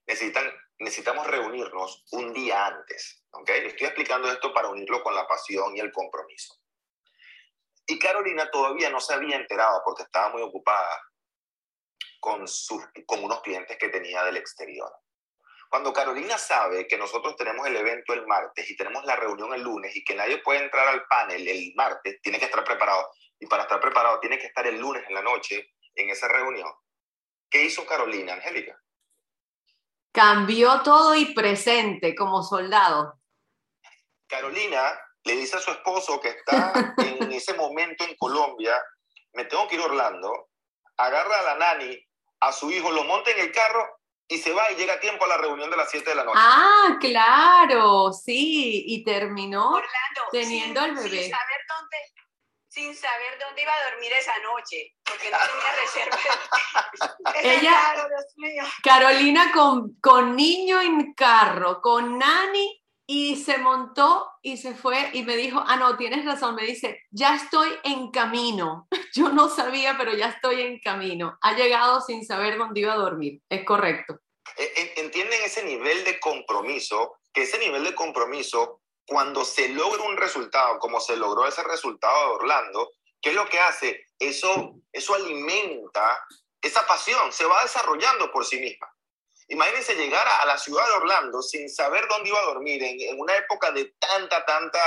necesitan, 0.05 0.51
necesitamos 0.77 1.25
reunirnos 1.25 2.05
un 2.11 2.33
día 2.33 2.67
antes. 2.67 3.23
¿okay? 3.31 3.65
Estoy 3.65 3.87
explicando 3.87 4.31
esto 4.31 4.53
para 4.53 4.69
unirlo 4.69 5.01
con 5.01 5.15
la 5.15 5.27
pasión 5.27 5.75
y 5.75 5.79
el 5.79 5.91
compromiso. 5.91 6.55
Y 7.87 7.97
Carolina 7.97 8.49
todavía 8.51 8.89
no 8.89 8.99
se 8.99 9.13
había 9.13 9.37
enterado 9.37 9.81
porque 9.83 10.03
estaba 10.03 10.29
muy 10.29 10.43
ocupada 10.43 11.01
con, 12.19 12.47
sus, 12.47 12.83
con 13.05 13.23
unos 13.23 13.41
clientes 13.41 13.77
que 13.77 13.89
tenía 13.89 14.23
del 14.23 14.37
exterior. 14.37 14.91
Cuando 15.71 15.93
Carolina 15.93 16.37
sabe 16.37 16.85
que 16.85 16.97
nosotros 16.97 17.37
tenemos 17.37 17.65
el 17.65 17.77
evento 17.77 18.11
el 18.11 18.27
martes 18.27 18.69
y 18.69 18.75
tenemos 18.75 19.05
la 19.05 19.15
reunión 19.15 19.53
el 19.53 19.61
lunes 19.61 19.95
y 19.95 20.03
que 20.03 20.13
nadie 20.13 20.39
puede 20.39 20.65
entrar 20.65 20.85
al 20.85 21.05
panel 21.05 21.47
el 21.47 21.71
martes, 21.75 22.19
tiene 22.21 22.39
que 22.39 22.45
estar 22.45 22.61
preparado. 22.65 23.09
Y 23.39 23.45
para 23.45 23.63
estar 23.63 23.79
preparado 23.79 24.19
tiene 24.19 24.37
que 24.37 24.47
estar 24.47 24.67
el 24.67 24.77
lunes 24.77 25.01
en 25.07 25.13
la 25.13 25.21
noche 25.21 25.71
en 25.95 26.09
esa 26.09 26.27
reunión. 26.27 26.69
¿Qué 27.49 27.63
hizo 27.63 27.85
Carolina, 27.85 28.33
Angélica? 28.33 28.77
Cambió 30.11 30.81
todo 30.81 31.15
y 31.15 31.33
presente 31.33 32.15
como 32.15 32.43
soldado. 32.43 33.21
Carolina 34.27 34.99
le 35.23 35.37
dice 35.37 35.55
a 35.55 35.61
su 35.61 35.71
esposo 35.71 36.19
que 36.19 36.31
está 36.31 36.73
en 36.97 37.31
ese 37.31 37.53
momento 37.53 38.03
en 38.03 38.17
Colombia, 38.17 38.75
me 39.31 39.45
tengo 39.45 39.69
que 39.69 39.75
ir 39.75 39.81
a 39.81 39.85
Orlando, 39.85 40.49
agarra 40.97 41.39
a 41.39 41.43
la 41.43 41.55
nani, 41.55 41.97
a 42.41 42.51
su 42.51 42.69
hijo, 42.71 42.91
lo 42.91 43.05
monta 43.05 43.31
en 43.31 43.39
el 43.39 43.53
carro 43.53 44.00
y 44.31 44.37
se 44.37 44.53
va 44.53 44.71
y 44.71 44.75
llega 44.75 44.93
a 44.93 44.99
tiempo 45.01 45.25
a 45.25 45.27
la 45.27 45.37
reunión 45.37 45.69
de 45.69 45.75
las 45.75 45.91
7 45.91 46.09
de 46.09 46.15
la 46.15 46.23
noche. 46.23 46.39
Ah, 46.41 46.97
claro, 47.01 48.13
sí, 48.13 48.85
y 48.87 49.03
terminó 49.03 49.73
teniendo 50.31 50.79
al 50.79 50.95
bebé. 50.95 51.09
Sin 51.09 51.31
saber, 51.31 51.61
dónde, 51.67 51.97
sin 52.69 52.95
saber 52.95 53.39
dónde 53.41 53.61
iba 53.61 53.73
a 53.73 53.91
dormir 53.91 54.13
esa 54.13 54.39
noche, 54.39 54.95
porque 55.03 55.29
no 55.29 55.37
tenía 55.37 55.71
reserva. 55.81 56.17
Ella, 57.43 58.07
Carolina 58.81 59.51
con, 59.51 59.99
con 59.99 60.33
niño 60.33 60.79
en 60.79 61.13
carro, 61.13 61.81
con 61.81 62.17
nani 62.17 62.80
y 63.13 63.35
se 63.35 63.57
montó 63.57 64.31
y 64.41 64.55
se 64.55 64.73
fue 64.73 65.09
y 65.11 65.23
me 65.23 65.35
dijo, 65.35 65.61
ah, 65.67 65.75
no, 65.75 65.97
tienes 65.97 66.23
razón, 66.23 66.55
me 66.55 66.63
dice, 66.63 67.01
ya 67.09 67.35
estoy 67.35 67.67
en 67.83 68.09
camino. 68.09 68.87
Yo 69.13 69.27
no 69.27 69.49
sabía, 69.49 69.97
pero 69.97 70.13
ya 70.13 70.29
estoy 70.29 70.61
en 70.61 70.79
camino. 70.79 71.37
Ha 71.41 71.53
llegado 71.57 71.99
sin 71.99 72.25
saber 72.25 72.57
dónde 72.57 72.79
iba 72.79 72.93
a 72.93 72.95
dormir. 72.95 73.41
Es 73.49 73.65
correcto. 73.65 74.17
E, 74.55 74.93
entienden 74.95 75.41
ese 75.43 75.61
nivel 75.65 76.05
de 76.05 76.21
compromiso, 76.21 77.17
que 77.33 77.41
ese 77.41 77.59
nivel 77.59 77.83
de 77.83 77.93
compromiso, 77.93 78.79
cuando 79.05 79.43
se 79.43 79.67
logra 79.67 80.03
un 80.03 80.15
resultado, 80.15 80.79
como 80.79 81.01
se 81.01 81.17
logró 81.17 81.45
ese 81.45 81.63
resultado 81.63 82.17
de 82.17 82.35
Orlando, 82.35 82.91
¿qué 83.21 83.31
es 83.31 83.35
lo 83.35 83.45
que 83.49 83.59
hace? 83.59 84.05
Eso, 84.19 84.75
eso 84.93 85.15
alimenta 85.15 86.17
esa 86.61 86.87
pasión, 86.87 87.33
se 87.33 87.43
va 87.43 87.61
desarrollando 87.61 88.31
por 88.31 88.45
sí 88.45 88.57
misma. 88.57 88.87
Imagínense 89.51 89.95
llegar 89.95 90.25
a, 90.25 90.45
la 90.45 90.57
ciudad 90.57 90.87
de 90.87 90.93
Orlando 90.93 91.41
sin 91.41 91.69
saber 91.69 92.07
dónde 92.07 92.29
iba 92.29 92.39
a 92.39 92.45
dormir, 92.45 92.81
en, 92.81 93.19
una 93.19 93.35
época 93.35 93.69
de 93.71 93.93
tanta, 93.99 94.45
tanta 94.45 94.79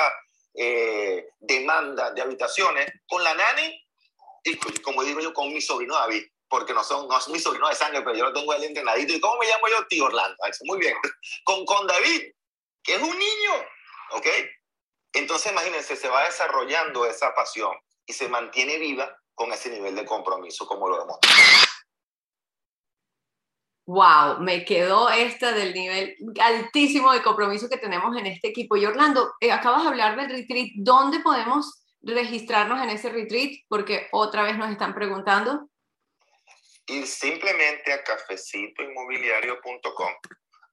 eh, 0.55 1.29
demanda 1.39 2.13
de 2.13 2.23
habitaciones, 2.23 2.91
con 3.07 3.23
la 3.23 3.35
nani 3.35 3.79
y 4.43 4.57
como 4.81 5.05
digo 5.05 5.21
yo, 5.21 5.35
con 5.35 5.53
mi 5.53 5.61
sobrino 5.61 5.95
David, 5.95 6.25
porque 6.49 6.73
no 6.73 6.83
son, 6.83 7.07
no 7.09 7.19
es 7.19 7.29
mi 7.29 7.39
sobrino 7.39 7.69
de 7.69 7.75
sangre, 7.75 8.01
pero 8.01 8.17
yo 8.17 8.25
lo 8.25 8.33
tengo 8.33 8.55
él 8.55 8.65
entrenadito. 8.65 9.13
¿Y 9.13 9.21
cómo 9.21 9.37
me 9.39 9.47
llamo 9.47 9.69
yo? 9.69 9.87
Tío 9.87 10.07
Orlando. 10.07 10.37
Muy 10.63 10.79
bien. 10.79 10.97
Con, 11.45 11.67
con 11.67 11.87
David, 11.87 12.33
que 12.83 12.95
es 12.95 13.03
un 13.03 13.19
niño, 13.19 13.53
¿ok? 14.13 14.27
Entonces, 15.13 15.53
imagínense, 15.53 15.95
se 15.95 16.09
va 16.09 16.25
desarrollando 16.25 17.05
esa 17.05 17.35
pasión 17.35 17.75
y 18.07 18.15
se 18.15 18.29
mantiene 18.29 18.79
viva 18.79 19.15
con 19.35 19.53
ese 19.53 19.69
nivel 19.69 19.95
de 19.95 20.07
compromiso, 20.07 20.67
como 20.67 20.89
lo 20.89 20.99
vemos 20.99 21.19
wow, 23.87 24.41
me 24.41 24.65
quedó 24.65 25.09
esta 25.11 25.53
del 25.53 25.75
nivel 25.75 26.17
altísimo 26.41 27.13
de 27.13 27.23
compromiso 27.23 27.69
que 27.69 27.77
tenemos 27.77 28.17
en 28.17 28.27
este 28.27 28.49
equipo. 28.49 28.77
Y 28.77 28.87
Orlando, 28.87 29.35
eh, 29.41 29.53
acabas 29.53 29.83
de 29.83 29.89
hablar 29.89 30.17
del 30.17 30.31
retreat. 30.31 30.71
¿Dónde 30.77 31.21
podemos 31.21 31.85
registrarnos 32.03 32.83
en 32.83 32.91
ese 32.91 33.11
retreat? 33.11 33.53
Porque 33.69 34.09
otra 34.13 34.43
vez 34.43 34.57
nos 34.57 34.71
están 34.71 34.95
preguntando. 34.95 35.69
Ir 36.87 37.07
simplemente 37.07 37.93
a 37.93 38.03
cafecitoinmobiliario.com. 38.03 40.13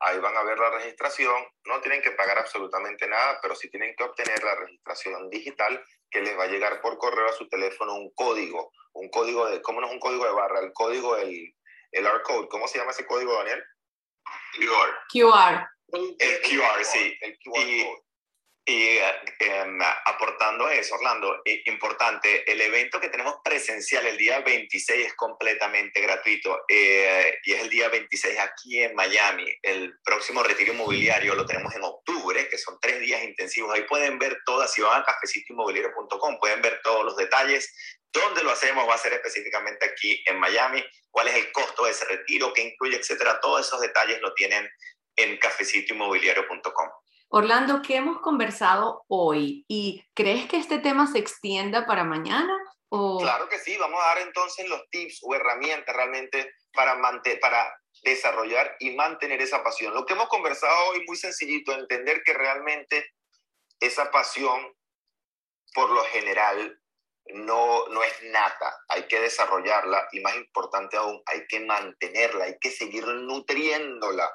Ahí 0.04 0.18
van 0.20 0.36
a 0.36 0.42
ver 0.44 0.58
la 0.58 0.72
registración. 0.72 1.46
No 1.66 1.80
tienen 1.82 2.02
que 2.02 2.10
pagar 2.12 2.40
absolutamente 2.40 3.08
nada, 3.08 3.40
pero 3.42 3.56
sí 3.56 3.70
tienen 3.70 3.94
que 3.96 4.04
obtener 4.04 4.44
la 4.44 4.56
registración 4.56 5.30
digital 5.30 5.84
que 6.10 6.22
les 6.22 6.36
va 6.38 6.46
a 6.46 6.48
llegar 6.48 6.82
por 6.82 6.98
correo 6.98 7.28
a 7.28 7.34
su 7.34 7.48
teléfono 7.48 7.94
un 7.96 8.10
código. 8.12 8.72
Un 8.94 9.10
código 9.10 9.48
de, 9.48 9.62
¿cómo 9.62 9.80
no 9.80 9.88
es 9.88 9.94
un 9.94 10.00
código 10.00 10.26
de 10.26 10.32
barra? 10.32 10.60
El 10.60 10.74
código 10.74 11.16
del 11.16 11.54
el 11.92 12.06
R-Code. 12.06 12.48
¿Cómo 12.50 12.68
se 12.68 12.78
llama 12.78 12.92
ese 12.92 13.06
código, 13.06 13.34
Daniel? 13.36 13.64
QR. 14.54 14.98
QR. 15.12 15.68
El 16.20 16.42
QR, 16.42 16.84
sí. 16.86 17.18
El 17.22 17.38
QR 17.40 17.68
Y- 17.68 17.84
code. 17.86 18.02
Y 18.64 19.00
eh, 19.40 19.80
aportando 20.06 20.70
eso, 20.70 20.94
Orlando, 20.94 21.42
eh, 21.46 21.64
importante, 21.66 22.50
el 22.52 22.62
evento 22.62 23.02
que 23.02 23.10
tenemos 23.10 23.38
presencial 23.44 24.06
el 24.06 24.18
día 24.18 24.40
26 24.42 25.08
es 25.08 25.14
completamente 25.16 26.00
gratuito 26.00 26.64
eh, 26.70 27.40
y 27.44 27.54
es 27.54 27.62
el 27.62 27.70
día 27.72 27.90
26 27.90 28.40
aquí 28.40 28.84
en 28.84 28.94
Miami. 28.94 29.52
El 29.64 30.00
próximo 30.04 30.44
retiro 30.44 30.74
inmobiliario 30.74 31.34
lo 31.34 31.48
tenemos 31.48 31.74
en 31.74 31.84
octubre, 31.84 32.48
que 32.50 32.58
son 32.60 32.78
tres 32.80 33.00
días 33.00 33.24
intensivos. 33.24 33.74
Ahí 33.74 33.82
pueden 33.84 34.20
ver 34.20 34.38
todas, 34.46 34.72
si 34.72 34.84
van 34.84 35.02
a 35.02 35.06
cafecitoinmobiliario.com, 35.06 36.38
pueden 36.40 36.62
ver 36.62 36.82
todos 36.84 37.04
los 37.04 37.18
detalles. 37.18 37.74
¿Dónde 38.14 38.44
lo 38.44 38.52
hacemos? 38.52 38.88
Va 38.88 38.94
a 38.94 39.00
ser 39.00 39.14
específicamente 39.14 39.86
aquí 39.88 40.24
en 40.28 40.38
Miami. 40.40 40.84
¿Cuál 41.10 41.30
es 41.30 41.36
el 41.36 41.52
costo 41.52 41.86
de 41.86 41.92
ese 41.92 42.06
retiro? 42.06 42.54
¿Qué 42.54 42.62
incluye? 42.62 42.98
Etcétera. 42.98 43.40
Todos 43.42 43.66
esos 43.66 43.82
detalles 43.82 44.22
lo 44.22 44.36
tienen 44.36 44.70
en 45.16 45.38
cafecitoinmobiliario.com. 45.38 46.90
Orlando, 47.34 47.82
¿qué 47.82 47.96
hemos 47.96 48.20
conversado 48.20 49.06
hoy? 49.08 49.64
¿Y 49.70 50.06
crees 50.14 50.50
que 50.50 50.58
este 50.58 50.80
tema 50.80 51.08
se 51.08 51.20
extienda 51.20 51.86
para 51.86 52.04
mañana? 52.04 52.54
Claro 52.90 53.48
que 53.48 53.58
sí, 53.58 53.78
vamos 53.78 54.02
a 54.04 54.08
dar 54.08 54.18
entonces 54.18 54.68
los 54.68 54.82
tips 54.90 55.22
o 55.24 55.34
herramientas 55.34 55.96
realmente 55.96 56.54
para, 56.74 57.02
para 57.40 57.74
desarrollar 58.04 58.76
y 58.82 58.98
mantener 58.98 59.42
esa 59.42 59.64
pasión. 59.64 59.94
Lo 59.94 60.06
que 60.06 60.12
hemos 60.12 60.28
conversado 60.28 60.74
hoy, 60.90 61.06
muy 61.08 61.16
sencillito, 61.16 61.72
entender 61.72 62.22
que 62.26 62.34
realmente 62.34 63.14
esa 63.80 64.12
pasión, 64.12 64.76
por 65.74 65.90
lo 65.90 66.04
general, 66.04 66.82
no, 67.28 67.88
no 67.88 68.04
es 68.04 68.24
nata, 68.24 68.76
hay 68.90 69.04
que 69.04 69.22
desarrollarla 69.22 70.06
y 70.12 70.20
más 70.20 70.36
importante 70.36 70.98
aún, 70.98 71.24
hay 71.28 71.48
que 71.48 71.62
mantenerla, 71.62 72.44
hay 72.44 72.58
que 72.60 72.72
seguir 72.72 73.08
nutriéndola 73.08 74.30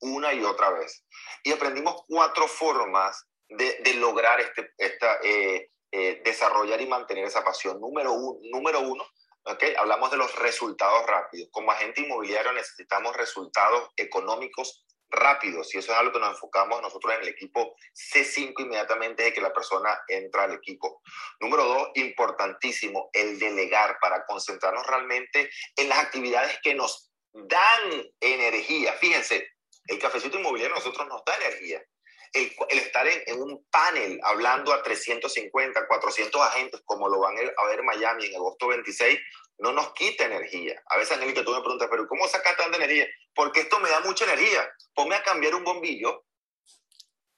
una 0.00 0.32
y 0.32 0.42
otra 0.44 0.70
vez. 0.70 1.04
Y 1.42 1.52
aprendimos 1.52 2.04
cuatro 2.08 2.48
formas 2.48 3.26
de, 3.48 3.78
de 3.82 3.94
lograr 3.94 4.40
este, 4.40 4.72
esta, 4.78 5.18
eh, 5.22 5.70
eh, 5.92 6.22
desarrollar 6.24 6.80
y 6.80 6.86
mantener 6.86 7.24
esa 7.24 7.44
pasión. 7.44 7.80
Número 7.80 8.12
uno, 8.12 8.38
número 8.52 8.80
uno 8.80 9.04
¿okay? 9.44 9.74
hablamos 9.74 10.10
de 10.10 10.16
los 10.16 10.34
resultados 10.36 11.06
rápidos. 11.06 11.48
Como 11.50 11.72
agente 11.72 12.02
inmobiliario 12.02 12.52
necesitamos 12.52 13.16
resultados 13.16 13.90
económicos 13.96 14.84
rápidos 15.10 15.74
y 15.74 15.78
eso 15.78 15.90
es 15.90 15.98
algo 15.98 16.12
que 16.12 16.20
nos 16.20 16.30
enfocamos 16.30 16.80
nosotros 16.80 17.12
en 17.14 17.22
el 17.22 17.28
equipo 17.28 17.74
C5 17.92 18.54
inmediatamente 18.60 19.24
de 19.24 19.32
que 19.32 19.40
la 19.40 19.52
persona 19.52 20.00
entra 20.06 20.44
al 20.44 20.52
equipo. 20.52 21.02
Número 21.40 21.64
dos, 21.64 21.88
importantísimo, 21.94 23.10
el 23.12 23.38
delegar 23.40 23.98
para 24.00 24.24
concentrarnos 24.26 24.86
realmente 24.86 25.50
en 25.74 25.88
las 25.88 25.98
actividades 25.98 26.56
que 26.62 26.74
nos 26.74 27.10
dan 27.32 28.04
energía. 28.20 28.92
Fíjense, 28.92 29.48
el 29.90 29.98
cafecito 29.98 30.38
inmobiliario 30.38 30.76
a 30.76 30.78
nosotros 30.78 31.06
nos 31.08 31.24
da 31.24 31.36
energía. 31.36 31.84
El, 32.32 32.54
el 32.68 32.78
estar 32.78 33.06
en, 33.08 33.42
un 33.42 33.66
panel 33.70 34.20
hablando 34.22 34.72
a 34.72 34.82
350, 34.84 35.88
400 35.88 36.40
agentes, 36.40 36.80
como 36.84 37.08
lo 37.08 37.18
van 37.18 37.34
a 37.36 37.64
ver 37.66 37.82
Miami 37.82 38.26
en 38.26 38.36
agosto 38.36 38.68
26, 38.68 39.18
no 39.58 39.72
nos 39.72 39.92
quita 39.94 40.26
energía. 40.26 40.80
A 40.86 40.96
veces, 40.96 41.16
Angélica, 41.16 41.44
tú 41.44 41.52
me 41.52 41.60
preguntas, 41.60 41.88
pero 41.90 42.06
¿cómo 42.06 42.28
sacas 42.28 42.56
tanta 42.56 42.76
energía? 42.76 43.08
Porque 43.34 43.60
esto 43.60 43.80
me 43.80 43.90
da 43.90 44.00
mucha 44.00 44.24
energía. 44.24 44.72
Ponme 44.94 45.16
a 45.16 45.24
cambiar 45.24 45.56
un 45.56 45.64
bombillo 45.64 46.24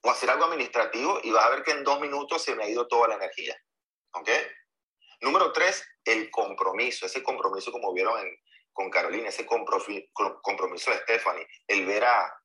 o 0.02 0.10
hacer 0.10 0.28
algo 0.28 0.44
administrativo 0.44 1.20
y 1.22 1.30
vas 1.30 1.46
a 1.46 1.50
ver 1.50 1.62
que 1.62 1.70
en 1.70 1.84
dos 1.84 1.98
minutos 2.00 2.42
se 2.42 2.54
me 2.54 2.64
ha 2.64 2.68
ido 2.68 2.86
toda 2.86 3.08
la 3.08 3.14
energía. 3.14 3.56
¿Ok? 4.12 4.28
Número 5.22 5.52
tres, 5.52 5.84
el 6.04 6.30
compromiso. 6.30 7.06
Ese 7.06 7.22
compromiso, 7.22 7.72
como 7.72 7.94
vieron 7.94 8.20
en, 8.20 8.36
con 8.74 8.90
Carolina, 8.90 9.30
ese 9.30 9.46
compromiso 9.46 10.90
de 10.90 10.98
Stephanie, 10.98 11.46
el 11.66 11.86
ver 11.86 12.04
a, 12.04 12.41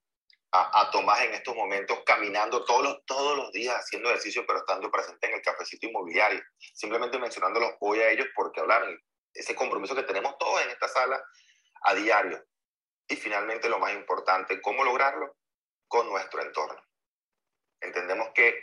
a, 0.57 0.81
a, 0.81 0.91
Tomás 0.91 1.21
en 1.21 1.33
estos 1.33 1.55
momentos 1.55 1.99
caminando 2.05 2.65
todos 2.65 2.83
los, 2.83 3.05
todos 3.05 3.37
los 3.37 3.51
días 3.51 3.75
haciendo 3.75 4.09
ejercicio, 4.09 4.45
pero 4.45 4.59
estando 4.59 4.89
presente 4.89 5.27
en 5.27 5.35
el 5.35 5.41
cafecito 5.41 5.87
inmobiliario. 5.87 6.41
Simplemente 6.73 7.19
mencionándolos 7.19 7.75
hoy 7.79 7.99
a 7.99 8.09
ellos 8.09 8.27
porque 8.35 8.61
hablaron 8.61 8.97
ese 9.33 9.55
compromiso 9.55 9.95
que 9.95 10.03
tenemos 10.03 10.37
todos 10.37 10.61
en 10.63 10.69
esta 10.69 10.87
sala 10.87 11.21
a 11.83 11.93
diario. 11.93 12.43
Y 13.07 13.15
finalmente, 13.15 13.69
lo 13.69 13.79
más 13.79 13.93
importante, 13.93 14.59
¿cómo 14.61 14.83
lograrlo? 14.83 15.37
Con 15.87 16.09
nuestro 16.09 16.41
entorno. 16.41 16.81
Entendemos 17.79 18.29
que 18.33 18.59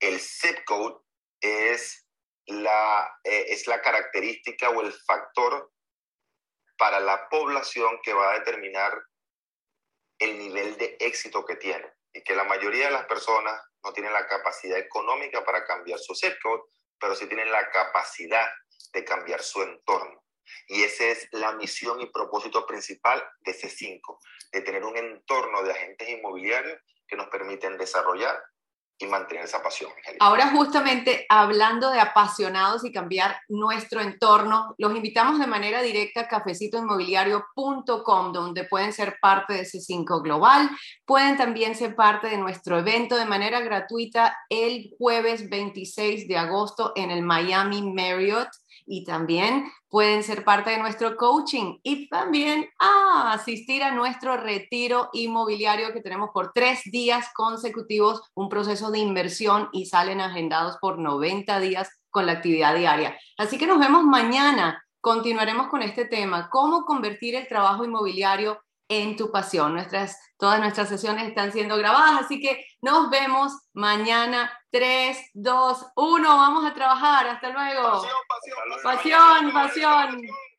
el 0.00 0.20
zip 0.20 0.64
code 0.64 0.96
es 1.40 2.06
la, 2.46 3.18
eh, 3.24 3.46
es 3.48 3.66
la 3.66 3.80
característica 3.80 4.70
o 4.70 4.82
el 4.82 4.92
factor 4.92 5.72
para 6.76 7.00
la 7.00 7.28
población 7.28 7.98
que 8.02 8.12
va 8.12 8.32
a 8.32 8.38
determinar 8.38 8.92
el 10.18 10.38
nivel 10.38 10.76
de 10.76 10.96
éxito 11.00 11.44
que 11.44 11.56
tiene 11.56 11.92
y 12.12 12.22
que 12.22 12.34
la 12.34 12.44
mayoría 12.44 12.86
de 12.86 12.92
las 12.92 13.06
personas 13.06 13.60
no 13.84 13.92
tienen 13.92 14.12
la 14.12 14.26
capacidad 14.26 14.78
económica 14.78 15.44
para 15.44 15.64
cambiar 15.64 15.98
su 15.98 16.14
code, 16.42 16.62
pero 16.98 17.14
sí 17.14 17.26
tienen 17.26 17.50
la 17.50 17.70
capacidad 17.70 18.48
de 18.92 19.04
cambiar 19.04 19.42
su 19.42 19.62
entorno. 19.62 20.22
Y 20.68 20.82
esa 20.82 21.04
es 21.04 21.28
la 21.32 21.52
misión 21.52 22.00
y 22.00 22.06
propósito 22.06 22.66
principal 22.66 23.22
de 23.40 23.52
C5, 23.52 24.18
de 24.52 24.62
tener 24.62 24.84
un 24.84 24.96
entorno 24.96 25.62
de 25.62 25.72
agentes 25.72 26.08
inmobiliarios 26.08 26.80
que 27.06 27.16
nos 27.16 27.28
permiten 27.28 27.76
desarrollar 27.76 28.42
y 28.98 29.06
mantener 29.06 29.44
esa 29.44 29.62
pasión. 29.62 29.90
Ahora 30.20 30.50
justamente 30.50 31.26
hablando 31.28 31.90
de 31.90 32.00
apasionados 32.00 32.84
y 32.84 32.92
cambiar 32.92 33.38
nuestro 33.48 34.00
entorno, 34.00 34.74
los 34.78 34.96
invitamos 34.96 35.38
de 35.38 35.46
manera 35.46 35.82
directa 35.82 36.22
a 36.22 36.28
cafecitoinmobiliario.com, 36.28 38.32
donde 38.32 38.64
pueden 38.64 38.92
ser 38.92 39.18
parte 39.20 39.54
de 39.54 39.64
C5 39.64 40.22
Global, 40.22 40.70
pueden 41.04 41.36
también 41.36 41.74
ser 41.74 41.94
parte 41.94 42.28
de 42.28 42.38
nuestro 42.38 42.78
evento 42.78 43.16
de 43.16 43.26
manera 43.26 43.60
gratuita 43.60 44.36
el 44.48 44.94
jueves 44.98 45.50
26 45.50 46.26
de 46.26 46.38
agosto 46.38 46.92
en 46.96 47.10
el 47.10 47.22
Miami 47.22 47.82
Marriott 47.82 48.48
y 48.86 49.04
también 49.04 49.70
pueden 49.88 50.22
ser 50.22 50.44
parte 50.44 50.70
de 50.70 50.78
nuestro 50.78 51.16
coaching 51.16 51.78
y 51.82 52.08
también 52.08 52.68
ah, 52.78 53.32
asistir 53.34 53.82
a 53.82 53.90
nuestro 53.90 54.36
retiro 54.36 55.10
inmobiliario 55.12 55.92
que 55.92 56.00
tenemos 56.00 56.30
por 56.32 56.52
tres 56.52 56.82
días 56.84 57.26
consecutivos, 57.34 58.22
un 58.34 58.48
proceso 58.48 58.90
de 58.90 58.98
inversión 58.98 59.68
y 59.72 59.86
salen 59.86 60.20
agendados 60.20 60.76
por 60.80 60.98
90 60.98 61.58
días 61.60 61.90
con 62.10 62.26
la 62.26 62.32
actividad 62.32 62.74
diaria. 62.74 63.18
Así 63.36 63.58
que 63.58 63.66
nos 63.66 63.78
vemos 63.78 64.04
mañana. 64.04 64.82
Continuaremos 65.00 65.68
con 65.68 65.82
este 65.82 66.04
tema, 66.06 66.48
cómo 66.50 66.84
convertir 66.84 67.34
el 67.34 67.46
trabajo 67.46 67.84
inmobiliario 67.84 68.60
en 68.88 69.16
tu 69.16 69.30
pasión. 69.30 69.74
Nuestras, 69.74 70.18
todas 70.38 70.60
nuestras 70.60 70.88
sesiones 70.88 71.28
están 71.28 71.52
siendo 71.52 71.76
grabadas, 71.76 72.24
así 72.24 72.40
que 72.40 72.64
nos 72.80 73.10
vemos 73.10 73.52
mañana. 73.72 74.50
3, 74.76 75.30
2, 75.32 75.86
1, 75.96 76.28
vamos 76.36 76.66
a 76.66 76.74
trabajar. 76.74 77.26
Hasta 77.28 77.48
luego. 77.48 78.02
Pasión, 78.02 78.12
pasión, 78.82 79.52
pasión. 79.52 79.52
pasión. 79.52 80.06
pasión. 80.06 80.55